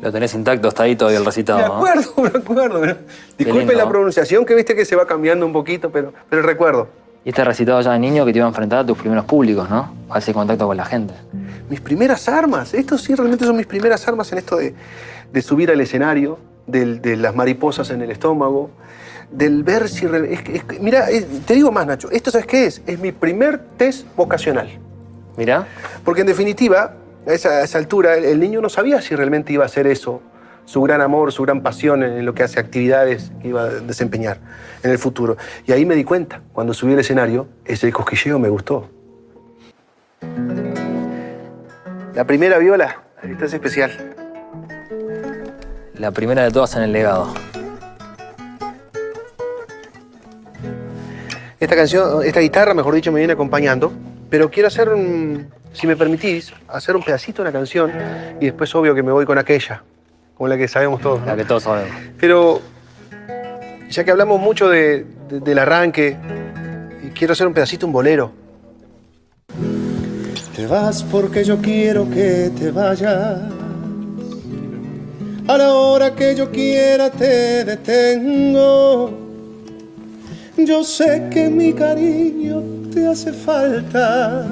Lo 0.00 0.10
tenés 0.12 0.34
intacto 0.34 0.68
hasta 0.68 0.84
ahí 0.84 0.96
todavía 0.96 1.18
el 1.18 1.24
recitado. 1.24 1.58
Me 1.58 1.66
¿no? 1.66 1.74
acuerdo, 1.74 2.12
me 2.22 2.28
acuerdo. 2.38 2.96
Disculpe 3.36 3.74
la 3.74 3.88
pronunciación, 3.88 4.44
que 4.44 4.54
viste 4.54 4.74
que 4.74 4.84
se 4.84 4.96
va 4.96 5.06
cambiando 5.06 5.44
un 5.44 5.52
poquito, 5.52 5.90
pero, 5.90 6.12
pero 6.30 6.42
recuerdo. 6.42 6.88
Y 7.28 7.30
este 7.30 7.44
recitado 7.44 7.78
ya 7.82 7.92
de 7.92 7.98
niño 7.98 8.24
que 8.24 8.32
te 8.32 8.38
iba 8.38 8.46
a 8.46 8.48
enfrentar 8.48 8.78
a 8.78 8.86
tus 8.86 8.96
primeros 8.96 9.26
públicos, 9.26 9.68
¿no? 9.68 9.92
A 10.08 10.16
ese 10.18 10.32
contacto 10.32 10.66
con 10.66 10.78
la 10.78 10.86
gente. 10.86 11.12
mis 11.68 11.78
primeras 11.78 12.26
armas. 12.26 12.72
Estos 12.72 13.02
sí 13.02 13.14
realmente 13.14 13.44
son 13.44 13.54
mis 13.54 13.66
primeras 13.66 14.08
armas 14.08 14.32
en 14.32 14.38
esto 14.38 14.56
de, 14.56 14.74
de 15.30 15.42
subir 15.42 15.70
al 15.70 15.78
escenario, 15.82 16.38
del- 16.66 17.02
de 17.02 17.18
las 17.18 17.34
mariposas 17.36 17.90
en 17.90 18.00
el 18.00 18.10
estómago, 18.10 18.70
del 19.30 19.62
ver 19.62 19.90
si... 19.90 20.06
es 20.06 20.40
es 20.48 20.80
mira, 20.80 21.04
te 21.44 21.52
digo 21.52 21.70
más, 21.70 21.86
Nacho, 21.86 22.10
esto 22.10 22.30
¿sabes 22.30 22.46
qué 22.46 22.64
es? 22.64 22.80
Es 22.86 22.98
mi 22.98 23.12
primer 23.12 23.58
test 23.76 24.06
vocacional. 24.16 24.70
Mira. 25.36 25.66
Porque 26.06 26.22
en 26.22 26.28
definitiva, 26.28 26.94
a 27.26 27.30
esa, 27.34 27.50
a 27.50 27.62
esa 27.64 27.76
altura, 27.76 28.16
el, 28.16 28.24
el 28.24 28.40
niño 28.40 28.62
no 28.62 28.70
sabía 28.70 29.02
si 29.02 29.14
realmente 29.14 29.52
iba 29.52 29.64
a 29.64 29.66
hacer 29.66 29.86
eso, 29.86 30.22
su 30.68 30.82
gran 30.82 31.00
amor, 31.00 31.32
su 31.32 31.44
gran 31.44 31.62
pasión 31.62 32.02
en, 32.02 32.26
lo 32.26 32.34
que 32.34 32.42
hace 32.42 32.60
actividades 32.60 33.32
que 33.40 33.48
iba 33.48 33.62
a 33.62 33.68
desempeñar 33.68 34.38
en 34.82 34.90
el 34.90 34.98
futuro. 34.98 35.38
Y 35.66 35.72
ahí 35.72 35.86
me 35.86 35.94
di 35.94 36.04
cuenta, 36.04 36.42
cuando 36.52 36.74
subí 36.74 36.92
al 36.92 36.98
escenario, 36.98 37.48
ese 37.64 37.90
cosquilleo 37.90 38.38
me 38.38 38.50
gustó. 38.50 38.90
La 42.14 42.24
primera 42.26 42.58
viola, 42.58 43.00
esta 43.22 43.46
es 43.46 43.54
especial. 43.54 43.92
La 45.94 46.10
primera 46.10 46.42
de 46.42 46.50
todas 46.50 46.76
en 46.76 46.82
el 46.82 46.92
legado. 46.92 47.32
Esta 51.58 51.76
canción, 51.76 52.22
esta 52.24 52.40
guitarra, 52.40 52.74
mejor 52.74 52.94
dicho, 52.94 53.10
me 53.10 53.20
viene 53.20 53.32
acompañando, 53.32 53.90
pero 54.28 54.50
quiero 54.50 54.66
hacer, 54.66 54.90
un- 54.90 55.48
si 55.72 55.86
me 55.86 55.96
permitís, 55.96 56.52
hacer 56.68 56.94
un 56.94 57.02
pedacito 57.02 57.42
de 57.42 57.48
la 57.48 57.52
canción 57.52 57.90
y 58.38 58.44
después 58.44 58.74
obvio 58.74 58.94
que 58.94 59.02
me 59.02 59.12
voy 59.12 59.24
con 59.24 59.38
aquella, 59.38 59.82
con 60.38 60.48
la 60.48 60.56
que 60.56 60.68
sabemos 60.68 61.00
todos. 61.02 61.24
La 61.26 61.36
que 61.36 61.44
todos 61.44 61.64
sabemos. 61.64 61.94
Pero 62.18 62.60
ya 63.90 64.04
que 64.04 64.10
hablamos 64.10 64.40
mucho 64.40 64.68
de- 64.68 65.04
de- 65.28 65.40
del 65.40 65.58
arranque, 65.58 66.16
quiero 67.14 67.32
hacer 67.32 67.46
un 67.46 67.52
pedacito, 67.54 67.86
un 67.86 67.92
bolero. 67.92 68.32
Te 70.54 70.66
vas 70.66 71.02
porque 71.04 71.44
yo 71.44 71.58
quiero 71.58 72.08
que 72.08 72.50
te 72.58 72.70
vayas. 72.70 73.40
A 75.46 75.56
la 75.56 75.72
hora 75.72 76.14
que 76.14 76.34
yo 76.36 76.50
quiera 76.50 77.10
te 77.10 77.64
detengo. 77.64 79.10
Yo 80.56 80.82
sé 80.84 81.28
que 81.30 81.48
mi 81.48 81.72
cariño 81.72 82.60
te 82.92 83.06
hace 83.06 83.32
falta, 83.32 84.44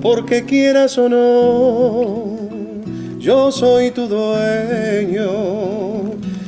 porque 0.00 0.44
quieras 0.44 0.96
o 0.96 1.08
no, 1.08 2.57
yo 3.18 3.50
soy 3.52 3.90
tu 3.90 4.06
dueño. 4.06 5.28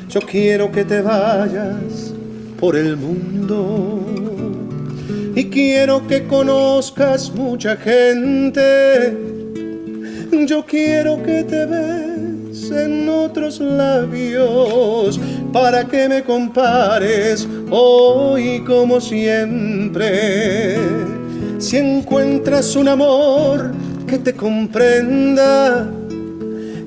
Yo 0.08 0.20
quiero 0.20 0.72
que 0.72 0.84
te 0.84 1.02
vayas 1.02 2.12
por 2.58 2.76
el 2.76 2.96
mundo 2.96 4.00
y 5.34 5.44
quiero 5.44 6.06
que 6.06 6.26
conozcas 6.26 7.32
mucha 7.32 7.76
gente. 7.76 9.16
Yo 10.46 10.64
quiero 10.66 11.22
que 11.22 11.44
te 11.44 11.66
ves 11.66 12.70
en 12.72 13.08
otros 13.08 13.60
labios 13.60 15.20
para 15.52 15.84
que 15.84 16.08
me 16.08 16.24
compares 16.24 17.46
hoy 17.70 18.64
como 18.66 19.00
siempre. 19.00 20.76
Si 21.58 21.76
encuentras 21.76 22.74
un 22.74 22.88
amor 22.88 23.70
que 24.06 24.18
te 24.18 24.34
comprenda 24.34 25.99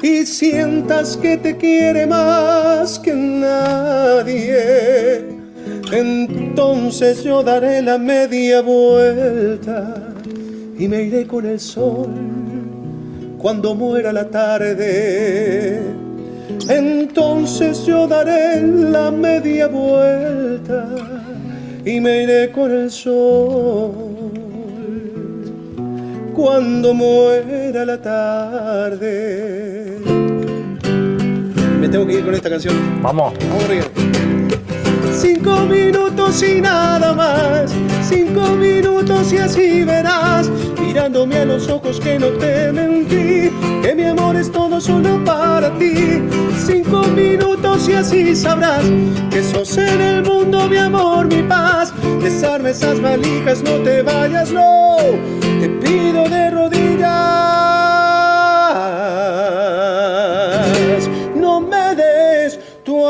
y 0.03 0.25
sientas 0.25 1.15
que 1.15 1.37
te 1.37 1.55
quiere 1.55 2.05
más 2.05 2.99
que 2.99 3.13
nadie, 3.13 4.43
entonces 5.93 7.23
yo 7.23 7.41
daré 7.41 7.81
la 7.81 7.97
media 7.97 8.61
vuelta 8.61 9.95
y 10.77 10.89
me 10.89 11.03
iré 11.03 11.25
con 11.25 11.45
el 11.45 11.57
sol 11.57 12.09
cuando 13.37 13.75
muera 13.75 14.11
la 14.11 14.29
tarde. 14.29 15.81
Entonces 16.67 17.85
yo 17.85 18.05
daré 18.05 18.61
la 18.61 19.09
media 19.09 19.67
vuelta 19.67 20.85
y 21.85 22.01
me 22.01 22.23
iré 22.23 22.51
con 22.51 22.71
el 22.71 22.91
sol 22.91 24.13
cuando 26.33 26.93
muera 26.93 27.85
la 27.85 28.01
tarde. 28.01 29.97
Me 31.79 31.87
tengo 31.89 32.05
que 32.05 32.13
ir 32.13 32.25
con 32.25 32.33
esta 32.33 32.49
canción. 32.49 32.75
Vamos. 33.01 33.33
Vamos 33.49 33.63
arriba. 33.65 33.85
Cinco 35.13 35.61
minutos 35.61 36.43
y 36.43 36.61
nada 36.61 37.13
más. 37.13 37.71
Cinco 38.07 38.41
minutos 38.55 39.31
y 39.31 39.37
así 39.37 39.83
verás. 39.83 40.49
Mirándome 40.79 41.37
a 41.37 41.45
los 41.45 41.69
ojos 41.69 41.99
que 41.99 42.17
no 42.17 42.27
te 42.27 42.71
mentí. 42.71 43.51
Que 43.81 43.93
mi 43.95 44.03
amor 44.03 44.35
es 44.35 44.51
todo 44.51 44.81
solo 44.81 45.23
para 45.23 45.69
ti. 45.77 46.21
Cinco 46.65 47.03
minutos 47.15 47.87
y 47.87 47.93
así 47.93 48.35
sabrás. 48.35 48.85
Que 49.29 49.43
sos 49.43 49.77
en 49.77 50.01
el 50.01 50.23
mundo 50.23 50.67
mi 50.67 50.77
amor, 50.77 51.27
mi 51.27 51.43
paz. 51.43 51.93
Desarme 52.21 52.71
esas 52.71 52.99
valijas, 53.01 53.61
no 53.61 53.77
te 53.83 54.01
vayas, 54.01 54.51
no. 54.51 55.52
Te 55.63 55.69
pido 55.69 56.27
de 56.27 56.49
rodillas. 56.51 57.09
No 61.35 61.61
me 61.61 61.95
des 61.95 62.59
tu 62.83 63.01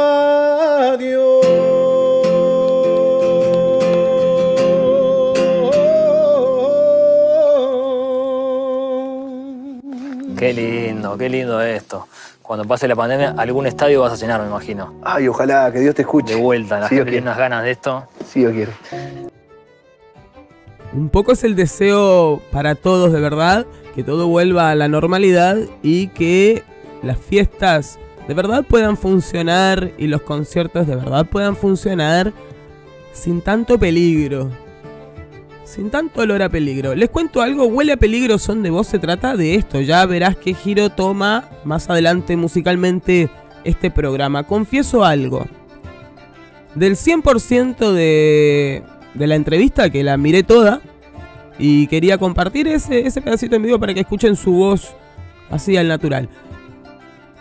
Qué 10.38 10.54
lindo, 10.54 11.18
qué 11.18 11.30
lindo 11.30 11.60
esto. 11.60 12.08
Cuando 12.44 12.66
pase 12.66 12.88
la 12.88 12.96
pandemia, 12.96 13.34
algún 13.36 13.66
estadio 13.66 14.02
vas 14.02 14.14
a 14.14 14.16
llenar, 14.16 14.42
me 14.42 14.48
imagino. 14.48 14.94
Ay, 15.04 15.28
ojalá 15.28 15.72
que 15.72 15.80
Dios 15.80 15.96
te 15.96 16.04
escuche. 16.04 16.36
De 16.36 16.40
vuelta, 16.40 16.80
la 16.80 16.88
Sí, 16.88 16.98
gente 16.98 17.10
tiene 17.14 17.26
unas 17.26 17.38
ganas 17.40 17.64
de 17.64 17.72
esto. 17.72 18.04
Sí, 18.28 18.42
yo 18.42 18.52
quiero. 18.52 18.74
Un 20.94 21.10
poco 21.10 21.32
es 21.32 21.44
el 21.44 21.56
deseo 21.56 22.42
para 22.52 22.76
todos, 22.76 23.12
de 23.12 23.20
verdad, 23.20 23.66
que 23.96 24.04
todo 24.04 24.28
vuelva 24.28 24.70
a 24.70 24.76
la 24.76 24.88
normalidad 24.88 25.58
y 25.82 26.08
que 26.10 26.64
las 27.02 27.18
fiestas 27.18 28.00
de 28.28 28.34
verdad 28.34 28.64
puedan 28.64 28.96
funcionar 28.96 29.92
y 29.98 30.08
los 30.08 30.22
conciertos 30.22 30.88
de 30.88 30.96
verdad 30.96 31.26
puedan 31.26 31.56
funcionar 31.56 32.32
sin 33.12 33.42
tanto 33.42 33.80
peligro. 33.80 34.52
Sin 35.66 35.90
tanto 35.90 36.22
olor 36.22 36.44
a 36.44 36.50
peligro. 36.50 36.94
Les 36.94 37.10
cuento 37.10 37.42
algo, 37.42 37.66
huele 37.66 37.94
a 37.94 37.98
peligro, 37.98 38.38
son 38.38 38.62
de 38.62 38.70
vos, 38.70 38.86
se 38.86 39.00
trata 39.00 39.36
de 39.36 39.56
esto. 39.56 39.82
Ya 39.82 40.06
verás 40.06 40.38
qué 40.38 40.54
giro 40.54 40.92
toma 40.92 41.50
más 41.64 41.90
adelante 41.90 42.38
musicalmente 42.38 43.30
este 43.64 43.90
programa. 43.90 44.44
Confieso 44.44 45.04
algo. 45.04 45.48
Del 46.76 46.96
100% 46.96 47.92
de, 47.92 48.84
de 49.14 49.28
la 49.28 49.36
entrevista, 49.36 49.90
que 49.90 50.04
la 50.04 50.18
miré 50.18 50.44
toda, 50.44 50.82
y 51.60 51.88
quería 51.88 52.18
compartir 52.18 52.68
ese, 52.68 53.06
ese 53.06 53.22
pedacito 53.22 53.56
en 53.56 53.64
vivo 53.64 53.80
para 53.80 53.94
que 53.94 54.02
escuchen 54.02 54.36
su 54.36 54.54
voz 54.54 54.96
así 55.50 55.78
al 55.78 55.88
natural. 55.88 56.30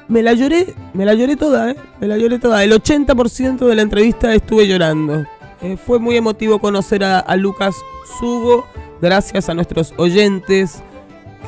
Me 0.08 0.22
la 0.22 0.34
lloré, 0.34 0.74
me 0.92 1.04
la 1.04 1.14
lloré 1.14 1.36
toda, 1.36 1.70
¿eh? 1.70 1.76
Me 2.00 2.06
la 2.06 2.18
lloré 2.18 2.38
toda. 2.38 2.62
El 2.62 2.72
80% 2.72 3.66
de 3.66 3.74
la 3.74 3.82
entrevista 3.82 4.34
estuve 4.34 4.66
llorando. 4.66 5.24
Eh, 5.62 5.76
fue 5.76 5.98
muy 5.98 6.16
emotivo 6.16 6.58
conocer 6.58 7.04
a, 7.04 7.20
a 7.20 7.36
Lucas 7.36 7.76
Sugo, 8.18 8.66
gracias 9.00 9.48
a 9.48 9.54
nuestros 9.54 9.94
oyentes 9.96 10.82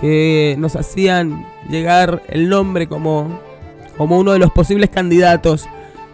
que 0.00 0.56
nos 0.58 0.76
hacían 0.76 1.46
llegar 1.68 2.22
el 2.28 2.48
nombre 2.48 2.86
como, 2.86 3.40
como 3.96 4.18
uno 4.18 4.32
de 4.32 4.38
los 4.38 4.50
posibles 4.52 4.90
candidatos. 4.90 5.66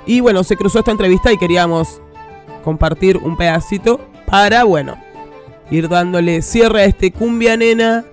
Y 0.06 0.20
bueno, 0.20 0.42
se 0.44 0.56
cruzó 0.56 0.80
esta 0.80 0.90
entrevista 0.90 1.32
y 1.32 1.36
queríamos 1.36 2.00
compartir 2.62 3.16
un 3.16 3.36
pedacito 3.36 4.00
para, 4.26 4.64
bueno, 4.64 4.96
ir 5.70 5.88
dándole 5.88 6.42
cierre 6.42 6.82
a 6.82 6.84
este 6.84 7.12
cumbia 7.12 7.56
nena 7.56 8.04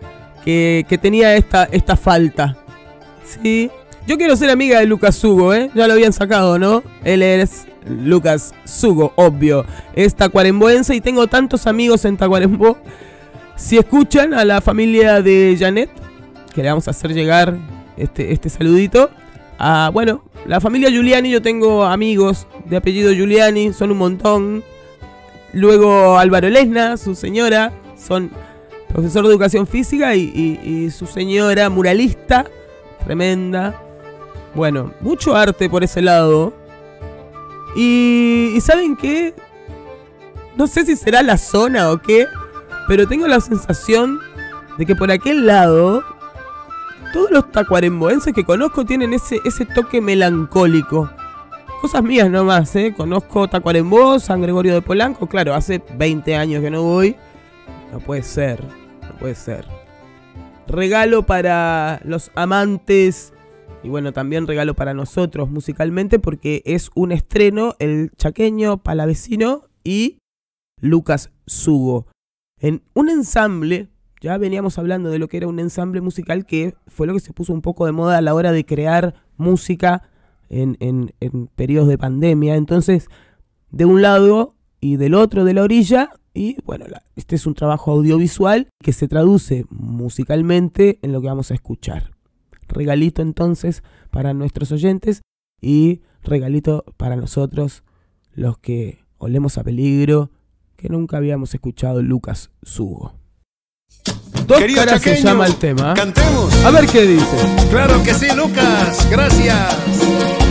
que, 0.43 0.85
que 0.87 0.97
tenía 0.97 1.35
esta, 1.35 1.65
esta 1.65 1.95
falta. 1.95 2.57
Sí. 3.23 3.69
Yo 4.07 4.17
quiero 4.17 4.35
ser 4.37 4.49
amiga 4.49 4.79
de 4.79 4.85
Lucas 4.85 5.15
Sugo, 5.15 5.53
¿eh? 5.53 5.69
Ya 5.75 5.85
lo 5.85 5.93
habían 5.93 6.13
sacado, 6.13 6.57
¿no? 6.57 6.81
Él 7.03 7.21
es 7.21 7.67
Lucas 7.85 8.53
Sugo, 8.63 9.11
obvio. 9.15 9.65
Es 9.95 10.15
tacuaremboense 10.15 10.95
y 10.95 11.01
tengo 11.01 11.27
tantos 11.27 11.67
amigos 11.67 12.05
en 12.05 12.15
Tacuarembó. 12.15 12.77
Si 13.57 13.77
escuchan 13.77 14.33
a 14.33 14.45
la 14.45 14.61
familia 14.61 15.21
de 15.21 15.57
Janet, 15.59 15.89
que 16.53 16.63
le 16.63 16.69
vamos 16.69 16.87
a 16.87 16.91
hacer 16.91 17.13
llegar 17.13 17.57
este, 17.97 18.31
este 18.31 18.49
saludito. 18.49 19.09
A, 19.59 19.89
bueno, 19.91 20.23
la 20.45 20.61
familia 20.61 20.89
Giuliani, 20.89 21.31
yo 21.31 21.41
tengo 21.41 21.83
amigos 21.83 22.47
de 22.65 22.77
apellido 22.77 23.11
Giuliani, 23.11 23.73
son 23.73 23.91
un 23.91 23.97
montón. 23.97 24.63
Luego 25.53 26.17
Álvaro 26.17 26.49
Lesna, 26.49 26.97
su 26.97 27.15
señora, 27.15 27.73
son 27.97 28.29
profesor 28.89 29.23
de 29.23 29.31
educación 29.31 29.65
física 29.65 30.15
y 30.15 30.89
su 30.91 31.05
señora 31.05 31.69
muralista, 31.69 32.45
tremenda. 33.03 33.81
Bueno, 34.53 34.91
mucho 35.01 35.35
arte 35.35 35.69
por 35.69 35.83
ese 35.83 36.01
lado. 36.01 36.53
Y, 37.75 38.53
y 38.55 38.61
¿saben 38.61 38.95
qué? 38.95 39.33
No 40.55 40.65
sé 40.67 40.85
si 40.85 40.95
será 40.95 41.21
la 41.21 41.37
zona 41.37 41.91
o 41.91 42.01
qué, 42.01 42.25
pero 42.87 43.07
tengo 43.07 43.27
la 43.27 43.39
sensación 43.39 44.19
de 44.77 44.85
que 44.85 44.95
por 44.95 45.11
aquel 45.11 45.45
lado 45.45 46.03
todos 47.13 47.31
los 47.31 47.51
tacuaremboenses 47.51 48.33
que 48.33 48.43
conozco 48.43 48.85
tienen 48.85 49.13
ese, 49.13 49.39
ese 49.45 49.65
toque 49.65 50.01
melancólico. 50.01 51.09
Cosas 51.81 52.03
mías 52.03 52.29
nomás, 52.29 52.75
¿eh? 52.75 52.93
Conozco 52.97 53.47
Tacuarembó, 53.47 54.19
San 54.19 54.41
Gregorio 54.41 54.73
de 54.73 54.81
Polanco. 54.81 55.27
Claro, 55.27 55.53
hace 55.53 55.83
20 55.95 56.35
años 56.35 56.63
que 56.63 56.71
no 56.71 56.81
voy. 56.81 57.15
No 57.91 57.99
puede 57.99 58.23
ser, 58.23 58.63
no 59.01 59.15
puede 59.19 59.35
ser. 59.35 59.65
Regalo 60.67 61.23
para 61.23 62.01
los 62.03 62.31
amantes 62.35 63.31
y 63.83 63.89
bueno, 63.89 64.11
también 64.11 64.47
regalo 64.47 64.73
para 64.73 64.93
nosotros 64.93 65.49
musicalmente 65.49 66.19
porque 66.19 66.61
es 66.65 66.89
un 66.95 67.11
estreno 67.11 67.75
el 67.79 68.11
chaqueño 68.17 68.77
palavecino 68.79 69.69
y 69.83 70.19
Lucas 70.81 71.31
Sugo. 71.45 72.07
En 72.59 72.81
un 72.93 73.09
ensamble, 73.09 73.87
ya 74.21 74.37
veníamos 74.37 74.77
hablando 74.77 75.09
de 75.09 75.19
lo 75.19 75.27
que 75.27 75.37
era 75.37 75.47
un 75.47 75.59
ensamble 75.59 76.01
musical 76.01 76.45
que 76.45 76.75
fue 76.87 77.07
lo 77.07 77.13
que 77.13 77.19
se 77.19 77.33
puso 77.33 77.53
un 77.53 77.61
poco 77.61 77.85
de 77.85 77.91
moda 77.91 78.17
a 78.17 78.21
la 78.21 78.33
hora 78.33 78.51
de 78.51 78.65
crear 78.65 79.13
música 79.37 80.09
en, 80.49 81.13
periodos 81.55 81.89
de 81.89 81.97
pandemia. 81.97 82.55
Entonces, 82.55 83.09
de 83.69 83.85
un 83.85 84.01
lado 84.01 84.55
y 84.79 84.95
del 84.95 85.13
otro 85.13 85.43
de 85.43 85.53
la 85.53 85.63
orilla, 85.63 86.11
y 86.33 86.57
bueno, 86.63 86.85
este 87.15 87.35
es 87.35 87.45
un 87.45 87.53
trabajo 87.53 87.91
audiovisual 87.91 88.69
que 88.81 88.93
se 88.93 89.07
traduce 89.07 89.65
musicalmente 89.69 90.99
en 91.01 91.11
lo 91.11 91.21
que 91.21 91.27
vamos 91.27 91.51
a 91.51 91.55
escuchar. 91.55 92.11
Regalito 92.67 93.21
entonces 93.21 93.83
para 94.11 94.33
nuestros 94.33 94.71
oyentes 94.71 95.21
y 95.61 96.01
regalito 96.21 96.85
para 96.97 97.15
nosotros, 97.15 97.83
los 98.33 98.57
que 98.57 98.99
olemos 99.17 99.57
a 99.57 99.63
peligro, 99.63 100.31
que 100.75 100.89
nunca 100.89 101.17
habíamos 101.17 101.53
escuchado 101.53 102.03
Lucas 102.03 102.51
Sugo. 102.61 103.16
Dos 104.45 104.59
Querido 104.59 104.79
caras 104.79 105.01
se 105.01 105.09
chaqueño, 105.09 105.29
llama 105.29 105.45
el 105.45 105.55
tema. 105.55 105.93
Cantemos. 105.93 106.53
A 106.63 106.71
ver 106.71 106.85
qué 106.87 107.01
dice. 107.01 107.25
Claro 107.69 108.01
que 108.03 108.13
sí, 108.13 108.27
Lucas. 108.33 109.07
Gracias. 109.09 110.46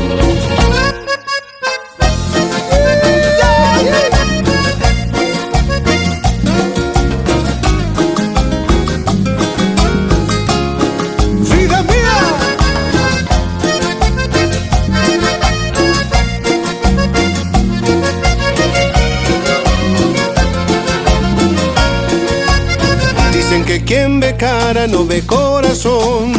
Cara 24.67 24.89
no 24.89 25.07
ve 25.07 25.25
corazón. 25.25 26.33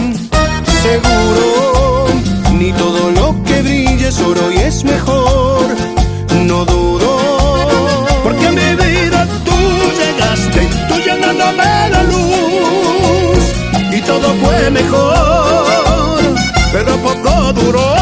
Seguro, 0.83 2.07
ni 2.59 2.73
todo 2.73 3.09
lo 3.11 3.27
que 3.45 3.61
brille 3.61 4.07
es 4.09 4.19
oro 4.19 4.51
y 4.51 4.57
es 4.57 4.83
mejor. 4.83 5.65
No 6.49 6.65
dudo, 6.65 7.11
porque 8.23 8.47
a 8.47 8.51
mi 8.51 8.69
vida 8.83 9.19
tú 9.47 9.57
llegaste, 10.01 10.61
tú 10.89 10.95
llenándome 11.05 11.71
la 11.93 12.03
luz. 12.11 13.43
Y 13.97 14.01
todo 14.01 14.27
fue 14.41 14.71
mejor, 14.71 16.35
pero 16.73 16.91
poco 17.07 17.53
duró. 17.53 17.93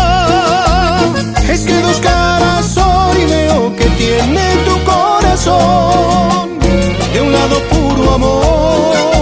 Es 1.54 1.62
que 1.68 1.76
dos 1.82 1.98
caras 2.00 2.66
son 2.66 3.12
y 3.22 3.26
veo 3.26 3.76
que 3.76 3.86
tiene 4.02 4.46
tu 4.68 4.76
corazón. 4.92 6.58
De 7.14 7.22
un 7.22 7.32
lado 7.32 7.58
puro 7.70 8.14
amor 8.16 9.15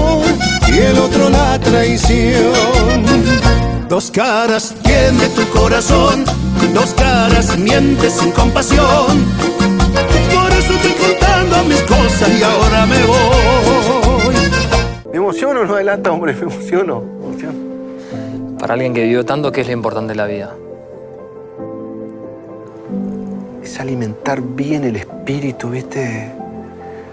el 0.83 0.97
otro 0.99 1.29
la 1.29 1.59
traición. 1.59 2.53
Dos 3.87 4.11
caras 4.11 4.73
tiene 4.83 5.27
tu 5.29 5.47
corazón, 5.57 6.25
dos 6.73 6.93
caras 6.93 7.57
mientes 7.57 8.13
sin 8.13 8.31
compasión. 8.31 9.25
Por 10.33 10.51
eso 10.51 10.73
estoy 10.73 10.93
contando 10.93 11.63
mis 11.65 11.81
cosas 11.81 12.29
y 12.39 12.43
ahora 12.43 12.85
me 12.85 13.03
voy. 13.05 14.35
Me 15.11 15.17
emociono, 15.17 15.65
no 15.65 15.75
adelanta, 15.75 16.11
hombre, 16.11 16.33
me 16.33 16.41
emociono. 16.41 17.01
me 17.01 17.27
emociono. 17.27 18.57
Para 18.59 18.73
alguien 18.73 18.93
que 18.93 19.03
vivió 19.03 19.25
tanto, 19.25 19.51
¿qué 19.51 19.61
es 19.61 19.67
lo 19.67 19.73
importante 19.73 20.13
de 20.13 20.15
la 20.15 20.25
vida? 20.25 20.55
Es 23.63 23.79
alimentar 23.79 24.41
bien 24.41 24.83
el 24.83 24.95
espíritu, 24.95 25.69
¿viste? 25.69 26.31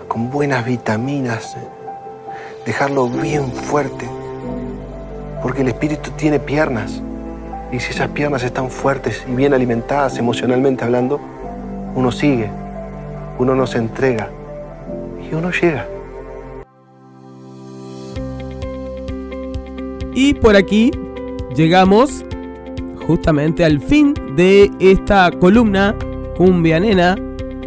Con 0.09 0.31
buenas 0.31 0.65
vitaminas. 0.65 1.57
Dejarlo 2.67 3.09
bien 3.09 3.51
fuerte. 3.53 4.09
Porque 5.43 5.63
el 5.63 5.69
espíritu 5.69 6.11
tiene 6.13 6.39
piernas. 6.39 7.03
Y 7.73 7.81
si 7.81 7.93
esas 7.93 8.09
piernas 8.09 8.43
están 8.43 8.71
fuertes 8.71 9.25
y 9.29 9.35
bien 9.35 9.55
alimentadas 9.55 10.19
emocionalmente 10.19 10.85
hablando, 10.85 11.21
uno 11.95 12.11
sigue, 12.11 12.51
uno 13.39 13.55
no 13.55 13.67
se 13.67 13.79
entrega 13.79 14.29
y 15.21 15.35
uno 15.35 15.51
llega. 15.51 15.87
Y 20.15 20.35
por 20.35 20.57
aquí 20.57 20.91
llegamos 21.55 22.25
justamente 23.07 23.65
al 23.65 23.81
fin 23.81 24.15
de 24.37 24.71
esta 24.81 25.31
columna 25.31 25.95
Cumbia 26.37 26.81
Nena, 26.81 27.17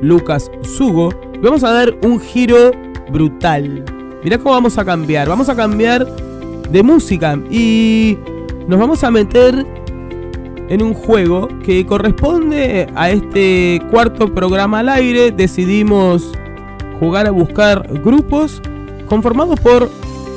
Lucas 0.02 0.52
Sugo. 0.62 1.10
Vamos 1.42 1.64
a 1.64 1.72
dar 1.72 1.96
un 2.04 2.20
giro 2.20 2.72
brutal. 3.12 3.84
Mirá 4.24 4.38
cómo 4.38 4.52
vamos 4.52 4.78
a 4.78 4.86
cambiar. 4.86 5.28
Vamos 5.28 5.50
a 5.50 5.56
cambiar 5.56 6.08
de 6.70 6.82
música 6.82 7.38
y 7.52 8.18
nos 8.68 8.80
vamos 8.80 9.04
a 9.04 9.12
meter 9.12 9.66
en 10.70 10.82
un 10.82 10.94
juego 10.94 11.50
que 11.64 11.86
corresponde 11.86 12.88
a 12.96 13.12
este 13.12 13.82
cuarto 13.92 14.34
programa 14.34 14.80
al 14.80 14.90
aire. 14.90 15.32
Decidimos 15.32 16.32
jugar 17.00 17.28
a 17.28 17.32
buscar 17.32 17.86
grupos 18.02 18.62
conformados 19.08 19.60
por 19.60 19.90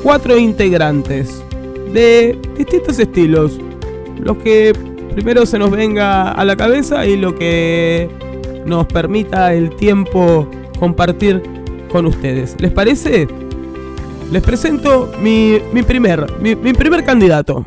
cuatro 0.03 0.37
integrantes 0.37 1.41
de 1.93 2.37
distintos 2.57 2.99
estilos. 2.99 3.57
Los 4.19 4.37
que 4.37 4.73
primero 5.13 5.45
se 5.45 5.57
nos 5.57 5.71
venga 5.71 6.31
a 6.31 6.43
la 6.43 6.57
cabeza 6.57 7.07
y 7.07 7.15
lo 7.15 7.35
que 7.35 8.09
nos 8.65 8.85
permita 8.87 9.53
el 9.53 9.69
tiempo 9.77 10.45
compartir 10.77 11.41
con 11.89 12.05
ustedes. 12.05 12.57
¿Les 12.59 12.71
parece? 12.71 13.46
Les 14.29 14.43
presento 14.43 15.09
mi, 15.19 15.57
mi 15.71 15.83
primer, 15.83 16.25
mi, 16.39 16.53
mi 16.55 16.73
primer 16.73 17.03
candidato. 17.03 17.65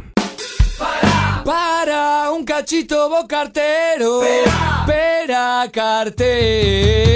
Para 1.45 2.31
un 2.31 2.45
cachito 2.45 3.09
vos 3.09 3.25
cartero. 3.27 4.21
Pera 4.87 5.67
cartero. 5.73 7.10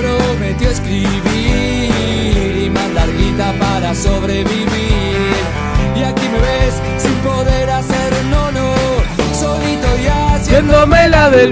Prometió 0.00 0.70
escribir 0.70 1.90
y 2.64 2.70
mandar 2.70 3.08
guita 3.16 3.52
para 3.58 3.94
sobrevivir. 3.94 5.34
Y 5.96 6.02
aquí 6.02 6.26
me 6.28 6.38
ves 6.38 6.74
sin 6.98 7.14
poder 7.16 7.70
hacer 7.70 8.12
no, 8.30 8.50
no, 8.52 8.72
solito 9.34 9.88
y. 10.02 10.06
Haciéndome 10.34 11.08
la 11.08 11.30
del. 11.30 11.50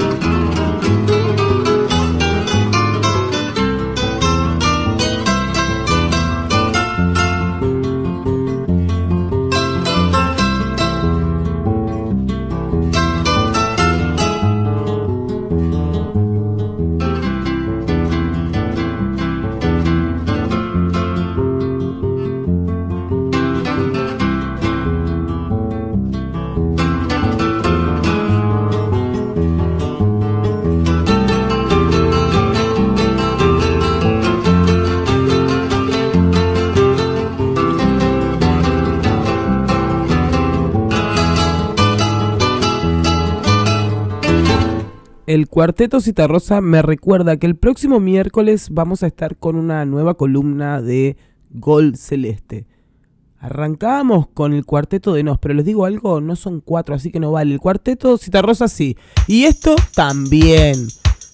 Cuarteto 45.59 46.01
Citarrosa 46.01 46.61
me 46.61 46.83
recuerda 46.83 47.37
que 47.37 47.47
el 47.49 47.57
próximo 47.57 47.99
miércoles 47.99 48.69
vamos 48.71 49.03
a 49.03 49.09
estar 49.09 49.37
con 49.37 49.57
una 49.57 49.85
nueva 49.87 50.15
columna 50.15 50.81
de 50.81 51.17
Gol 51.51 51.97
Celeste. 51.97 52.65
Arrancábamos 53.41 54.29
con 54.29 54.55
el 54.55 54.65
cuarteto 54.65 55.13
de 55.13 55.25
Nos, 55.25 55.41
pero 55.41 55.55
les 55.55 55.65
digo 55.65 55.85
algo, 55.85 56.21
no 56.21 56.37
son 56.37 56.61
cuatro, 56.61 56.95
así 56.95 57.11
que 57.11 57.19
no 57.19 57.33
vale. 57.33 57.55
El 57.55 57.59
cuarteto 57.59 58.17
Citarrosa 58.19 58.69
sí. 58.69 58.97
Y 59.27 59.47
esto 59.47 59.75
también. 59.97 60.87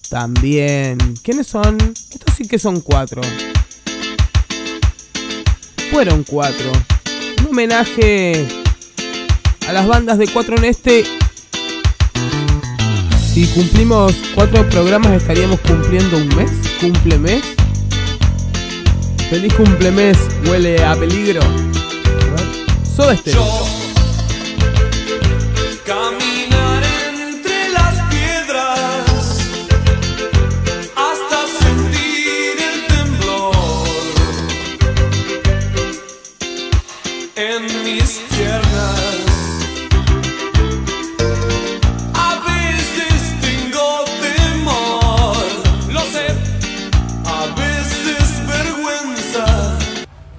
También. 0.09 0.97
¿Quiénes 1.23 1.45
son? 1.45 1.77
Estos 1.79 2.33
sí 2.33 2.47
que 2.47 2.57
son 2.57 2.81
cuatro. 2.81 3.21
Fueron 5.91 6.23
cuatro. 6.23 6.71
Un 7.41 7.49
homenaje 7.49 8.47
a 9.67 9.71
las 9.73 9.87
bandas 9.87 10.17
de 10.17 10.27
Cuatro 10.29 10.57
en 10.57 10.63
Este 10.63 11.03
si 13.35 13.45
cumplimos 13.47 14.15
cuatro 14.33 14.65
programas 14.69 15.11
estaríamos 15.11 15.59
cumpliendo 15.59 16.15
un 16.15 16.33
mes. 16.37 16.51
Cumple 16.79 17.17
mes. 17.17 17.43
Feliz 19.29 19.53
cumple 19.55 19.91
mes. 19.91 20.17
Huele 20.47 20.81
a 20.81 20.95
peligro. 20.95 21.41
Stereo. 22.87 23.43
Caminar 25.85 26.24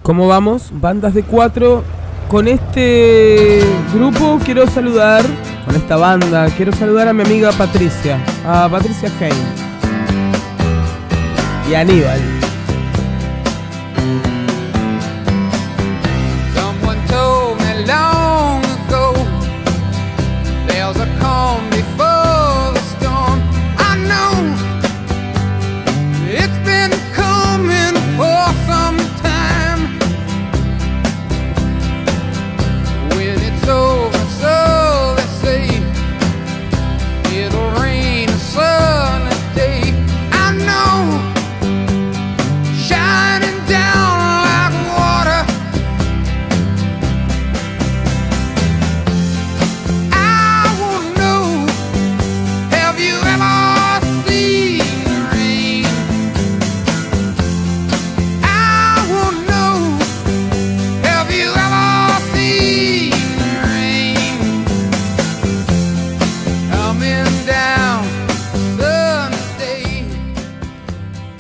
¿Cómo 0.07 0.29
vamos? 0.29 0.69
Bandas 0.71 1.15
de 1.15 1.25
cuatro. 1.25 1.83
Con 2.29 2.47
este 2.47 3.61
grupo 3.93 4.39
quiero 4.45 4.69
saludar, 4.69 5.25
con 5.65 5.75
esta 5.75 5.97
banda, 5.97 6.47
quiero 6.57 6.71
saludar 6.71 7.09
a 7.09 7.13
mi 7.13 7.23
amiga 7.23 7.51
Patricia, 7.51 8.25
a 8.47 8.69
Patricia 8.69 9.11
Hein 9.21 9.35
y 11.69 11.75
a 11.75 11.81
Aníbal. 11.81 12.21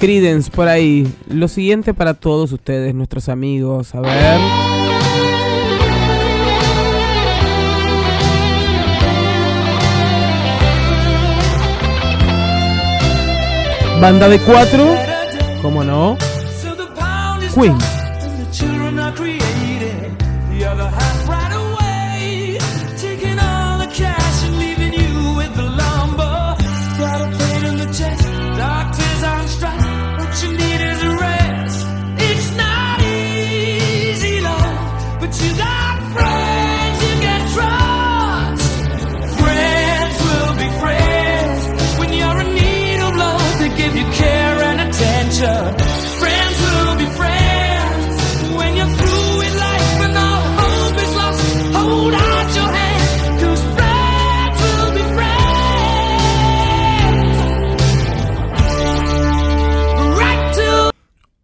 Credence 0.06 0.52
por 0.52 0.68
ahí. 0.68 1.04
Lo 1.28 1.48
siguiente 1.48 1.92
para 1.92 2.14
todos 2.14 2.52
ustedes, 2.52 2.94
nuestros 2.94 3.28
amigos. 3.28 3.92
A 3.92 4.00
ver. 4.02 4.38
Banda 14.00 14.28
de 14.28 14.38
cuatro. 14.38 14.94
¿Cómo 15.60 15.82
no? 15.82 16.16
Queen. 17.52 17.76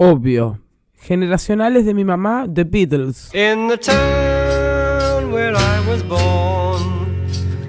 Obvio. 0.05 0.59
Generacionales 1.01 1.87
de 1.87 1.95
mi 1.95 2.05
mamá, 2.05 2.49
The 2.53 2.65
Beatles. 2.65 3.33
In 3.33 3.69
the 3.69 3.77
town 3.77 5.31
where 5.31 5.55
I 5.55 5.79
was 5.89 6.03
born 6.03 7.15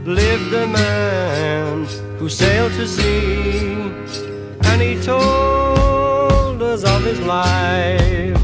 lived 0.03 0.51
a 0.51 0.65
man 0.65 1.85
who 2.17 2.27
sailed 2.29 2.73
to 2.73 2.87
sea, 2.87 3.91
and 4.63 4.81
he 4.81 4.99
told 5.05 6.59
us 6.63 6.83
of 6.83 7.03
his 7.05 7.19
life 7.19 8.41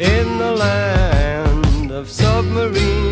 in 0.00 0.38
the 0.38 0.50
land 0.56 1.92
of 1.92 2.08
submarines. 2.10 3.09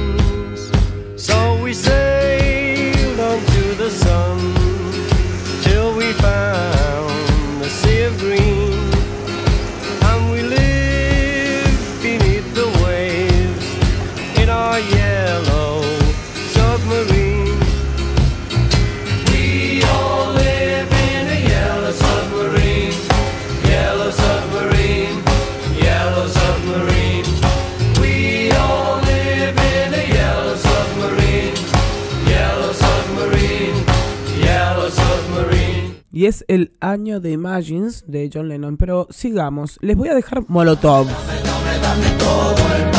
Y 36.19 36.27
es 36.27 36.45
el 36.49 36.73
año 36.81 37.20
de 37.20 37.31
Imagines 37.31 38.03
de 38.09 38.28
John 38.35 38.49
Lennon. 38.49 38.77
Pero 38.77 39.07
sigamos. 39.09 39.78
Les 39.82 39.97
voy 39.97 40.09
a 40.09 40.16
dejar 40.16 40.43
Molotov. 40.49 41.07
para 41.07 42.97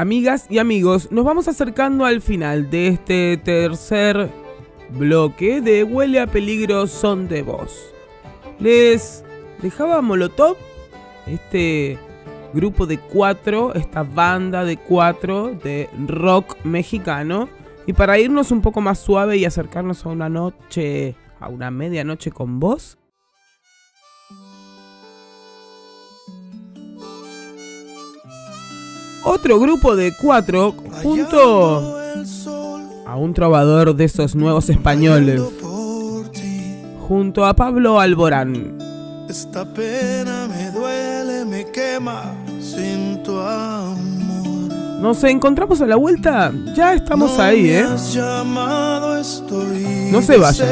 Amigas 0.00 0.46
y 0.48 0.56
amigos, 0.56 1.12
nos 1.12 1.26
vamos 1.26 1.46
acercando 1.46 2.06
al 2.06 2.22
final 2.22 2.70
de 2.70 2.88
este 2.88 3.36
tercer 3.36 4.30
bloque 4.88 5.60
de 5.60 5.84
Huele 5.84 6.20
a 6.20 6.26
Peligro 6.26 6.86
Son 6.86 7.28
de 7.28 7.42
Voz. 7.42 7.92
Les 8.58 9.22
dejaba 9.60 10.00
Molotov, 10.00 10.56
este 11.26 11.98
grupo 12.54 12.86
de 12.86 12.96
cuatro, 12.96 13.74
esta 13.74 14.02
banda 14.02 14.64
de 14.64 14.78
cuatro 14.78 15.50
de 15.62 15.90
rock 16.08 16.56
mexicano. 16.64 17.50
Y 17.86 17.92
para 17.92 18.18
irnos 18.18 18.52
un 18.52 18.62
poco 18.62 18.80
más 18.80 19.00
suave 19.00 19.36
y 19.36 19.44
acercarnos 19.44 20.06
a 20.06 20.08
una 20.08 20.30
noche, 20.30 21.14
a 21.40 21.50
una 21.50 21.70
medianoche 21.70 22.30
con 22.30 22.58
vos, 22.58 22.96
otro 29.24 29.58
grupo 29.58 29.96
de 29.96 30.12
cuatro 30.20 30.74
junto 31.02 31.98
a 33.06 33.16
un 33.16 33.34
trovador 33.34 33.94
de 33.94 34.04
esos 34.04 34.34
nuevos 34.34 34.68
españoles, 34.70 35.40
junto 37.08 37.44
a 37.44 37.54
Pablo 37.54 38.00
Alborán. 38.00 38.78
Esta 39.28 39.64
pena 39.64 40.48
me 40.48 40.70
duele, 40.70 41.44
me 41.44 41.64
quema 41.70 42.34
sin 42.60 43.22
tu 43.22 43.38
amor. 43.38 44.72
Nos 45.00 45.24
encontramos 45.24 45.80
a 45.80 45.86
la 45.86 45.96
vuelta, 45.96 46.52
ya 46.74 46.94
estamos 46.94 47.36
No 47.36 47.42
ahí, 47.42 47.70
¿eh? 47.70 47.86
llamado, 48.12 49.16
No 50.10 50.22
se 50.22 50.36
vayan. 50.36 50.68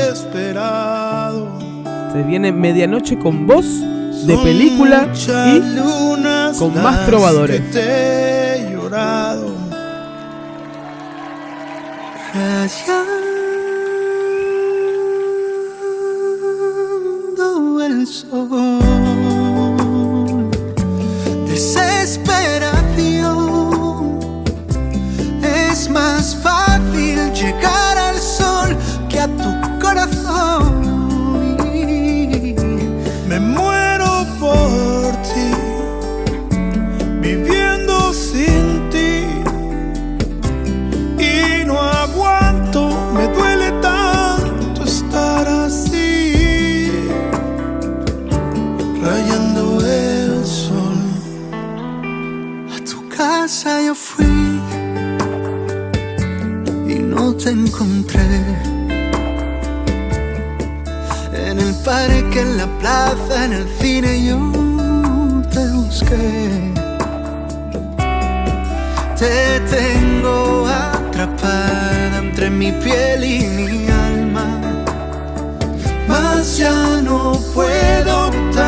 Se 2.13 2.23
viene 2.27 2.53
medianoche 2.53 3.19
con 3.19 3.47
voz 3.47 3.65
de 4.27 4.37
película 4.39 5.09
y 5.47 6.59
con 6.59 6.75
más 6.83 7.07
trovadores. 7.07 7.63
Llorado. 8.89 9.53
Rayando 12.35 12.97
el 17.85 18.07
sol. 18.07 18.68
En 61.33 61.59
el 61.59 61.75
parque, 61.85 62.41
en 62.41 62.57
la 62.57 62.67
plaza, 62.79 63.45
en 63.45 63.53
el 63.53 63.69
cine 63.81 64.25
yo 64.25 64.39
te 65.51 65.67
busqué. 65.73 66.73
Te 69.19 69.61
tengo 69.61 70.67
atrapada 70.69 72.19
entre 72.19 72.51
mi 72.51 72.73
piel 72.73 73.25
y 73.25 73.47
mi 73.47 73.89
alma. 73.89 74.61
Mas 76.07 76.59
ya 76.59 77.01
no 77.03 77.33
puedo 77.55 78.31
tanto 78.55 78.68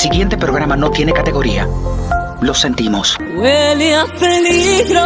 siguiente 0.00 0.38
programa 0.38 0.76
no 0.76 0.90
tiene 0.90 1.12
categoría. 1.12 1.68
Lo 2.40 2.54
sentimos. 2.54 3.18
Huele 3.36 3.94
a 3.94 4.06
peligro. 4.06 5.02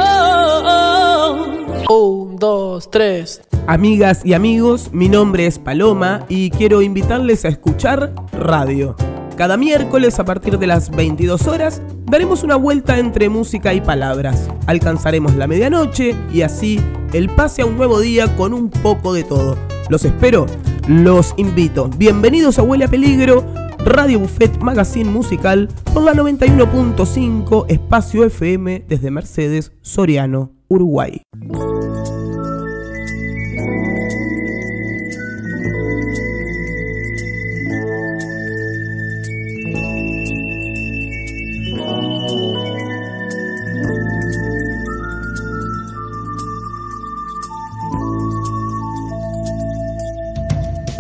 Un, 1.91 2.37
dos, 2.37 2.89
tres. 2.93 3.43
Amigas 3.67 4.21
y 4.25 4.35
amigos, 4.35 4.91
mi 4.93 5.09
nombre 5.09 5.47
es 5.47 5.59
Paloma 5.59 6.25
y 6.29 6.51
quiero 6.51 6.81
invitarles 6.81 7.45
a 7.45 7.49
escuchar 7.49 8.15
radio. 8.33 8.95
Cada 9.37 9.57
miércoles 9.57 10.21
a 10.21 10.25
partir 10.25 10.61
de 10.61 10.69
las 10.69 10.91
22 10.91 11.49
horas 11.49 11.83
daremos 12.05 12.45
una 12.45 12.55
vuelta 12.55 12.97
entre 13.01 13.29
música 13.29 13.75
y 13.75 13.81
palabras. 13.81 14.49
Alcanzaremos 14.69 15.35
la 15.35 15.49
medianoche 15.49 16.15
y 16.33 16.43
así 16.43 16.79
el 17.13 17.31
pase 17.31 17.63
a 17.63 17.67
un 17.67 17.77
nuevo 17.77 17.99
día 17.99 18.37
con 18.37 18.55
un 18.55 18.71
poco 18.71 19.13
de 19.13 19.25
todo. 19.25 19.59
Los 19.89 20.05
espero, 20.05 20.47
los 20.87 21.35
invito. 21.37 21.91
Bienvenidos 21.97 22.61
a 22.61 22.63
Huele 22.63 22.85
a 22.85 22.89
Peligro, 22.89 23.45
Radio 23.85 24.19
Buffet 24.19 24.59
Magazine 24.61 25.11
Musical 25.11 25.69
por 25.93 26.03
la 26.03 26.15
91.5 26.15 27.67
Espacio 27.69 28.25
FM 28.25 28.85
desde 28.89 29.11
Mercedes, 29.11 29.73
Soriano, 29.83 30.53
Uruguay. 30.69 31.23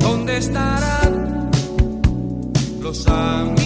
¿Dónde 0.01 0.36
los 2.95 3.64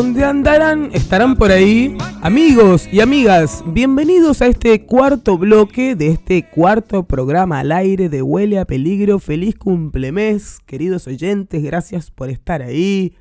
¿Dónde 0.00 0.24
andarán? 0.24 0.88
¿Estarán 0.94 1.36
por 1.36 1.50
ahí? 1.50 1.94
Amigos 2.22 2.88
y 2.90 3.02
amigas, 3.02 3.62
bienvenidos 3.66 4.40
a 4.40 4.46
este 4.46 4.86
cuarto 4.86 5.36
bloque 5.36 5.94
de 5.94 6.08
este 6.08 6.48
cuarto 6.48 7.02
programa 7.02 7.58
al 7.58 7.70
aire 7.70 8.08
de 8.08 8.22
Huele 8.22 8.58
a 8.58 8.64
Peligro. 8.64 9.18
Feliz 9.18 9.56
cumplemes, 9.56 10.60
queridos 10.64 11.06
oyentes, 11.06 11.62
gracias 11.62 12.10
por 12.10 12.30
estar 12.30 12.62
ahí, 12.62 13.14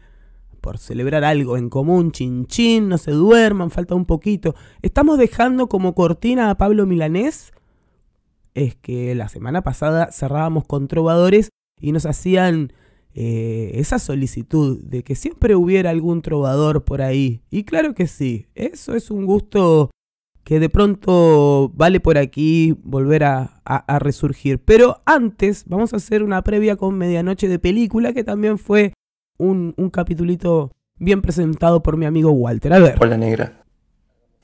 por 0.62 0.78
celebrar 0.78 1.26
algo 1.26 1.58
en 1.58 1.68
común, 1.68 2.14
chin 2.14 2.46
chin, 2.46 2.88
no 2.88 2.98
se 2.98 3.12
duerman, 3.12 3.72
falta 3.72 3.94
un 3.94 4.06
poquito. 4.06 4.56
Estamos 4.82 5.18
dejando 5.18 5.68
como 5.68 5.94
cortina 5.94 6.50
a 6.50 6.56
Pablo 6.56 6.86
Milanés. 6.86 7.52
Es 8.54 8.78
que 8.78 9.16
la 9.16 9.28
semana 9.28 9.64
pasada 9.64 10.14
cerrábamos 10.14 10.64
con 10.64 10.88
trovadores 10.88 11.50
y 11.82 11.92
nos 11.92 12.06
hacían 12.06 12.72
eh, 13.22 13.72
esa 13.74 14.00
solicitud 14.00 14.80
de 14.82 15.04
que 15.04 15.14
siempre 15.14 15.54
hubiera 15.54 15.90
algún 15.90 16.22
trovador 16.22 16.86
por 16.86 17.02
ahí. 17.02 17.42
Y 17.50 17.66
claro 17.66 17.94
que 17.94 18.08
sí, 18.08 18.48
eso 18.56 18.96
es 18.96 19.12
un 19.12 19.26
gusto 19.26 19.92
que 20.46 20.62
de 20.62 20.70
pronto 20.70 21.70
vale 21.76 22.00
por 22.00 22.18
aquí 22.18 22.78
volver 22.82 23.26
a, 23.26 23.62
resurgir. 24.00 24.64
Pero 24.64 25.02
antes 25.06 25.66
vamos 25.68 25.92
a 25.92 25.98
hacer 25.98 26.24
una 26.24 26.44
previa 26.44 26.78
con 26.78 26.98
Medianoche 26.98 27.50
de 27.50 27.60
Película, 27.60 28.14
que 28.14 28.24
también 28.24 28.58
fue 28.58 28.94
un, 29.38 29.74
un 29.76 29.90
capitulito 29.90 30.72
bien 30.98 31.22
presentado 31.22 31.84
por 31.84 31.98
mi 31.98 32.06
amigo 32.06 32.32
Walter. 32.32 32.72
A 32.72 32.80
ver. 32.80 32.96
Hola 33.02 33.18
negra. 33.18 33.66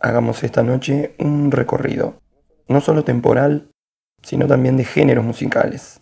Hagamos 0.02 0.44
esta 0.44 0.64
noche 0.64 1.16
un 1.20 1.50
recorrido, 1.50 2.20
no 2.68 2.82
solo 2.82 3.06
temporal, 3.06 3.70
sino 4.22 4.48
también 4.48 4.76
de 4.76 4.84
géneros 4.84 5.24
musicales. 5.24 6.02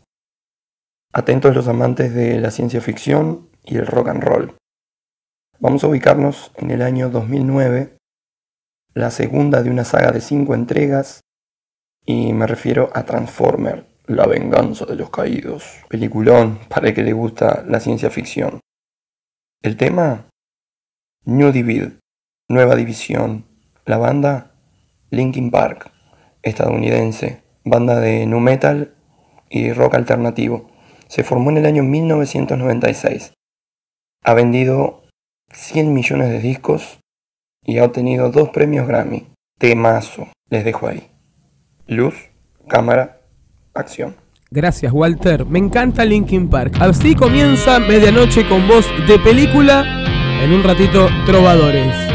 Atentos 1.16 1.54
los 1.54 1.68
amantes 1.68 2.12
de 2.16 2.40
la 2.40 2.50
ciencia 2.50 2.82
ficción 2.82 3.48
y 3.64 3.78
el 3.78 3.86
rock 3.86 4.08
and 4.08 4.24
roll. 4.24 4.56
Vamos 5.60 5.84
a 5.84 5.88
ubicarnos 5.88 6.52
en 6.56 6.72
el 6.72 6.82
año 6.82 7.12
2009, 7.12 7.98
la 8.96 9.12
segunda 9.12 9.62
de 9.62 9.70
una 9.70 9.84
saga 9.84 10.12
de 10.12 10.22
cinco 10.22 10.56
entregas, 10.56 11.22
y 12.04 12.34
me 12.34 12.48
refiero 12.48 12.90
a 12.96 13.04
Transformer, 13.04 13.86
La 14.08 14.26
venganza 14.26 14.86
de 14.86 14.96
los 14.96 15.12
caídos, 15.12 15.84
peliculón 15.88 16.60
para 16.68 16.88
el 16.88 16.96
que 16.96 17.04
le 17.04 17.14
gusta 17.14 17.64
la 17.68 17.80
ciencia 17.80 18.10
ficción. 18.10 18.60
El 19.62 19.78
tema, 19.78 20.26
New 21.26 21.52
Divid, 21.52 21.90
Nueva 22.50 22.76
División, 22.76 23.46
la 23.86 24.00
banda, 24.00 24.56
Linkin 25.12 25.52
Park, 25.52 25.92
estadounidense, 26.42 27.44
banda 27.64 28.00
de 28.00 28.26
nu 28.26 28.40
metal 28.40 28.96
y 29.48 29.72
rock 29.74 29.94
alternativo. 29.94 30.73
Se 31.08 31.24
formó 31.24 31.52
en 31.52 31.58
el 31.58 31.66
año 31.66 31.84
1996. 31.84 33.34
Ha 34.24 34.34
vendido 34.34 35.04
100 35.52 35.94
millones 35.94 36.30
de 36.30 36.40
discos 36.40 37.00
y 37.66 37.78
ha 37.78 37.86
obtenido 37.86 38.32
dos 38.32 38.50
premios 38.50 38.88
Grammy. 38.88 39.28
Temazo, 39.60 40.28
les 40.50 40.66
dejo 40.66 40.88
ahí. 40.88 41.10
Luz, 41.88 42.16
cámara, 42.68 43.22
acción. 43.74 44.16
Gracias, 44.52 44.94
Walter. 44.94 45.46
Me 45.46 45.60
encanta 45.60 46.06
Linkin 46.06 46.48
Park. 46.50 46.76
Así 46.80 47.16
comienza 47.16 47.80
Medianoche 47.80 48.48
con 48.48 48.68
voz 48.68 48.86
de 49.08 49.18
película. 49.20 49.84
En 50.44 50.54
un 50.54 50.64
ratito, 50.64 51.08
Trovadores. 51.26 52.13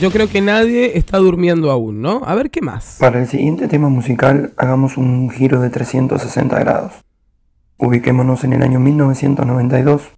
Yo 0.00 0.10
creo 0.10 0.28
que 0.30 0.40
nadie 0.40 0.96
está 0.96 1.18
durmiendo 1.18 1.70
aún, 1.70 2.00
¿no? 2.00 2.22
A 2.24 2.34
ver 2.34 2.50
qué 2.50 2.62
más. 2.62 2.96
Para 2.98 3.20
el 3.20 3.28
siguiente 3.28 3.68
tema 3.68 3.90
musical 3.90 4.54
hagamos 4.56 4.96
un 4.96 5.28
giro 5.28 5.60
de 5.60 5.68
360 5.68 6.58
grados. 6.58 6.94
Ubiquémonos 7.76 8.42
en 8.44 8.54
el 8.54 8.62
año 8.62 8.80
1992, 8.80 10.10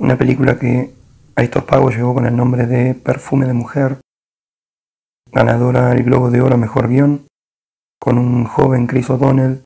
una 0.00 0.18
película 0.18 0.58
que 0.58 0.92
a 1.36 1.42
estos 1.42 1.62
pagos 1.62 1.94
llegó 1.94 2.12
con 2.12 2.26
el 2.26 2.36
nombre 2.36 2.66
de 2.66 2.94
Perfume 2.94 3.46
de 3.46 3.52
Mujer, 3.52 4.00
ganadora 5.30 5.90
del 5.90 6.02
Globo 6.02 6.30
de 6.30 6.40
Oro 6.40 6.58
Mejor 6.58 6.88
Guión, 6.88 7.26
con 8.00 8.18
un 8.18 8.44
joven 8.44 8.88
Chris 8.88 9.10
O'Donnell 9.10 9.62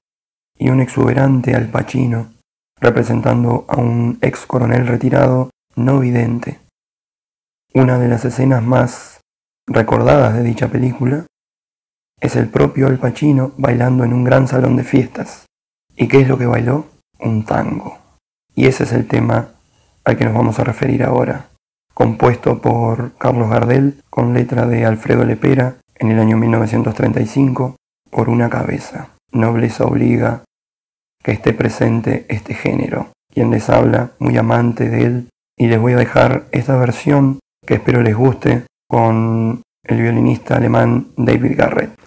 y 0.59 0.69
un 0.69 0.81
exuberante 0.81 1.55
Al 1.55 1.69
Pacino, 1.69 2.33
representando 2.81 3.65
a 3.69 3.77
un 3.77 4.19
ex 4.21 4.45
coronel 4.45 4.87
retirado 4.87 5.49
no 5.75 6.01
vidente. 6.01 6.61
Una 7.73 7.99
de 7.99 8.09
las 8.09 8.27
escenas 8.27 8.63
más 8.63 9.22
recordadas 9.67 10.35
de 10.35 10.43
dicha 10.43 10.69
película 10.69 11.27
es 12.21 12.37
el 12.37 12.49
propio 12.49 12.87
Al 12.87 12.99
Pacino 12.99 13.53
bailando 13.57 14.05
en 14.05 14.13
un 14.13 14.25
gran 14.25 14.47
salón 14.47 14.77
de 14.77 14.85
fiestas. 14.85 15.47
¿Y 15.97 16.09
qué 16.09 16.21
es 16.21 16.29
lo 16.29 16.39
que 16.39 16.47
bailó? 16.47 16.87
Un 17.19 17.45
tango. 17.45 17.99
Y 18.55 18.67
ese 18.67 18.85
es 18.85 18.93
el 18.93 19.07
tema 19.07 19.49
al 20.05 20.17
que 20.17 20.25
nos 20.25 20.35
vamos 20.35 20.59
a 20.59 20.65
referir 20.65 21.03
ahora, 21.03 21.49
compuesto 21.95 22.61
por 22.61 23.17
Carlos 23.19 23.51
Gardel 23.51 24.03
con 24.11 24.35
letra 24.35 24.67
de 24.67 24.85
Alfredo 24.85 25.25
Lepera 25.25 25.77
en 25.97 26.11
el 26.11 26.19
año 26.19 26.37
1935 26.37 27.77
por 28.11 28.29
una 28.29 28.51
cabeza. 28.51 29.11
Nobleza 29.31 29.85
obliga 29.85 30.45
que 31.23 31.33
esté 31.33 31.53
presente 31.53 32.27
este 32.29 32.55
género. 32.55 33.09
Quien 33.33 33.51
les 33.51 33.71
habla, 33.71 34.11
muy 34.19 34.37
amante 34.37 34.89
de 34.89 35.05
él, 35.05 35.29
y 35.57 35.69
les 35.69 35.81
voy 35.81 35.95
a 35.95 35.97
dejar 35.97 36.47
esta 36.53 36.77
versión 36.77 37.39
que 37.67 37.75
espero 37.75 38.03
les 38.03 38.17
guste 38.17 38.65
con 38.93 39.63
el 39.85 40.03
violinista 40.03 40.57
alemán 40.57 41.13
David 41.17 41.57
Garrett. 41.57 42.02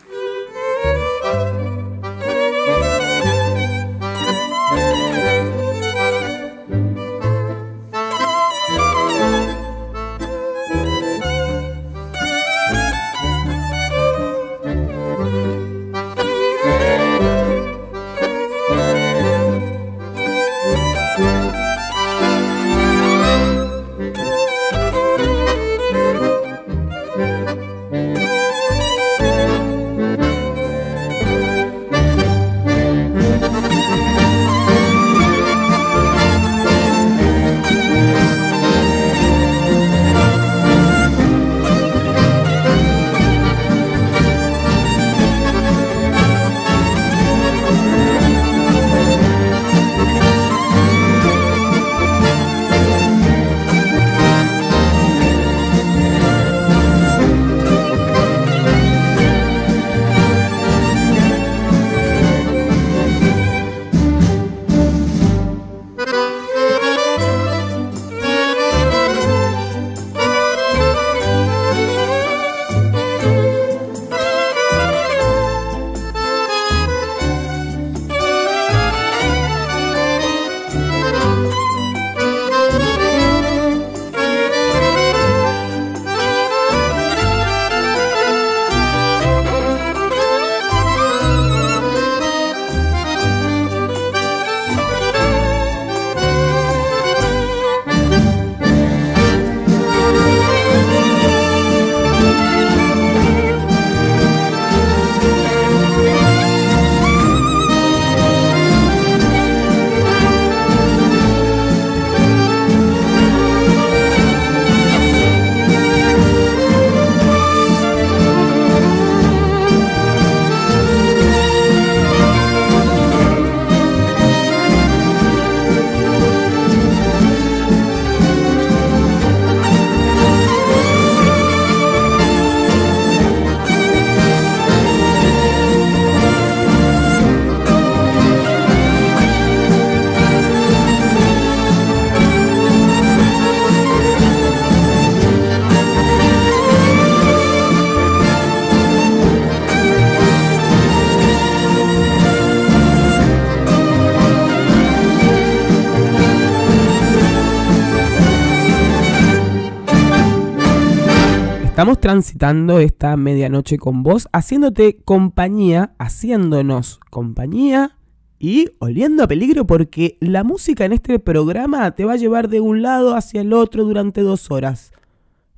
Estamos 161.85 162.01
transitando 162.01 162.79
esta 162.79 163.15
medianoche 163.15 163.77
con 163.77 164.01
vos, 164.01 164.27
haciéndote 164.31 164.97
compañía, 165.05 165.93
haciéndonos 165.99 166.99
compañía 167.11 167.99
y 168.39 168.71
oliendo 168.79 169.23
a 169.23 169.27
peligro 169.27 169.67
porque 169.67 170.17
la 170.19 170.43
música 170.43 170.85
en 170.85 170.93
este 170.93 171.19
programa 171.19 171.91
te 171.91 172.03
va 172.03 172.13
a 172.13 172.15
llevar 172.15 172.49
de 172.49 172.59
un 172.59 172.81
lado 172.81 173.13
hacia 173.15 173.41
el 173.41 173.53
otro 173.53 173.85
durante 173.85 174.21
dos 174.21 174.49
horas. 174.49 174.93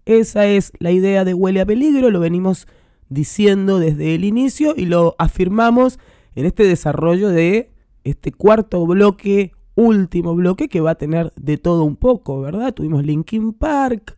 Esa 0.03 0.47
es 0.47 0.73
la 0.79 0.91
idea 0.91 1.23
de 1.23 1.33
Huele 1.33 1.61
a 1.61 1.65
Peligro, 1.65 2.11
lo 2.11 2.19
venimos 2.19 2.67
diciendo 3.07 3.79
desde 3.79 4.13
el 4.13 4.25
inicio 4.25 4.73
y 4.75 4.85
lo 4.85 5.15
afirmamos 5.19 5.97
en 6.35 6.45
este 6.45 6.63
desarrollo 6.63 7.29
de 7.29 7.71
este 8.03 8.33
cuarto 8.33 8.85
bloque, 8.85 9.53
último 9.75 10.35
bloque 10.35 10.67
que 10.67 10.81
va 10.81 10.91
a 10.91 10.95
tener 10.95 11.31
de 11.37 11.57
todo 11.57 11.85
un 11.85 11.95
poco, 11.95 12.41
¿verdad? 12.41 12.73
Tuvimos 12.73 13.05
Linkin 13.05 13.53
Park, 13.53 14.17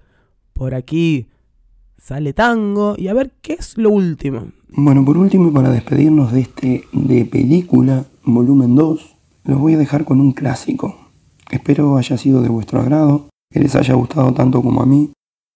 por 0.53 0.73
aquí 0.73 1.27
sale 1.99 2.33
tango 2.33 2.95
y 2.97 3.07
a 3.07 3.13
ver 3.13 3.31
qué 3.41 3.53
es 3.53 3.77
lo 3.77 3.91
último. 3.91 4.47
Bueno, 4.69 5.03
por 5.03 5.17
último 5.17 5.51
para 5.51 5.69
despedirnos 5.69 6.31
de 6.31 6.41
este 6.41 6.83
de 6.93 7.25
película 7.25 8.05
volumen 8.23 8.75
2, 8.75 9.15
los 9.43 9.59
voy 9.59 9.73
a 9.73 9.77
dejar 9.77 10.05
con 10.05 10.21
un 10.21 10.31
clásico. 10.31 10.95
Espero 11.49 11.97
haya 11.97 12.17
sido 12.17 12.41
de 12.41 12.49
vuestro 12.49 12.79
agrado, 12.79 13.29
que 13.51 13.59
les 13.59 13.75
haya 13.75 13.95
gustado 13.95 14.33
tanto 14.33 14.61
como 14.61 14.81
a 14.81 14.85
mí. 14.85 15.11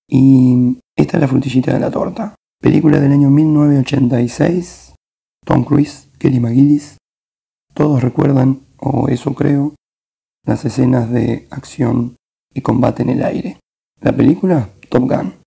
Y 0.10 0.80
esta 0.96 1.18
es 1.18 1.22
la 1.22 1.28
frutillita 1.28 1.74
de 1.74 1.80
la 1.80 1.92
torta. 1.92 2.36
Película 2.60 3.00
del 3.00 3.12
año 3.12 3.30
1986. 3.30 4.96
Tom 5.46 5.64
Cruise, 5.64 6.10
Kelly 6.18 6.40
McGillis. 6.40 6.98
Todos 7.74 8.02
recuerdan, 8.02 8.62
o 8.78 9.08
eso 9.10 9.34
creo, 9.34 9.76
las 10.46 10.66
escenas 10.66 11.12
de 11.12 11.48
acción 11.52 12.16
y 12.54 12.62
combate 12.62 13.04
en 13.04 13.10
el 13.10 13.24
aire. 13.24 13.60
La 14.02 14.16
película, 14.16 14.70
Top 14.90 15.04
Gun. 15.04 15.43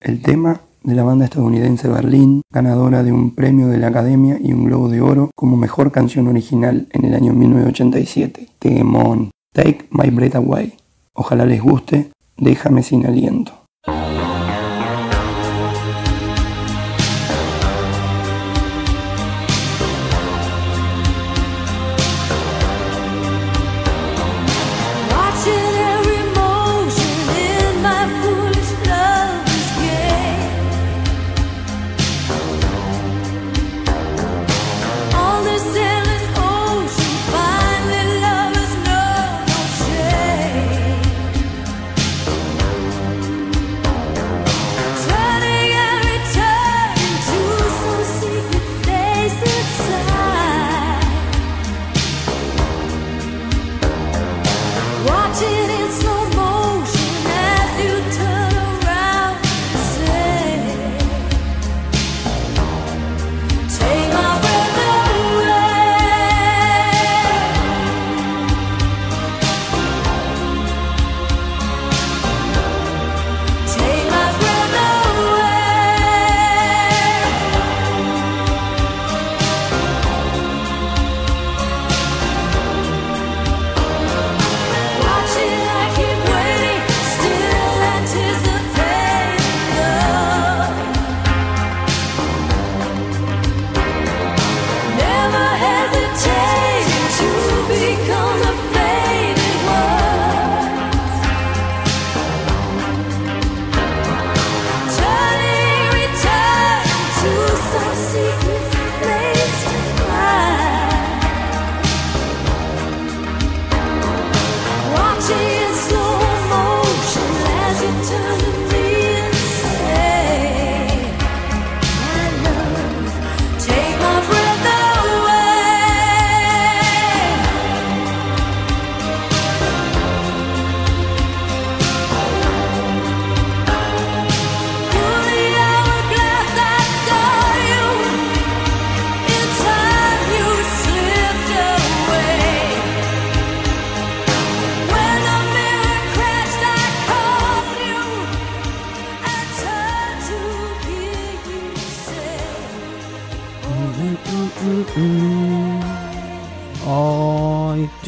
El 0.00 0.20
tema 0.20 0.60
de 0.82 0.94
la 0.94 1.04
banda 1.04 1.24
estadounidense 1.24 1.88
Berlín, 1.88 2.42
ganadora 2.52 3.02
de 3.02 3.12
un 3.12 3.34
premio 3.34 3.68
de 3.68 3.78
la 3.78 3.88
Academia 3.88 4.38
y 4.38 4.52
un 4.52 4.66
Globo 4.66 4.90
de 4.90 5.00
Oro 5.00 5.30
como 5.34 5.56
mejor 5.56 5.90
canción 5.90 6.28
original 6.28 6.86
en 6.92 7.06
el 7.06 7.14
año 7.14 7.32
1987. 7.32 8.46
Temón, 8.58 9.30
Take 9.54 9.86
My 9.90 10.10
Breath 10.10 10.36
Away. 10.36 10.74
Ojalá 11.14 11.46
les 11.46 11.62
guste, 11.62 12.10
déjame 12.36 12.82
sin 12.82 13.06
aliento. 13.06 13.52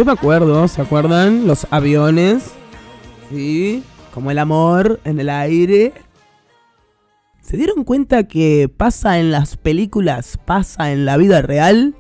Me 0.09 0.15
acuerdo, 0.15 0.67
¿se 0.69 0.81
acuerdan? 0.81 1.47
Los 1.47 1.67
aviones. 1.71 2.53
Sí, 3.29 3.85
como 4.15 4.31
el 4.31 4.39
amor 4.39 5.01
en 5.05 5.21
el 5.21 5.29
aire. 5.29 5.93
¿Se 7.43 7.59
dieron 7.59 7.85
cuenta 7.85 8.27
que 8.27 8.71
pasa 8.75 9.19
en 9.19 9.31
las 9.31 9.59
películas, 9.59 10.39
pasa 10.43 10.93
en 10.93 11.05
la 11.05 11.19
vida 11.19 11.43
real? 11.43 11.95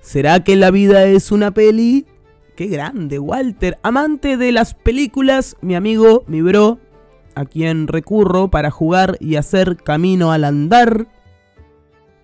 ¿Será 0.00 0.44
que 0.44 0.54
la 0.54 0.70
vida 0.70 1.04
es 1.06 1.32
una 1.32 1.50
peli? 1.50 2.06
Qué 2.54 2.66
grande, 2.66 3.18
Walter. 3.18 3.76
Amante 3.82 4.36
de 4.36 4.52
las 4.52 4.74
películas, 4.74 5.56
mi 5.60 5.74
amigo, 5.74 6.22
mi 6.28 6.42
bro, 6.42 6.78
a 7.34 7.44
quien 7.44 7.88
recurro 7.88 8.52
para 8.52 8.70
jugar 8.70 9.16
y 9.18 9.34
hacer 9.34 9.78
camino 9.78 10.30
al 10.30 10.44
andar. 10.44 11.08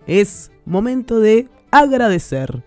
Es 0.06 0.52
momento 0.64 1.18
de 1.18 1.48
agradecer. 1.72 2.62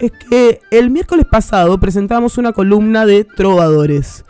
Es 0.00 0.10
que 0.12 0.60
el 0.70 0.90
miércoles 0.90 1.26
pasado 1.30 1.78
presentamos 1.78 2.36
una 2.38 2.52
columna 2.52 3.06
de 3.06 3.24
trovadores 3.24 4.24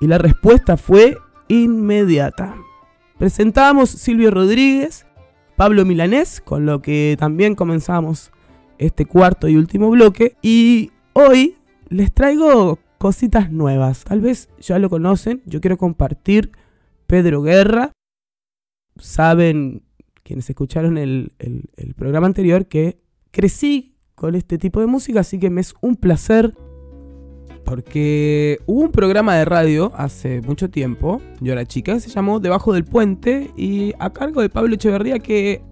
y 0.00 0.06
la 0.06 0.18
respuesta 0.18 0.76
fue 0.76 1.16
inmediata. 1.48 2.56
Presentamos 3.18 3.90
Silvio 3.90 4.30
Rodríguez, 4.30 5.06
Pablo 5.56 5.84
Milanés, 5.84 6.40
con 6.40 6.64
lo 6.66 6.80
que 6.80 7.16
también 7.18 7.54
comenzamos 7.54 8.30
este 8.78 9.04
cuarto 9.06 9.48
y 9.48 9.56
último 9.56 9.90
bloque. 9.90 10.36
Y 10.42 10.90
hoy 11.12 11.56
les 11.88 12.12
traigo 12.12 12.78
cositas 12.98 13.50
nuevas. 13.50 14.04
Tal 14.04 14.20
vez 14.20 14.48
ya 14.60 14.78
lo 14.78 14.88
conocen. 14.90 15.42
Yo 15.46 15.60
quiero 15.60 15.76
compartir 15.76 16.52
Pedro 17.06 17.42
Guerra. 17.42 17.92
Saben 18.96 19.82
quienes 20.22 20.48
escucharon 20.48 20.98
el, 20.98 21.32
el- 21.38 21.64
el 21.76 21.94
programa 21.94 22.26
anterior 22.26 22.66
que 22.66 22.98
crecí 23.30 23.89
con 24.20 24.34
este 24.34 24.58
tipo 24.58 24.80
de 24.80 24.86
música, 24.86 25.20
así 25.20 25.38
que 25.38 25.48
me 25.48 25.62
es 25.62 25.72
un 25.80 25.96
placer 25.96 26.52
porque 27.64 28.58
hubo 28.66 28.82
un 28.82 28.92
programa 28.92 29.34
de 29.36 29.46
radio 29.46 29.92
hace 29.94 30.42
mucho 30.42 30.68
tiempo, 30.68 31.22
yo 31.40 31.54
era 31.54 31.64
chica, 31.64 31.94
que 31.94 32.00
se 32.00 32.10
llamó 32.10 32.38
Debajo 32.38 32.74
del 32.74 32.84
Puente 32.84 33.50
y 33.56 33.94
a 33.98 34.10
cargo 34.10 34.42
de 34.42 34.50
Pablo 34.50 34.74
Echeverría 34.74 35.20
que, 35.20 35.62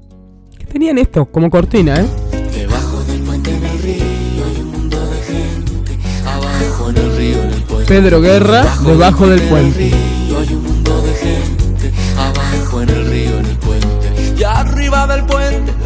que 0.58 0.64
tenían 0.64 0.96
esto 0.96 1.26
como 1.26 1.50
cortina, 1.50 2.00
¿eh? 2.00 2.06
Debajo 2.54 3.04
del 3.04 3.20
puente 3.20 3.50
en 3.54 3.64
el 3.64 3.78
río 3.80 4.44
hay 4.46 4.60
un 4.62 4.70
mundo 4.70 4.98
de 4.98 5.16
gente. 5.18 5.98
Abajo 6.24 6.88
en 6.88 6.96
el 6.96 7.16
río, 7.18 7.42
en 7.42 7.50
el 7.50 7.62
puente. 7.64 7.86
Pedro 7.86 8.20
Guerra, 8.22 8.64
Debajo 8.86 9.28
del 9.28 9.42
Puente. 9.42 9.78
río 9.78 10.38
hay 10.38 10.54
un 10.54 10.62
mundo 10.62 11.02
de 11.02 11.12
gente. 11.12 11.92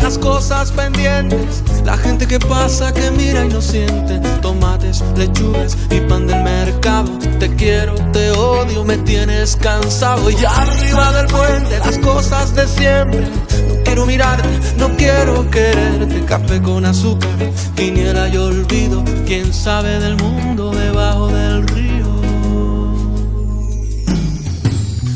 Las 0.02 0.18
cosas 0.18 0.72
pendientes. 0.72 1.62
La 1.84 1.96
gente 1.96 2.26
que 2.26 2.38
pasa, 2.38 2.92
que 2.92 3.10
mira 3.10 3.44
y 3.44 3.48
no 3.48 3.60
siente. 3.60 4.18
Tomates, 4.40 5.02
lechugas 5.16 5.76
y 5.90 6.00
pan 6.00 6.26
del 6.26 6.42
mercado. 6.42 7.10
Te 7.38 7.54
quiero, 7.54 7.94
te 8.12 8.30
odio, 8.32 8.84
me 8.84 8.98
tienes 8.98 9.56
cansado. 9.56 10.30
Y 10.30 10.36
arriba 10.44 11.12
del 11.12 11.26
puente, 11.26 11.78
las 11.78 11.98
cosas 11.98 12.54
de 12.54 12.66
siempre. 12.66 13.20
No 13.20 13.84
quiero 13.84 14.06
mirarte, 14.06 14.48
no 14.76 14.88
quiero 14.96 15.48
quererte. 15.50 16.24
Café 16.26 16.60
con 16.60 16.84
azúcar, 16.84 17.30
quiniela 17.76 18.28
y 18.28 18.36
olvido. 18.36 19.04
Quién 19.26 19.52
sabe 19.52 19.98
del 19.98 20.16
mundo 20.16 20.70
debajo 20.70 21.28
del 21.28 21.66
río. 21.68 22.12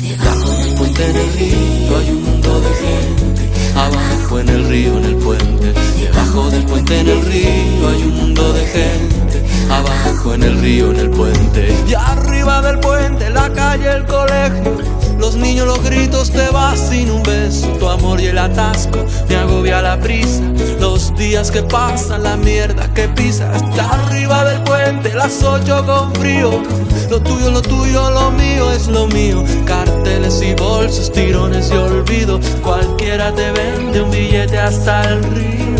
Debajo 0.01 0.49
del 0.49 0.73
puente 0.75 1.09
en 1.09 1.15
el 1.15 1.33
río 1.33 1.97
hay 1.97 2.09
un 2.11 2.23
mundo 2.23 2.61
de 2.61 2.69
gente. 2.75 3.36
Abajo 3.77 4.39
en 4.39 4.49
el 4.49 4.67
río, 4.67 4.97
en 4.97 5.05
el 5.05 5.15
puente. 5.17 5.73
Debajo 5.99 6.49
del 6.49 6.65
puente 6.65 6.99
en 6.99 7.09
el 7.09 7.21
río 7.25 7.89
hay 7.89 8.01
un 8.01 8.15
mundo 8.15 8.51
de 8.53 8.65
gente. 8.65 9.45
Abajo 9.69 10.33
en 10.33 10.43
el 10.43 10.59
río, 10.59 10.91
en 10.91 10.97
el 10.97 11.09
puente. 11.11 11.75
Y 11.87 11.93
arriba 11.93 12.61
del 12.63 12.79
puente, 12.79 13.29
la 13.29 13.53
calle, 13.53 13.91
el 13.91 14.05
colegio. 14.05 15.06
Los 15.19 15.35
niños, 15.35 15.67
los 15.67 15.83
gritos, 15.83 16.31
te 16.31 16.49
vas 16.49 16.79
sin 16.79 17.09
un 17.09 17.23
beso. 17.23 17.67
Tu 17.79 17.87
amor 17.87 18.21
y 18.21 18.27
el 18.27 18.37
atasco 18.37 19.05
me 19.27 19.35
agobia 19.35 19.81
la 19.81 19.99
prisa. 19.99 20.41
Los 20.79 21.15
días 21.15 21.51
que 21.51 21.63
pasan, 21.63 22.23
la 22.23 22.37
mierda 22.37 22.93
que 22.93 23.07
pisas. 23.09 23.61
Está 23.61 23.89
arriba 23.89 24.45
del 24.45 24.61
puente, 24.63 25.13
las 25.13 25.43
ocho 25.43 25.85
con 25.85 26.13
frío. 26.15 26.61
Lo 27.09 27.19
tuyo, 27.21 27.51
lo 27.51 27.61
tuyo, 27.61 28.09
lo 28.11 28.31
mío 28.31 28.71
es 28.71 28.87
lo 28.87 29.07
mío. 29.07 29.43
Carteles 29.65 30.41
y 30.41 30.53
bolsos, 30.55 31.11
tirones 31.11 31.71
y 31.71 31.77
olvido. 31.77 32.39
Cualquiera 32.61 33.33
te 33.33 33.51
vende 33.51 34.01
un 34.01 34.11
billete 34.11 34.57
hasta 34.57 35.03
el 35.03 35.23
río. 35.23 35.76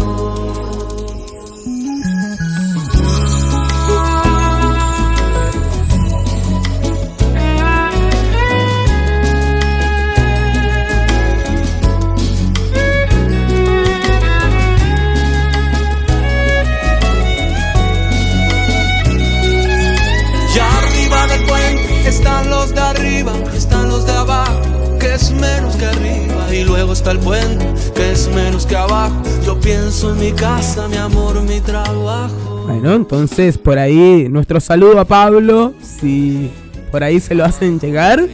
Está 26.97 27.11
el 27.11 27.19
puente, 27.19 27.63
que 27.93 28.11
es 28.11 28.27
menos 28.33 28.65
que 28.65 28.75
abajo. 28.75 29.21
Yo 29.45 29.59
pienso 29.59 30.13
en 30.13 30.19
mi 30.19 30.31
casa, 30.31 30.87
mi 30.87 30.97
amor, 30.97 31.39
mi 31.43 31.59
trabajo. 31.59 32.63
Bueno, 32.65 32.95
entonces 32.95 33.59
por 33.59 33.77
ahí 33.77 34.27
nuestro 34.29 34.59
saludo 34.59 34.99
a 34.99 35.05
Pablo, 35.05 35.75
si 35.79 36.49
por 36.91 37.03
ahí 37.03 37.19
se 37.19 37.35
lo 37.35 37.45
hacen 37.45 37.79
llegar. 37.79 38.27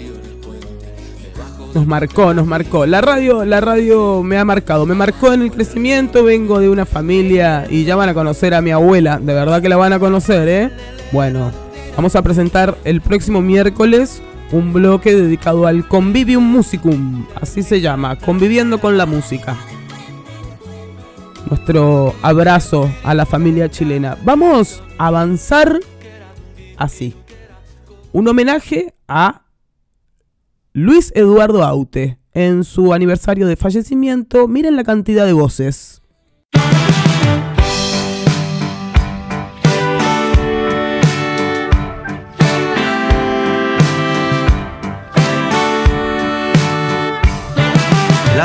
Nos 1.74 1.86
marcó, 1.86 2.34
nos 2.34 2.48
marcó. 2.48 2.86
La 2.86 3.02
radio, 3.02 3.44
la 3.44 3.60
radio 3.60 4.24
me 4.24 4.38
ha 4.38 4.46
marcado, 4.46 4.86
me 4.86 4.96
marcó 4.96 5.34
en 5.34 5.42
el 5.42 5.52
crecimiento, 5.52 6.24
vengo 6.24 6.62
de 6.62 6.70
una 6.70 6.86
familia 6.86 7.68
y 7.70 7.84
ya 7.84 7.98
van 7.98 8.10
a 8.10 8.14
conocer 8.14 8.54
a 8.54 8.62
mi 8.62 8.72
abuela, 8.72 9.20
de 9.20 9.34
verdad 9.34 9.62
que 9.62 9.68
la 9.68 9.76
van 9.76 9.92
a 9.92 10.00
conocer, 10.00 10.48
¿eh? 10.48 10.72
Bueno, 11.12 11.52
vamos 11.98 12.16
a 12.16 12.22
presentar 12.22 12.78
el 12.86 13.02
próximo 13.02 13.42
miércoles 13.42 14.22
un 14.52 14.74
bloque 14.74 15.16
dedicado 15.16 15.66
al 15.66 15.88
Convivium 15.88 16.44
Musicum, 16.44 17.26
así 17.42 17.64
se 17.64 17.82
llama, 17.82 18.18
conviviendo 18.18 18.80
con 18.80 18.98
la 18.98 19.06
música. 19.06 19.58
Nuestro 21.50 22.16
abrazo 22.22 22.92
a 23.04 23.14
la 23.14 23.26
familia 23.26 23.70
chilena. 23.70 24.18
Vamos 24.24 24.82
a 24.98 25.08
avanzar 25.08 25.80
así. 26.78 27.14
Un 28.12 28.28
homenaje 28.28 28.94
a 29.08 29.44
Luis 30.74 31.12
Eduardo 31.16 31.64
Aute. 31.64 32.18
En 32.36 32.64
su 32.64 32.94
aniversario 32.94 33.46
de 33.46 33.56
fallecimiento, 33.56 34.48
miren 34.48 34.76
la 34.76 34.84
cantidad 34.84 35.28
de 35.28 35.34
voces. 35.34 36.02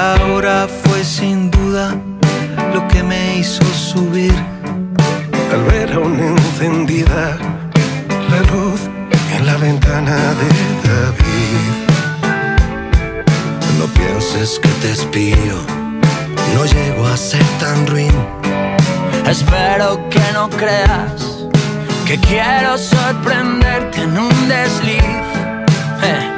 La 0.01 0.15
hora 0.27 0.69
fue 0.69 1.03
sin 1.03 1.51
duda 1.51 1.97
lo 2.73 2.87
que 2.87 3.03
me 3.03 3.39
hizo 3.39 3.65
subir. 3.65 4.33
Al 5.53 5.63
ver 5.65 5.93
aún 5.93 6.21
encendida 6.21 7.37
la 8.31 8.41
luz 8.53 8.81
en 9.37 9.45
la 9.45 9.57
ventana 9.57 10.17
de 10.41 10.51
David. 10.89 11.73
No 13.81 13.87
pienses 13.99 14.61
que 14.61 14.69
te 14.81 14.93
espío, 14.93 15.57
no 16.55 16.65
llego 16.65 17.05
a 17.09 17.17
ser 17.17 17.47
tan 17.59 17.85
ruin. 17.89 18.17
Espero 19.27 20.09
que 20.11 20.23
no 20.33 20.49
creas 20.49 21.49
que 22.07 22.17
quiero 22.21 22.79
sorprenderte 22.79 24.03
en 24.03 24.17
un 24.17 24.49
desliz. 24.49 25.25
Eh. 26.05 26.38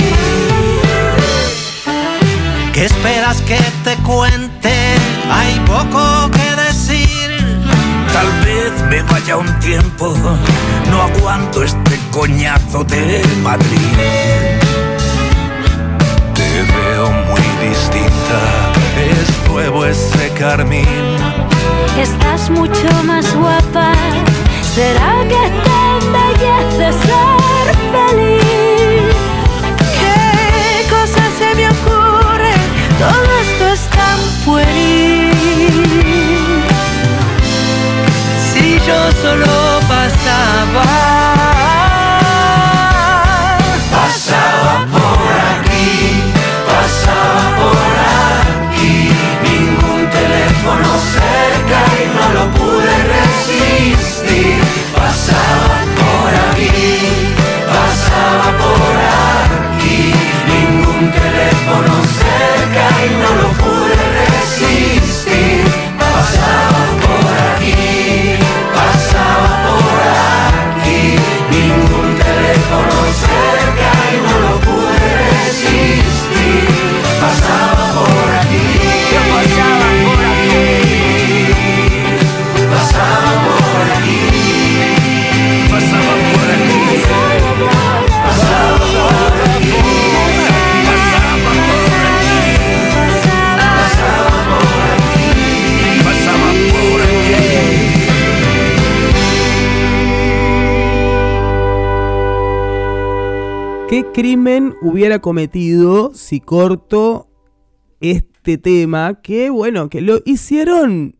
Esperas 2.81 3.39
que 3.43 3.59
te 3.83 3.95
cuente? 3.97 4.73
Hay 5.31 5.53
poco 5.67 6.31
que 6.31 6.63
decir. 6.63 7.29
Tal 8.11 8.27
vez 8.43 8.71
me 8.89 9.03
vaya 9.03 9.37
un 9.37 9.59
tiempo, 9.59 10.15
no 10.89 11.03
aguanto 11.03 11.63
este 11.63 11.99
coñazo 12.09 12.83
de 12.85 13.23
Madrid. 13.43 13.77
Te 16.33 16.63
veo 16.73 17.11
muy 17.11 17.69
distinta, 17.69 18.39
es 18.97 19.47
nuevo 19.47 19.85
ese 19.85 20.29
carmín. 20.39 20.87
Estás 21.99 22.49
mucho 22.49 22.89
más 23.05 23.31
guapa, 23.35 23.93
será 24.73 25.21
que 25.29 25.51
te 25.63 26.05
embelleces. 26.07 27.40
Tan 33.91 34.19
pueril. 34.45 35.31
Si 38.53 38.79
yo 38.87 39.11
solo 39.21 39.79
pasaba, 39.87 41.60
¿Qué 103.91 104.05
crimen 104.13 104.73
hubiera 104.81 105.19
cometido 105.19 106.13
si 106.13 106.39
corto 106.39 107.27
este 107.99 108.57
tema? 108.57 109.21
Que 109.21 109.49
bueno, 109.49 109.89
que 109.89 109.99
lo 109.99 110.21
hicieron 110.23 111.17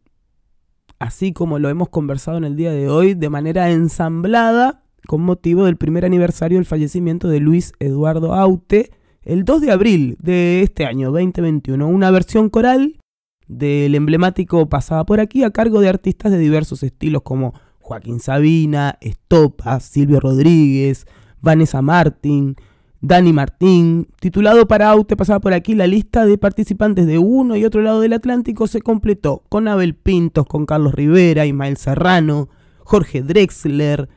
así 0.98 1.34
como 1.34 1.60
lo 1.60 1.68
hemos 1.68 1.90
conversado 1.90 2.38
en 2.38 2.46
el 2.46 2.56
día 2.56 2.72
de 2.72 2.88
hoy, 2.88 3.14
de 3.14 3.30
manera 3.30 3.72
ensamblada 3.72 4.86
con 5.06 5.20
motivo 5.20 5.66
del 5.66 5.76
primer 5.76 6.06
aniversario 6.06 6.60
del 6.60 6.66
fallecimiento 6.66 7.28
de 7.28 7.42
Luis 7.42 7.74
Eduardo 7.80 8.34
Aute, 8.34 8.92
el 9.22 9.44
2 9.44 9.60
de 9.60 9.72
abril 9.72 10.18
de 10.22 10.62
este 10.62 10.86
año 10.86 11.12
2021. 11.12 11.86
Una 11.86 12.10
versión 12.10 12.50
coral 12.50 13.02
del 13.50 13.96
emblemático 13.96 14.70
Pasaba 14.70 15.06
por 15.06 15.20
aquí 15.20 15.44
a 15.44 15.52
cargo 15.52 15.82
de 15.82 15.90
artistas 15.90 16.32
de 16.32 16.38
diversos 16.38 16.84
estilos 16.84 17.24
como 17.24 17.54
Joaquín 17.80 18.22
Sabina, 18.22 18.98
Estopa, 19.02 19.82
Silvio 19.82 20.22
Rodríguez, 20.22 21.06
Vanessa 21.42 21.82
Martín, 21.82 22.56
Dani 23.02 23.34
Martín. 23.34 24.08
Titulado 24.20 24.68
para 24.68 24.90
Aute 24.90 25.18
Pasaba 25.18 25.40
por 25.40 25.54
aquí, 25.54 25.76
la 25.76 25.88
lista 25.88 26.26
de 26.26 26.38
participantes 26.38 27.08
de 27.08 27.18
uno 27.18 27.56
y 27.56 27.66
otro 27.66 27.82
lado 27.82 28.00
del 28.00 28.14
Atlántico 28.14 28.68
se 28.68 28.82
completó 28.82 29.44
con 29.50 29.68
Abel 29.68 29.96
Pintos, 29.96 30.46
con 30.46 30.66
Carlos 30.66 30.94
Rivera, 30.94 31.46
Ismael 31.46 31.78
Serrano, 31.78 32.50
Jorge 32.80 33.22
Drexler, 33.22 34.10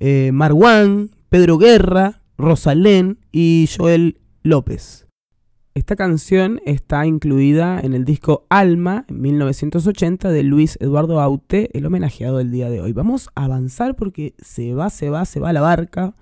eh, 0.00 0.30
Marwan, 0.32 1.10
Pedro 1.28 1.58
Guerra, 1.58 2.22
Rosalén 2.36 3.18
y 3.32 3.68
Joel 3.76 4.20
López. 4.42 5.08
Esta 5.74 5.94
canción 5.94 6.60
está 6.64 7.06
incluida 7.06 7.78
en 7.80 7.94
el 7.94 8.04
disco 8.04 8.46
Alma, 8.48 9.04
en 9.08 9.20
1980, 9.20 10.28
de 10.30 10.42
Luis 10.42 10.76
Eduardo 10.80 11.20
Aute, 11.20 11.70
el 11.72 11.86
homenajeado 11.86 12.38
del 12.38 12.50
día 12.50 12.68
de 12.68 12.80
hoy. 12.80 12.92
Vamos 12.92 13.28
a 13.36 13.44
avanzar 13.44 13.94
porque 13.94 14.34
se 14.38 14.74
va, 14.74 14.90
se 14.90 15.08
va, 15.08 15.24
se 15.24 15.38
va 15.38 15.52
la 15.52 15.60
barca. 15.60 16.16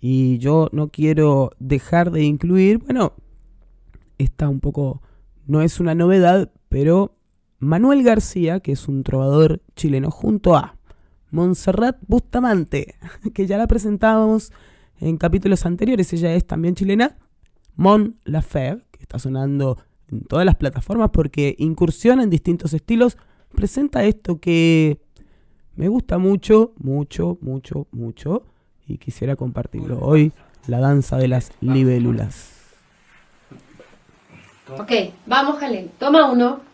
Y 0.00 0.38
yo 0.38 0.68
no 0.72 0.88
quiero 0.88 1.50
dejar 1.58 2.10
de 2.10 2.24
incluir, 2.24 2.78
bueno, 2.78 3.12
esta 4.18 4.48
un 4.48 4.60
poco, 4.60 5.02
no 5.46 5.60
es 5.60 5.78
una 5.80 5.94
novedad, 5.94 6.50
pero 6.68 7.16
Manuel 7.58 8.02
García, 8.02 8.60
que 8.60 8.72
es 8.72 8.88
un 8.88 9.02
trovador 9.02 9.60
chileno, 9.76 10.10
junto 10.10 10.56
a 10.56 10.78
Montserrat 11.30 11.98
Bustamante, 12.06 12.94
que 13.34 13.46
ya 13.46 13.58
la 13.58 13.66
presentábamos 13.66 14.52
en 14.98 15.16
capítulos 15.16 15.66
anteriores, 15.66 16.12
ella 16.12 16.34
es 16.34 16.46
también 16.46 16.74
chilena, 16.74 17.18
Mon 17.76 18.16
Laferte, 18.24 18.86
que 18.92 19.02
está 19.02 19.18
sonando 19.18 19.78
en 20.08 20.24
todas 20.24 20.44
las 20.44 20.56
plataformas 20.56 21.10
porque 21.10 21.54
incursiona 21.58 22.22
en 22.22 22.30
distintos 22.30 22.74
estilos, 22.74 23.16
presenta 23.54 24.04
esto 24.04 24.40
que 24.40 25.00
me 25.74 25.88
gusta 25.88 26.18
mucho, 26.18 26.74
mucho, 26.78 27.38
mucho, 27.40 27.86
mucho, 27.92 28.44
y 28.90 28.98
quisiera 28.98 29.36
compartirlo 29.36 30.00
hoy, 30.00 30.32
la 30.66 30.80
danza 30.80 31.16
de 31.16 31.28
las 31.28 31.52
libélulas. 31.60 32.50
Ok, 34.78 34.92
vamos, 35.26 35.58
Jalen. 35.58 35.90
Toma 35.98 36.30
uno. 36.30 36.69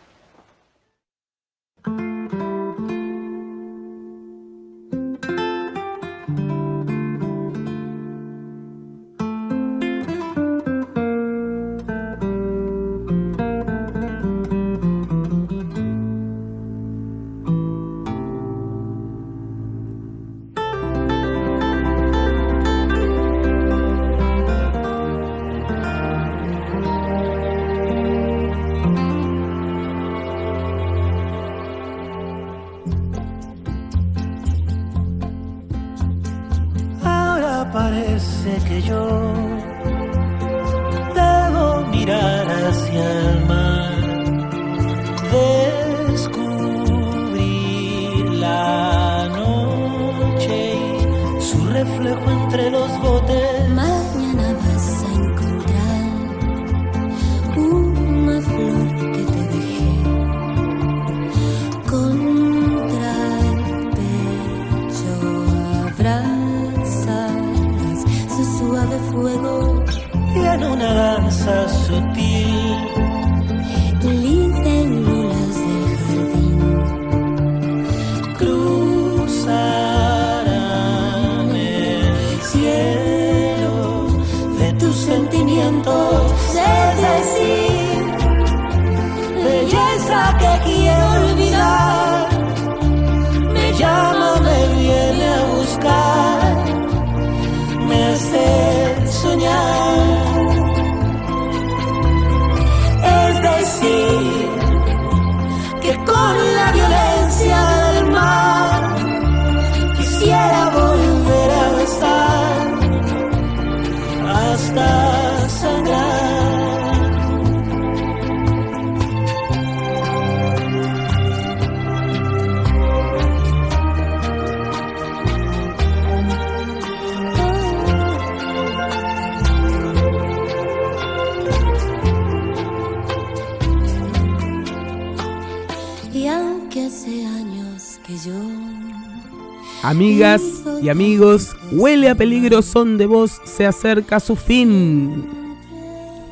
Amigas 139.87 140.41
y 140.83 140.89
amigos, 140.89 141.55
Huele 141.71 142.09
a 142.09 142.15
Peligro 142.15 142.61
Son 142.61 142.97
de 142.97 143.05
Voz 143.05 143.39
se 143.45 143.65
acerca 143.65 144.19
su 144.19 144.35
fin. 144.35 145.25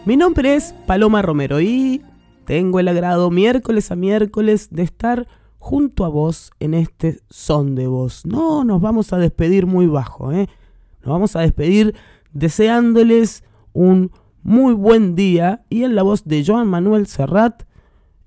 Mi 0.03 0.17
nombre 0.17 0.55
es 0.55 0.73
Paloma 0.85 1.21
Romero 1.21 1.61
y 1.61 2.01
tengo 2.43 2.81
el 2.81 2.89
agrado 2.89 3.31
miércoles 3.31 3.91
a 3.91 3.95
miércoles 3.95 4.67
de 4.71 4.83
estar 4.83 5.29
junto 5.57 6.03
a 6.03 6.09
vos 6.09 6.51
en 6.59 6.73
este 6.73 7.21
Son 7.29 7.75
de 7.75 7.87
Voz. 7.87 8.25
No 8.25 8.65
nos 8.65 8.81
vamos 8.81 9.13
a 9.13 9.17
despedir 9.19 9.67
muy 9.67 9.87
bajo, 9.87 10.33
¿eh? 10.33 10.49
Nos 11.01 11.13
vamos 11.13 11.37
a 11.37 11.39
despedir 11.39 11.95
deseándoles 12.33 13.45
un 13.71 14.11
muy 14.43 14.73
buen 14.73 15.15
día 15.15 15.63
y 15.69 15.85
en 15.85 15.95
la 15.95 16.03
voz 16.03 16.25
de 16.25 16.43
Joan 16.45 16.67
Manuel 16.67 17.07
Serrat, 17.07 17.63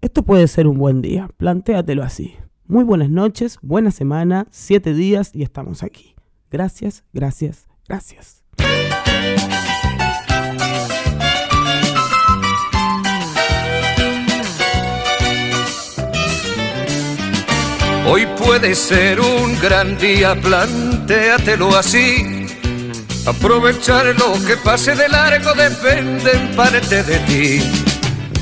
esto 0.00 0.22
puede 0.22 0.48
ser 0.48 0.66
un 0.66 0.78
buen 0.78 1.02
día, 1.02 1.28
plantéatelo 1.36 2.02
así. 2.02 2.32
Muy 2.70 2.84
buenas 2.84 3.08
noches, 3.08 3.58
buena 3.62 3.90
semana, 3.90 4.46
siete 4.50 4.92
días 4.92 5.30
y 5.32 5.42
estamos 5.42 5.82
aquí. 5.82 6.14
Gracias, 6.50 7.02
gracias, 7.14 7.66
gracias. 7.88 8.44
Hoy 18.06 18.26
puede 18.36 18.74
ser 18.74 19.18
un 19.18 19.58
gran 19.62 19.96
día, 19.96 20.38
plantéatelo 20.38 21.74
así. 21.74 22.46
Aprovechar 23.26 24.04
lo 24.18 24.34
que 24.46 24.58
pase 24.62 24.94
de 24.94 25.08
largo 25.08 25.54
depende 25.54 26.32
en 26.32 26.54
parte 26.54 27.02
de 27.02 27.18
ti. 27.20 27.77